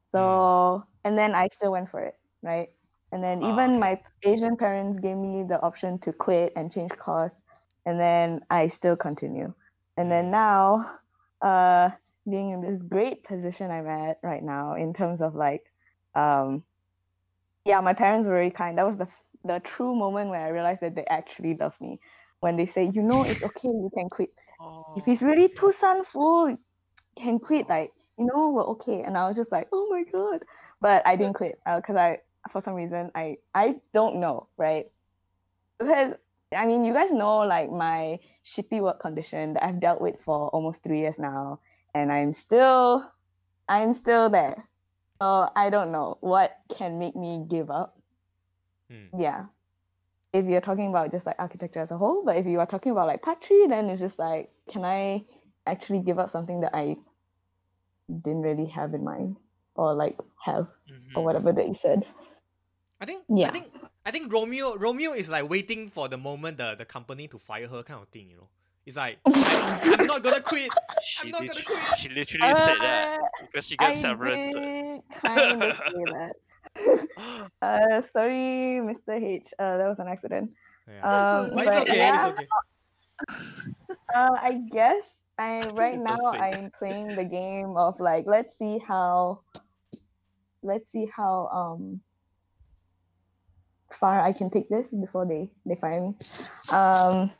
[0.07, 2.69] So and then I still went for it, right?
[3.11, 3.79] And then Ah, even okay.
[3.79, 7.35] my Asian parents gave me the option to quit and change course,
[7.85, 9.53] and then I still continue.
[9.97, 10.99] And then now,
[11.41, 11.91] uh,
[12.29, 15.63] being in this great position I'm at right now in terms of like,
[16.15, 16.63] um,
[17.65, 18.77] yeah, my parents were very kind.
[18.77, 19.07] That was the
[19.43, 21.99] the true moment where I realized that they actually love me.
[22.39, 24.29] When they say, you know, it's okay, you can quit.
[24.95, 26.57] If it's really too sunful,
[27.15, 27.69] can quit.
[27.69, 29.01] Like, you know, we're okay.
[29.01, 30.43] And I was just like, oh my god.
[30.81, 32.19] But I didn't quit because I,
[32.51, 34.87] for some reason, I I don't know, right?
[35.79, 36.13] Because
[36.55, 40.49] I mean, you guys know like my shitty work condition that I've dealt with for
[40.49, 41.59] almost three years now,
[41.95, 43.09] and I'm still,
[43.67, 44.67] I'm still there.
[45.21, 47.97] So I don't know what can make me give up.
[48.91, 49.21] Hmm.
[49.21, 49.45] Yeah.
[50.33, 52.91] If you're talking about just like architecture as a whole, but if you are talking
[52.91, 55.23] about like part three, then it's just like, can I
[55.65, 56.97] actually give up something that I
[58.09, 59.37] didn't really have in mind?
[59.75, 61.15] or like have Mhm.
[61.15, 62.05] or whatever that you said.
[63.01, 63.35] I think yeah.
[63.35, 63.51] I Yeah.
[63.51, 63.73] think
[64.05, 67.67] I think Romeo Romeo is like waiting for the moment the, the company to fire
[67.67, 68.49] her kind of thing, you know.
[68.85, 70.71] It's like I, am not gonna quit.
[71.01, 71.79] She, not gonna quit.
[71.97, 74.53] she literally said that Uh, because she I got severance.
[74.53, 76.33] did kind of say that.
[77.61, 79.13] uh, sorry, Mr.
[79.13, 79.53] H.
[79.57, 80.53] Uh, that was an accident.
[80.87, 81.01] Yeah.
[81.01, 82.47] Um, But but it's okay, yeah, it's okay.
[84.15, 86.35] uh, I guess I right now.
[86.37, 89.41] I'm playing the game of like let's see how
[90.63, 92.01] let's see how um
[93.91, 96.15] far I can take this before they they fire me.
[96.69, 97.31] Um,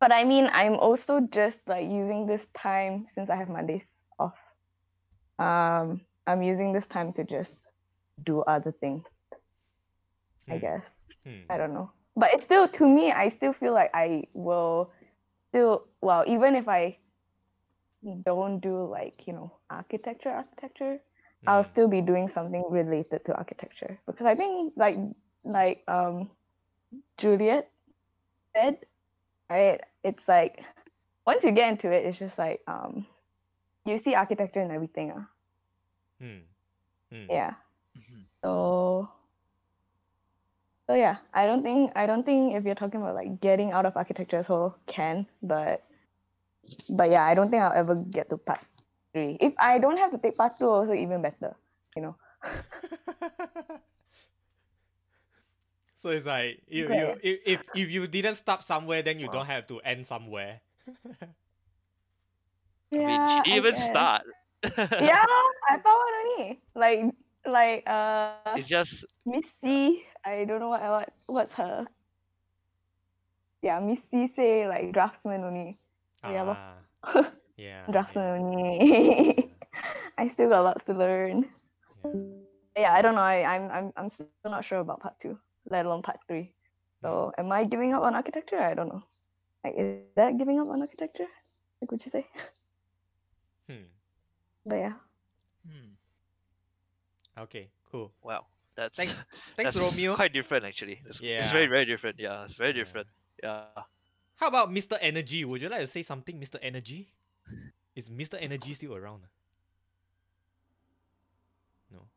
[0.00, 3.86] but I mean I'm also just like using this time since I have Mondays
[4.18, 4.36] off.
[5.38, 7.58] Um, I'm using this time to just
[8.24, 9.04] do other things.
[10.50, 10.84] I Hmm, guess.
[11.24, 11.48] hmm.
[11.48, 11.90] I don't know.
[12.16, 14.90] But it's still to me, I still feel like I will
[15.48, 16.98] still well, even if I
[18.24, 20.98] don't do like, you know, architecture architecture,
[21.46, 21.64] I'll Mm.
[21.64, 23.98] still be doing something related to architecture.
[24.06, 24.96] Because I think like
[25.44, 26.30] like um
[27.18, 27.70] Juliet
[28.54, 28.78] said,
[29.50, 30.62] right, it's like
[31.26, 33.06] once you get into it, it's just like um
[33.84, 35.12] you see architecture and everything.
[35.12, 35.24] Uh.
[36.18, 36.44] Hmm.
[37.10, 37.28] Hmm.
[37.28, 37.54] Yeah.
[37.96, 38.26] Mhm.
[38.42, 39.08] So
[40.86, 43.86] so yeah, I don't think I don't think if you're talking about like getting out
[43.86, 45.82] of architecture as whole can, but
[46.90, 48.64] but yeah, I don't think I'll ever get to part
[49.12, 49.36] three.
[49.40, 51.56] If I don't have to take part two, also even better.
[51.96, 52.16] You know.
[55.96, 59.46] so it's like you, you if, if if you didn't stop somewhere, then you don't
[59.46, 60.60] have to end somewhere.
[61.22, 61.26] I
[62.90, 64.22] Yeah, she didn't even start.
[64.62, 65.24] Yeah,
[65.68, 66.60] I found one only.
[66.74, 67.00] Like
[67.46, 71.86] like uh It's just Missy, I don't know what what what's her.
[73.62, 75.78] Yeah, Missy say like draftsman only.
[76.24, 76.58] Yeah, lor.
[76.58, 76.84] Ah,
[77.56, 77.90] yeah.
[77.90, 79.56] draftsman yeah, only.
[80.18, 81.46] I still got lots to learn.
[81.94, 82.40] yeah.
[82.76, 83.20] Yeah, I don't know.
[83.22, 85.14] I, I'm I'm I'm still not sure about part two,
[85.70, 86.32] let alone part three.
[87.02, 88.58] So am I giving up on architecture?
[88.60, 89.02] I don't know.
[89.64, 91.28] Like is that giving up on architecture?
[91.80, 92.26] Like would you say?
[93.68, 93.86] Hmm.
[94.66, 94.92] But yeah.
[95.66, 95.94] hmm,
[97.38, 98.12] Okay, cool.
[98.22, 98.46] wow.
[98.76, 99.24] That's Thanks,
[99.56, 100.16] thanks, that's Romeo.
[100.16, 101.00] quite different actually.
[101.06, 102.18] It's, it's very very different.
[102.18, 102.84] Yeah, it's very Yeah.
[102.84, 103.08] different.
[103.42, 103.62] Yeah.
[104.40, 104.96] How about Mr.
[105.00, 105.44] Energy?
[105.44, 106.56] Would you like to say something, Mr.
[106.62, 107.12] Energy?
[107.94, 108.38] Is Mr.
[108.40, 109.20] Energy still around?
[111.92, 112.08] No.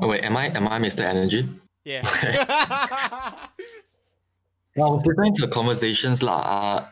[0.00, 1.04] Oh, wait, am I am I Mr.
[1.04, 1.46] Energy?
[1.84, 2.00] Yeah.
[4.76, 6.40] Well, I was listening to the conversations lah.
[6.46, 6.86] Uh,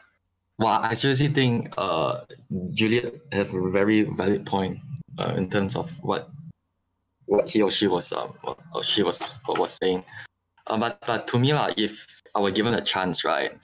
[0.58, 2.26] well, I seriously think uh
[2.74, 4.82] Juliet have a very valid point
[5.16, 6.28] uh, in terms of what
[7.30, 10.02] what he or she was um or she was was saying.
[10.66, 13.54] Uh, but but to me lah, if I were given a chance, right?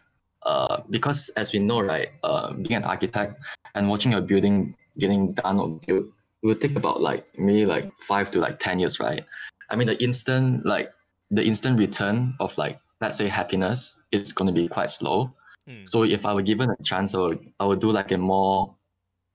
[0.44, 3.42] Uh, because as we know, right, uh, being an architect
[3.74, 6.06] and watching a building getting done or built,
[6.42, 9.24] it will take about like maybe like five to like ten years, right?
[9.70, 10.92] I mean, the instant like
[11.30, 15.32] the instant return of like let's say happiness is going to be quite slow.
[15.66, 15.84] Hmm.
[15.84, 18.74] So if I were given a chance, I would, I would do like a more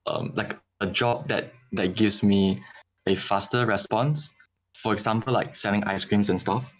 [0.06, 2.62] um, like a job that that gives me
[3.06, 4.30] a faster response.
[4.78, 6.72] For example, like selling ice creams and stuff.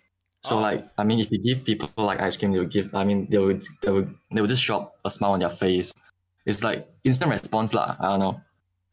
[0.43, 0.61] So Oh.
[0.61, 2.95] like I mean, if you give people like ice cream, they'll give.
[2.95, 5.93] I mean, they would they would they would just show a smile on their face.
[6.47, 7.97] It's like instant response lah.
[8.01, 8.41] I don't know.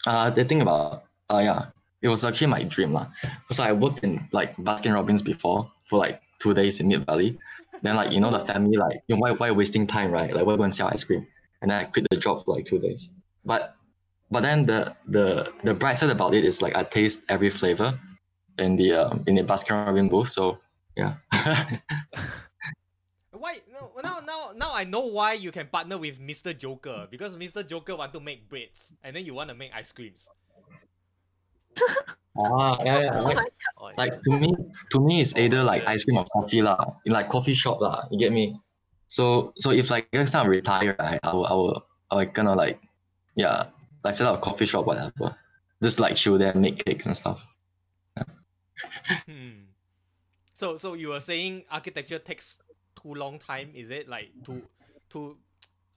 [0.06, 1.66] Uh, the thing about uh yeah,
[2.02, 3.08] it was actually my dream lah.
[3.48, 7.38] Cause I worked in like Baskin Robbins before for like two days in Mid Valley.
[7.82, 10.34] Then like you know the family like you know, why why wasting time right?
[10.34, 11.26] Like why go and sell ice cream?
[11.62, 13.10] And then I quit the job for like two days.
[13.46, 13.76] But
[14.32, 17.98] but then the the the bright side about it is like I taste every flavor
[18.60, 20.30] in the um, in the Baskin Robbins booth.
[20.30, 20.60] So
[20.98, 21.14] yeah.
[23.32, 23.62] Why?
[23.72, 26.58] No, now, now, now I know why you can partner with Mr.
[26.58, 27.66] Joker because Mr.
[27.68, 30.28] Joker want to make breads and then you want to make ice creams.
[32.38, 33.20] ah yeah, yeah.
[33.22, 34.56] Like, Oh, like to me
[34.92, 36.98] to me it's either like ice cream or coffee lah.
[37.06, 38.06] In like coffee shop lah.
[38.10, 38.58] You get me?
[39.08, 42.26] So so if like next time I retire, right, I will I will I will
[42.34, 42.82] kind of like
[43.36, 43.70] yeah
[44.04, 45.36] like set up a coffee shop whatever.
[45.82, 47.46] Just like chill there, make cakes and stuff.
[49.26, 49.67] Hmm.
[50.58, 52.58] So, so you were saying architecture takes
[53.00, 53.70] too long time?
[53.76, 54.64] Is it like to,
[55.12, 55.38] to,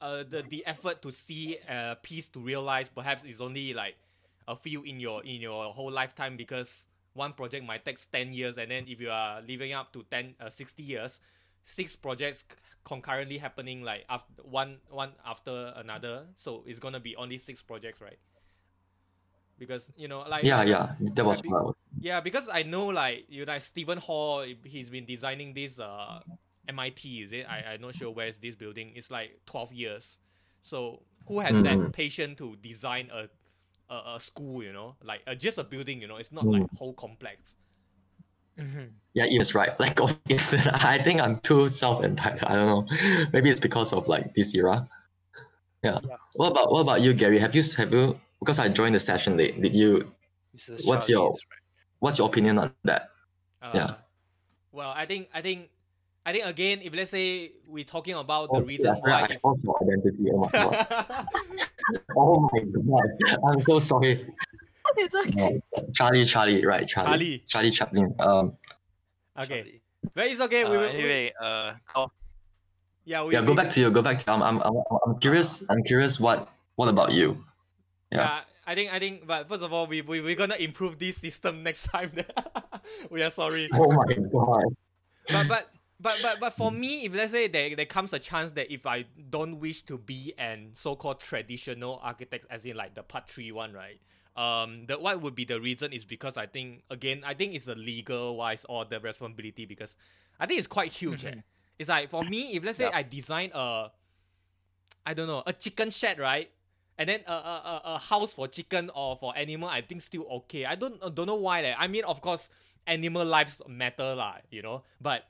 [0.02, 3.96] uh, the the effort to see a piece to realize perhaps is only like
[4.48, 6.84] a few in your in your whole lifetime because
[7.14, 10.34] one project might take 10 years and then if you are living up to 10
[10.40, 11.20] uh, 60 years
[11.64, 12.44] six projects
[12.84, 18.00] concurrently happening like after one one after another so it's gonna be only six projects
[18.00, 18.18] right
[19.60, 20.94] because you know like Yeah, I know- yeah.
[21.14, 23.98] That was be- what I was yeah, because I know like you know like Steven
[23.98, 26.18] Holl, he's been designing this uh
[26.68, 27.46] MIT, is it?
[27.48, 28.92] I I'm not sure where's this building.
[28.96, 30.16] It's like twelve years.
[30.62, 31.64] So who has Mm.
[31.64, 33.28] that patience to design a
[33.94, 36.52] a, a school, you know, like uh, just a building, you know, it's not Mm.
[36.60, 37.54] like whole complex.
[38.58, 38.90] Mhm.
[39.14, 39.70] Yeah, Ian's right.
[39.80, 40.54] Like, of- it's,
[40.94, 42.44] I think I'm too self-entitled.
[42.50, 43.26] I don't know.
[43.32, 44.88] Maybe it's because of like this era.
[45.82, 45.98] Yeah.
[46.04, 46.16] Yeah.
[46.34, 47.38] What about what about you, Gary?
[47.40, 48.20] Have you have you?
[48.40, 49.60] Because I joined the session late.
[49.60, 50.10] Did you?
[50.84, 51.62] What's your is right.
[52.00, 53.10] What's your opinion on that?
[53.62, 53.94] Uh, Yeah.
[54.72, 55.68] Well, I think I think
[56.24, 59.24] I think again, if let's say we're talking about the Oh, reason yeah, I why.
[59.26, 60.30] exposed your identity.
[60.32, 61.26] Oh my god.
[62.16, 63.38] oh my god.
[63.48, 64.26] I'm so sorry.
[64.96, 65.60] It's okay.
[65.76, 66.82] No, Charlie, Charlie, right?
[66.88, 67.06] Charlie.
[67.08, 67.42] Charlie.
[67.46, 68.12] Charlie Chaplin.
[68.18, 68.56] Um.
[69.38, 69.82] okay, Charlie.
[70.14, 70.64] but it's okay.
[70.64, 70.90] we Uh, will.
[70.90, 72.10] we- anyway, uh, Carl,
[73.04, 73.42] yeah, we, Yeah.
[73.42, 73.90] Go we- back to you.
[73.92, 74.32] Go back to.
[74.32, 74.42] I'm.
[74.42, 74.58] I'm.
[74.66, 74.74] I'm,
[75.06, 75.62] I'm curious.
[75.70, 76.18] I'm curious.
[76.18, 76.48] What.
[76.74, 77.38] What about you?
[78.12, 78.40] Yeah.
[78.66, 79.26] I think I think.
[79.26, 82.12] But first of all, we we we're gonna improve this system next time.
[83.10, 83.68] we are sorry.
[83.74, 84.64] Oh my god.
[85.28, 88.52] but but but but but for me, if let's say there, there comes a chance
[88.52, 93.02] that if I don't wish to be an so-called traditional architect, as in like the
[93.02, 94.00] part three one, right?
[94.36, 97.64] Um, the what would be the reason is because I think again I think it's
[97.64, 99.96] the legal wise or the responsibility because
[100.38, 101.24] I think it's quite huge.
[101.26, 101.30] eh.
[101.32, 101.42] Mhm.
[101.78, 102.96] It's like for me, if let's say Yeah.
[102.96, 103.90] I design a,
[105.06, 106.50] I don't know, a chicken shed, right?
[107.00, 110.28] And then a, a, a, a house for chicken or for animal, I think still
[110.44, 110.66] okay.
[110.68, 111.64] I don't don't know why.
[111.64, 112.52] Like, I mean, of course,
[112.84, 114.84] animal lives matter, lah, you know.
[115.00, 115.24] But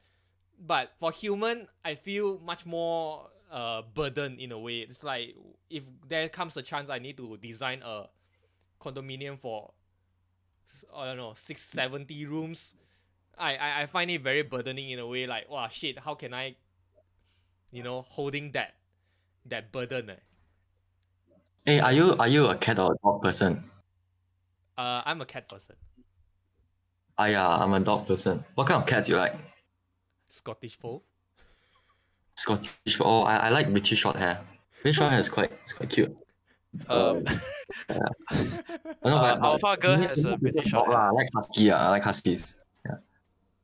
[0.59, 4.83] but for human, I feel much more uh burden in a way.
[4.83, 5.39] It's like
[5.71, 8.11] if there comes a chance I need to design a
[8.83, 9.71] condominium for
[10.91, 12.75] I don't know six seventy rooms.
[13.39, 15.23] I, I I find it very burdening in a way.
[15.31, 16.57] Like wow shit, how can I,
[17.71, 18.75] you know, holding that
[19.47, 20.11] that burden?
[20.11, 20.19] Eh?
[21.65, 23.65] Hey, are you are you a cat or a dog person?
[24.79, 25.77] Uh, I'm a cat person.
[27.19, 28.45] Ah yeah, I'm a dog person.
[28.55, 29.35] What kind of cats you like?
[30.29, 31.03] Scottish fold.
[32.37, 32.97] Scottish.
[32.97, 33.09] fold.
[33.09, 34.41] Oh, I, I like British short hair.
[34.83, 36.17] British short hair is quite it's quite cute.
[36.89, 37.25] um,
[37.91, 40.97] Oh, no, Uh, but- Alpha girl has a British short hair.
[40.97, 41.71] I like husky.
[41.71, 42.55] ah, I like huskies.
[42.87, 42.97] Yeah.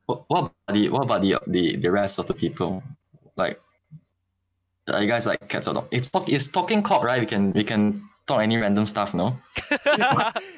[0.05, 2.83] What, what about the what about the, the the rest of the people?
[3.37, 3.59] Like,
[4.93, 5.87] are you guys like cats or dog?
[5.91, 7.19] It's talk it's talking cock, right?
[7.19, 9.37] We can we can talk any random stuff, no?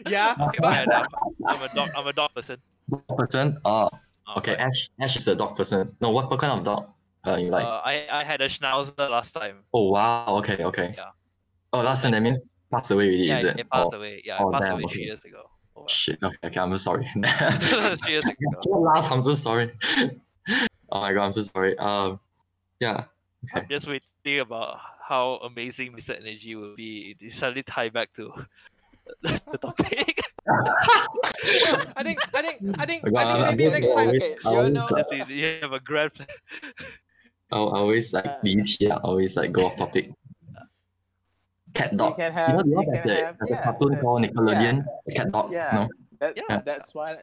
[0.07, 1.05] yeah, Okay, but fine, I'm,
[1.47, 1.89] I'm a dog.
[1.95, 2.57] I'm a dog person.
[2.89, 3.57] Dog person.
[3.65, 3.89] Oh,
[4.27, 4.53] Uh, okay.
[4.53, 5.95] but, Ash Ash is a dog person.
[6.01, 6.89] No, what what kind of dog?
[7.25, 7.65] Uh, you like?
[7.65, 9.63] uh, I I had a schnauzer last time.
[9.73, 10.37] oh wow.
[10.39, 10.93] Okay okay.
[10.95, 11.11] Yeah.
[11.73, 13.59] Oh, last time that means passed away already, Yeah, is it?
[13.59, 14.21] it passed oh, away.
[14.25, 14.93] Yeah, oh, it passed damn, away okay.
[14.93, 15.41] three years ago.
[15.75, 15.87] Oh, well.
[15.87, 16.17] Shit.
[16.23, 16.59] Okay, okay.
[16.59, 17.05] I'm so sorry.
[18.01, 18.35] three years ago.
[18.65, 19.11] Don't laugh.
[19.11, 19.71] I'm so sorry.
[19.97, 21.77] oh my god, I'm so sorry.
[21.77, 22.19] Um,
[22.79, 23.05] yeah.
[23.45, 23.61] Okay.
[23.61, 23.87] I'm just
[24.29, 24.77] waiting about
[25.07, 26.15] how amazing Mr.
[26.19, 27.15] Energy will be.
[27.19, 28.31] It suddenly tie back to
[29.23, 30.21] the topic.
[30.49, 34.07] I think I think I think my I think maybe just next time.
[34.07, 36.27] always- Okay, I you always know- you you have a grand plan.
[37.51, 38.91] I I always like Uh, BT.
[38.91, 40.11] I always like go off topic.
[41.73, 42.15] Cat You dog.
[42.17, 42.53] can You have.
[42.53, 43.35] know, you know you there's, can a, have.
[43.39, 45.51] there's a cartoon uh, called Nickelodeon, the cat dog.
[45.51, 45.69] Yeah.
[45.73, 45.83] No?
[46.19, 46.61] That's Yeah.
[46.65, 47.17] that's why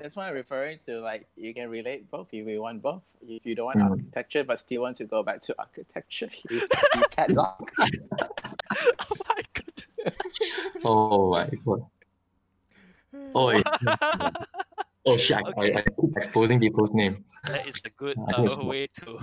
[0.00, 3.02] that's why I'm referring to like you can relate both if you want both.
[3.20, 3.90] If you don't want Mm.
[3.90, 6.60] architecture but still want to go back to architecture, you,
[6.94, 7.70] you can dog.
[7.80, 10.14] oh my god.
[10.84, 11.82] Oh my god.
[13.34, 13.66] Oh, wait.
[15.06, 15.36] oh shit!
[15.36, 17.24] I, I, I keep exposing people's name.
[17.44, 19.18] That is a good I think it's uh, way to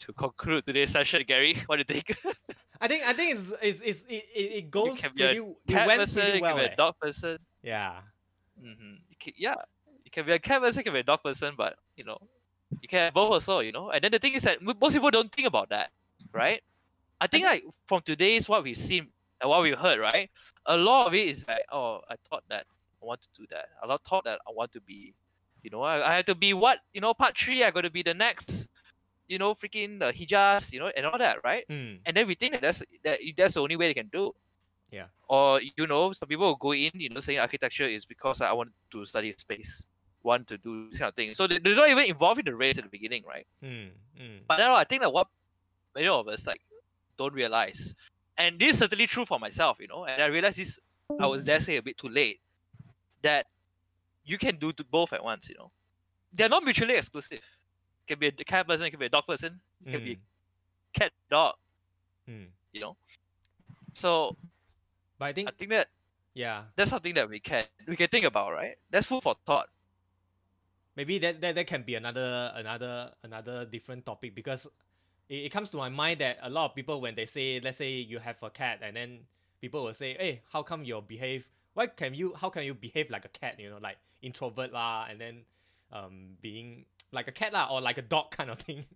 [0.00, 1.62] to conclude today's session, Gary.
[1.66, 2.16] What do you think?
[2.80, 5.40] I think I think it's it's, it's it, it it goes can be a pretty
[5.40, 6.72] it cat went person, pretty you can be eh.
[6.72, 7.38] a dog person.
[7.62, 8.00] Yeah.
[8.60, 9.54] hmm can, yeah,
[10.06, 12.16] you can be a cat person, you can be a dog person, but you know,
[12.80, 13.58] you can have both also.
[13.58, 15.90] You know, and then the thing is that most people don't think about that,
[16.32, 16.62] right?
[17.20, 19.08] I think like from today's what we've seen
[19.40, 20.30] and what we've heard, right?
[20.66, 22.64] A lot of it is like, oh, I thought that
[23.02, 23.66] I want to do that.
[23.82, 25.14] A lot thought that I want to be,
[25.62, 27.64] you know, I, I have to be what, you know, part three.
[27.64, 28.68] I got to be the next,
[29.28, 31.64] you know, freaking uh, Hijjas, you know, and all that, right?
[31.68, 31.96] Hmm.
[32.06, 34.32] and then we think that that's that that's the only way they can do.
[34.90, 35.06] Yeah.
[35.28, 38.52] Or you know, some people will go in, you know, saying architecture is because I
[38.52, 39.86] want to study space,
[40.26, 41.32] want to do this kind of thing.
[41.32, 43.46] So they, they're not even involved in the race at the beginning, right?
[43.62, 43.88] Hmm.
[44.18, 44.38] Hmm.
[44.48, 45.28] But then I think that what
[45.94, 46.60] many of us like
[47.16, 47.94] don't realize,
[48.36, 50.78] and this is certainly true for myself, you know, and I realized this
[51.20, 52.40] I was there say a bit too late,
[53.22, 53.46] that
[54.24, 55.70] you can do both at once, you know.
[56.32, 57.38] They're not mutually exclusive.
[57.38, 60.12] It Can be a cat person, it can be a dog person, it can be
[60.12, 60.18] a
[60.98, 61.54] cat dog,
[62.26, 62.50] Hmm.
[62.72, 62.96] you know.
[63.92, 64.36] So
[65.18, 65.88] But I think I think that
[66.34, 68.76] yeah, that's something that we can we can think about, right?
[68.90, 69.68] That's food for thought.
[70.96, 74.66] Maybe that, that that can be another another another different topic because
[75.28, 77.76] it, it comes to my mind that a lot of people when they say let's
[77.76, 79.20] say you have a cat and then
[79.60, 83.10] people will say hey how come you behave why can you how can you behave
[83.10, 85.42] like a cat you know like introvert lah and then
[85.92, 88.84] um being like a cat lah or like a dog kind of thing?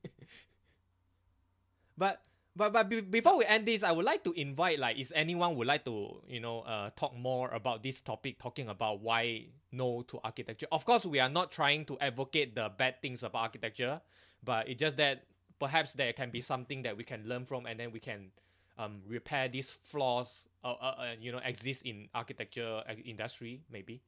[1.98, 2.22] But
[2.60, 5.56] But but be- before we end this, I would like to invite like, is anyone
[5.56, 10.02] would like to you know uh talk more about this topic, talking about why no
[10.08, 10.66] to architecture.
[10.70, 14.02] Of course, we are not trying to advocate the bad things about architecture,
[14.44, 15.24] but it's just that
[15.58, 18.28] perhaps there can be something that we can learn from, and then we can
[18.76, 24.02] um repair these flaws, uh, uh, uh you know, exist in architecture uh, industry maybe.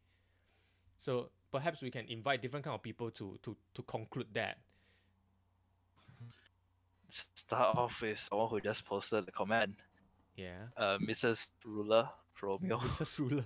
[0.99, 4.59] So perhaps we can invite different kind of people to to to conclude that.
[7.13, 9.75] Start off with someone who just posted the comment.
[10.37, 10.65] Yeah.
[10.77, 11.49] Uh, Mrs.
[11.65, 12.09] Ruler
[12.41, 12.79] Romeo.
[12.83, 13.19] Mrs.
[13.19, 13.45] Ruler.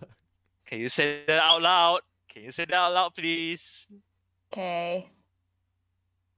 [0.64, 2.01] Can you say that out loud?
[2.28, 3.86] Can you say that out loud, please?
[4.52, 5.10] Okay.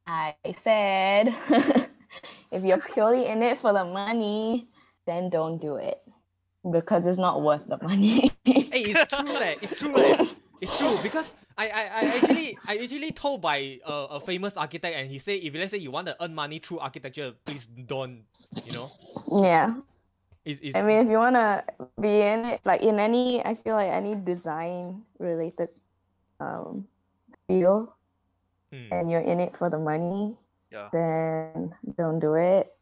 [0.07, 0.35] I
[0.65, 1.35] said,
[2.53, 4.69] if you're purely in it for the money,
[5.07, 6.01] then don't do it
[6.71, 8.33] because it's not worth the money.
[8.45, 9.55] hey, it's true, leh.
[9.61, 10.25] It's true, leh.
[10.61, 14.95] It's true because I, I, I actually I actually told by a, a famous architect
[14.95, 18.23] and he said if let's say you want to earn money through architecture, please don't,
[18.65, 18.95] you know.
[19.43, 19.75] yeah.
[20.45, 21.65] It's, it's, I mean, if you want to
[22.01, 25.69] be in it, like in any, I feel like any design related
[26.41, 26.87] um,
[27.47, 27.91] field,
[28.73, 28.93] Hmm.
[28.93, 30.37] and you're in it for the money,
[30.71, 30.89] Yeah.
[30.93, 32.73] then don't do it.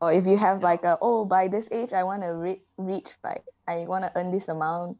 [0.00, 3.08] Or if you have like a, oh, by this age, I want to re- reach,
[3.24, 4.96] like, I want to earn this amount,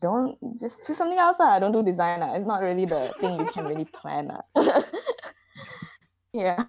[0.00, 1.38] don't just choose something else.
[1.38, 1.58] lah.
[1.58, 2.34] Don't do designer.
[2.36, 4.28] It's not really the thing you can really plan.
[4.28, 4.42] lah.
[6.32, 6.64] yeah.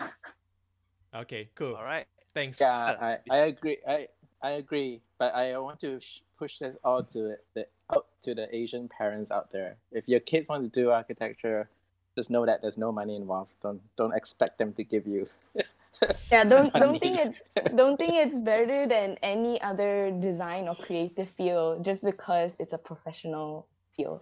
[1.15, 1.75] Okay, cool.
[1.75, 2.05] All right.
[2.33, 2.59] Thanks.
[2.59, 3.77] Yeah, I, I agree.
[3.87, 4.07] I
[4.41, 8.45] I agree, but I want to sh- push this all to the out to the
[8.55, 9.77] Asian parents out there.
[9.91, 11.69] If your kids want to do architecture,
[12.15, 13.51] just know that there's no money involved.
[13.61, 15.25] Don't don't expect them to give you.
[16.31, 17.41] Yeah, don't don't think it's
[17.75, 22.77] don't think it's better than any other design or creative field just because it's a
[22.77, 24.21] professional field.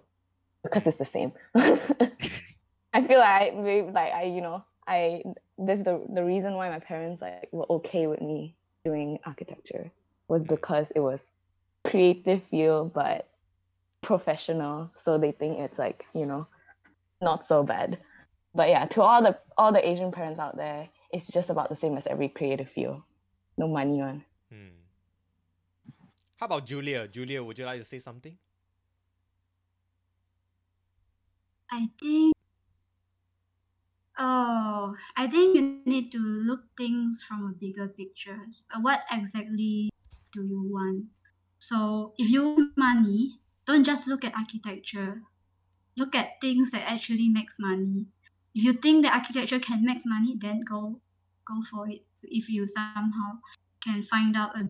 [0.63, 1.33] Because it's the same.
[1.55, 5.23] I feel like I like I you know I
[5.57, 9.91] this is the the reason why my parents like were okay with me doing architecture
[10.27, 11.19] was because it was
[11.85, 13.27] creative field but
[14.01, 16.47] professional so they think it's like you know
[17.21, 17.97] not so bad
[18.53, 21.75] but yeah to all the all the asian parents out there it's just about the
[21.75, 23.01] same as every creative field
[23.57, 24.85] no money on Hmm.
[26.37, 27.07] How about Julia?
[27.07, 28.37] Julia, would you like to say something?
[31.71, 32.33] I think
[34.17, 38.39] oh I think you need to look things from a bigger picture.
[38.73, 39.89] Uh, What exactly
[40.31, 41.05] do you want?
[41.59, 45.21] So if you want money, don't just look at architecture.
[45.97, 48.07] Look at things that actually makes money.
[48.55, 51.01] If you think that architecture can make money, then go
[51.45, 52.01] go for it.
[52.23, 53.43] If you somehow
[53.83, 54.63] can find out a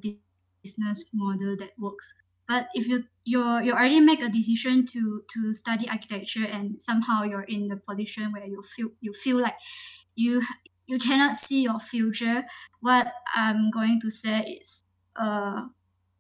[0.64, 2.14] business model that works.
[2.48, 7.24] But if you you're you already make a decision to to study architecture and somehow
[7.24, 9.56] you're in the position where you feel you feel like
[10.16, 10.42] you
[10.88, 12.44] you cannot see your future,
[12.82, 14.84] what I'm going to say is
[15.16, 15.66] uh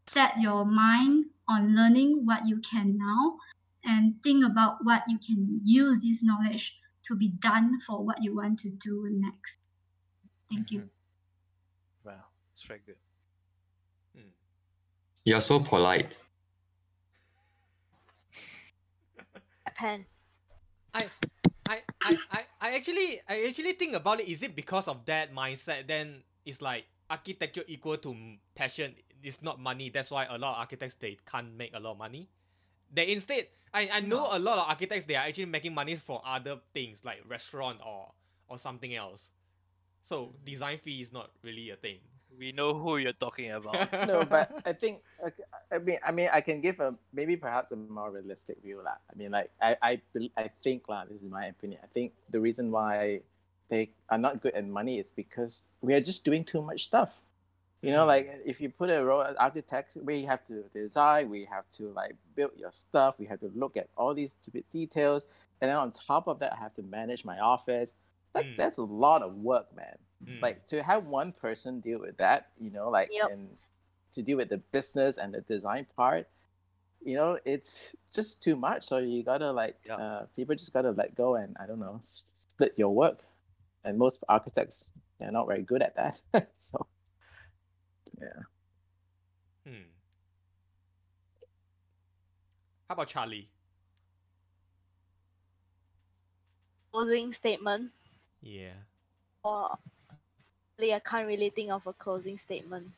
[0.07, 3.37] set your mind on learning what you can now
[3.83, 6.77] and think about what you can use this knowledge
[7.07, 9.59] to be done for what you want to do next.
[10.51, 10.79] Thank you.
[10.79, 12.09] Mm-hmm.
[12.09, 12.95] Wow, it's very good.
[14.15, 14.29] Hmm.
[15.23, 16.21] You're so polite.
[19.75, 20.05] Pen.
[20.93, 21.01] I,
[21.67, 24.29] I, I, I, I actually, I actually think about it.
[24.29, 25.87] Is it because of that mindset?
[25.87, 28.15] Then it's like architecture equal to
[28.55, 28.95] passion.
[29.21, 29.89] It's not money.
[29.89, 32.29] That's why a lot of architects they can't make a lot of money.
[32.93, 36.21] They instead, I, I know a lot of architects they are actually making money for
[36.25, 38.11] other things like restaurant or
[38.47, 39.31] or something else.
[40.03, 40.45] So mm.
[40.45, 41.99] design fee is not really a thing.
[42.37, 43.91] We know who you're talking about.
[44.07, 47.71] no, but I think okay, I mean I mean I can give a maybe perhaps
[47.71, 48.99] a more realistic view lah.
[49.11, 50.01] I mean like I I
[50.37, 51.05] I think lah.
[51.09, 51.79] This is my opinion.
[51.83, 53.21] I think the reason why
[53.69, 57.09] they are not good at money is because we are just doing too much stuff.
[57.85, 61.45] You know, like if you put a role as architect, we have to design, we
[61.45, 65.27] have to like build your stuff, we have to look at all these stupid details,
[65.61, 67.93] and then on top of that, I have to manage my office.
[68.35, 68.57] Like Mm.
[68.57, 69.97] that's a lot of work, man
[70.27, 70.41] Mm.
[70.41, 73.31] like to have one person deal with that you know like Yep.
[73.31, 73.57] and
[74.13, 76.27] to deal with the business and the design part
[77.03, 79.99] you know it's just too much so you gotta like Yeah.
[79.99, 83.23] uh, people just gotta let go and i don't know split your work
[83.83, 84.89] and most architects
[85.19, 86.21] they're not very good at that
[86.57, 86.85] so
[88.19, 88.43] yeah
[89.65, 89.89] Hmm.
[92.87, 93.49] How about Charlie?
[96.91, 97.91] Closing statement.
[98.41, 98.85] Yeah.
[99.43, 99.77] Or
[100.79, 102.93] really, I can't really think of a closing statement.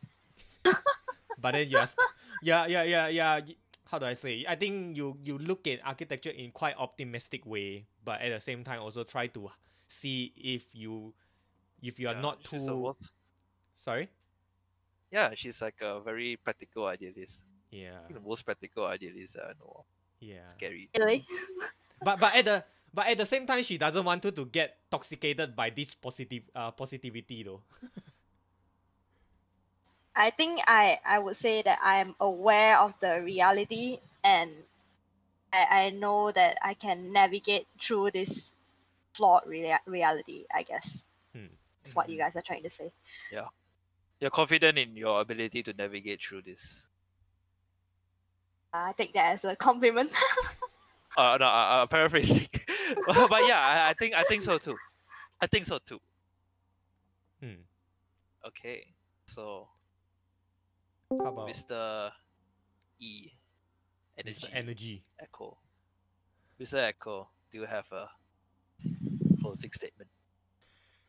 [1.38, 1.96] but then yes
[2.42, 3.40] yeah yeah yeah yeah
[3.86, 7.86] how do i say i think you you look at architecture in quite optimistic way
[8.04, 9.50] but at the same time also try to
[9.88, 11.14] see if you
[11.82, 12.94] if you are Yeah, not too
[13.76, 14.10] sorry
[15.12, 17.40] yeah, she's like a very practical idealist.
[17.72, 18.00] Yeah.
[18.12, 19.84] The most practical idealist that I know.
[19.84, 19.86] of.
[20.20, 20.48] Yeah.
[20.48, 20.90] Scary.
[20.98, 21.24] Really?
[22.04, 22.64] But but at the
[22.94, 26.44] but at the same time, she doesn't want you to get toxicated by this positive
[26.54, 27.62] uh positivity though.
[30.16, 34.52] I think I I would say that I am aware of the reality and
[35.54, 38.56] I, I know that I can navigate through this
[39.14, 40.46] flawed rea- reality.
[40.54, 41.48] I guess Hmm.
[41.84, 42.92] that's what you guys are trying to say.
[43.32, 43.48] Yeah.
[44.20, 46.84] You're confident in your ability to navigate through this.
[48.74, 50.12] I take that as a compliment.
[51.18, 52.48] Uh, no, uh, uh, paraphrasing.
[53.08, 54.76] but yeah, I, I think I think so too.
[55.42, 56.00] I think so too.
[57.42, 57.66] Hmm.
[58.46, 58.86] Okay,
[59.26, 59.68] so
[61.10, 62.12] How about Mr.
[63.00, 63.32] E,
[64.20, 64.28] Mr.
[64.28, 65.04] energy, Energy?
[65.20, 65.58] Echo.
[66.62, 66.84] Mr.
[66.84, 68.10] Echo, do you have a
[69.42, 70.12] closing statement?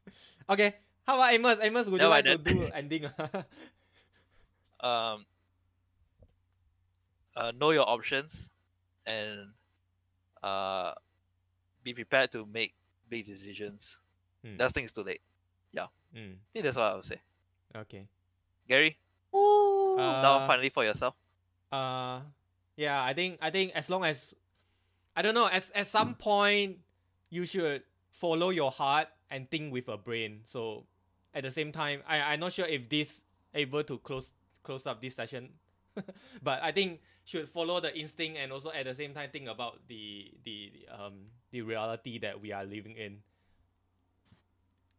[0.48, 0.76] Okay.
[1.09, 1.59] How about Amos?
[1.62, 2.70] Amos, would you No, I like to don't.
[2.74, 3.09] ending?
[4.80, 5.24] Um,
[7.35, 8.48] uh, know your options,
[9.06, 9.48] and
[10.43, 10.93] uh,
[11.82, 12.74] be prepared to make
[13.09, 13.98] big decisions.
[14.44, 14.56] Hmm.
[14.56, 15.20] Nothing is too late.
[15.72, 16.39] Yeah, Hmm.
[16.39, 17.18] I think that's what I would say.
[17.74, 18.06] Okay.
[18.68, 18.98] Gary,
[19.35, 19.97] Ooh.
[19.98, 21.16] now Uh, finally for yourself.
[21.72, 22.20] Uh,
[22.76, 24.35] yeah, I think I think as long as
[25.16, 26.78] I don't know, as at some point
[27.30, 27.82] you should
[28.12, 30.43] follow your heart and think with a brain.
[30.44, 30.85] So
[31.34, 33.22] at the same time, I I'm not sure if this
[33.55, 34.32] able to close
[34.62, 35.50] close up this session,
[36.42, 39.80] but I think should follow the instinct and also at the same time think about
[39.88, 43.18] the the um the reality that we are living in.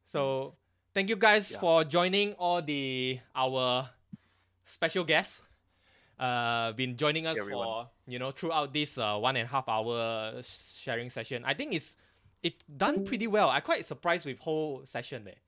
[0.05, 0.55] So
[0.93, 1.59] thank you guys Yeah.
[1.59, 3.89] for joining all the our
[4.65, 5.41] special guests
[6.19, 7.65] uh been joining us everyone.
[7.65, 11.73] for you know throughout this uh one and a half hour sharing session i think
[11.73, 11.95] it's
[12.43, 15.39] it done pretty well i quite surprised with whole session there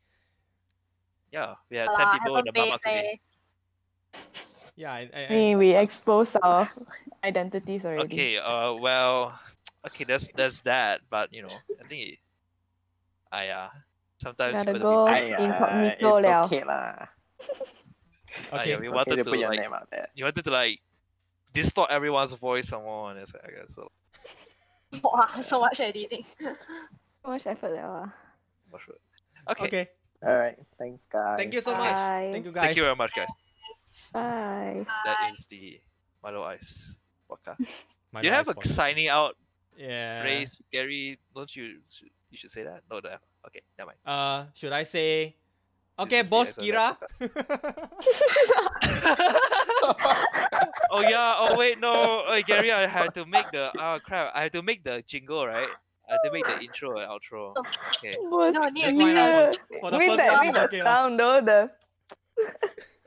[1.31, 3.15] Yeah, we had ten people in the mamak bathed, eh?
[4.75, 6.67] yeah I, I, I mean, we exposed our
[7.23, 8.03] identities already.
[8.03, 9.39] Okay, uh, well,
[9.87, 11.01] okay, that's that's that.
[11.09, 12.19] But you know, I think, it,
[13.31, 13.69] I uh,
[14.17, 16.45] sometimes Gotta you go gotta be, incognito it's liao.
[16.45, 17.07] okay lah.
[18.51, 20.07] uh, Okay, yeah, we It's wanted okay to to put your like, name out there.
[20.15, 20.79] you wanted to like
[21.53, 23.91] distort everyone's voice some more, and it's like, I guess so.
[25.03, 26.23] Wow, so much editing.
[26.23, 28.13] So much effort liao ah.
[28.71, 28.81] Not.
[29.51, 29.65] Okay.
[29.65, 29.89] okay
[30.23, 30.57] All right.
[30.77, 31.37] Thanks, guys.
[31.37, 32.29] thank you so much Bye.
[32.31, 33.29] thank you guys Thank you very much, guys.
[34.13, 34.85] Bye.
[35.05, 35.79] That is the
[36.23, 36.95] Milo Ais
[37.29, 37.65] podcast.
[38.11, 38.65] My Do you have a nice one.
[38.65, 39.35] signing out
[39.77, 41.17] yeah phrase, Gary?
[41.33, 41.79] Don't you?
[41.89, 42.81] should- You should say that.
[42.89, 43.17] No, no.
[43.47, 43.99] Okay, never mind.
[44.05, 45.35] uh should i say
[45.99, 46.95] okay is boss kira
[50.91, 51.35] oh yeah.
[51.39, 52.23] Oh wait, no.
[52.27, 53.71] Oh, Gary, I had to make the.
[53.77, 54.31] Oh crap!
[54.35, 55.69] I had to make the jingle, right?
[56.11, 57.55] I had to make the intro and outro.
[57.55, 58.19] Okay.
[58.29, 59.47] Boss No, need need fine lah.
[59.47, 61.59] the, for the need first that, one the okay lah sound though, the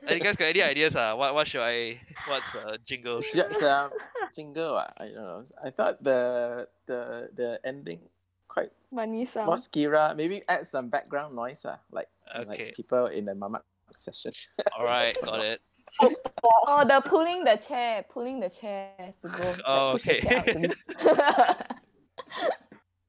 [0.05, 0.95] Uh, you guys got any ideas?
[0.95, 1.13] Uh?
[1.13, 2.01] What what should I?
[2.25, 3.21] What's the jingle?
[3.33, 3.89] Just um,
[4.33, 4.77] jingle.
[4.77, 5.41] ah, I don't know.
[5.61, 8.01] I thought the the the ending
[8.49, 9.49] quite money sound.
[9.49, 10.13] more Kira.
[10.15, 11.65] Maybe add some background noise.
[11.65, 12.45] Ah, like Okay.
[12.49, 13.61] like people in the mamak
[13.93, 14.33] session.
[14.77, 15.61] All right, got it.
[16.01, 19.57] Oh, the pulling the chair, pulling the chair to go.
[19.57, 20.69] like, Oh, push the chair okay.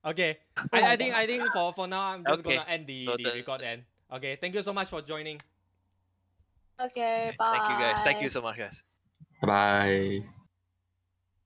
[0.07, 0.11] Me.
[0.13, 0.39] okay
[0.73, 3.07] I, I think i think for for now i'm just Okay, gonna end the the
[3.11, 3.35] noted.
[3.35, 5.39] record end okay thank you so much for joining
[6.81, 7.47] Okay, bye.
[7.51, 8.03] Thank you guys.
[8.03, 8.83] Thank you so much, guys.
[9.43, 10.27] Bye.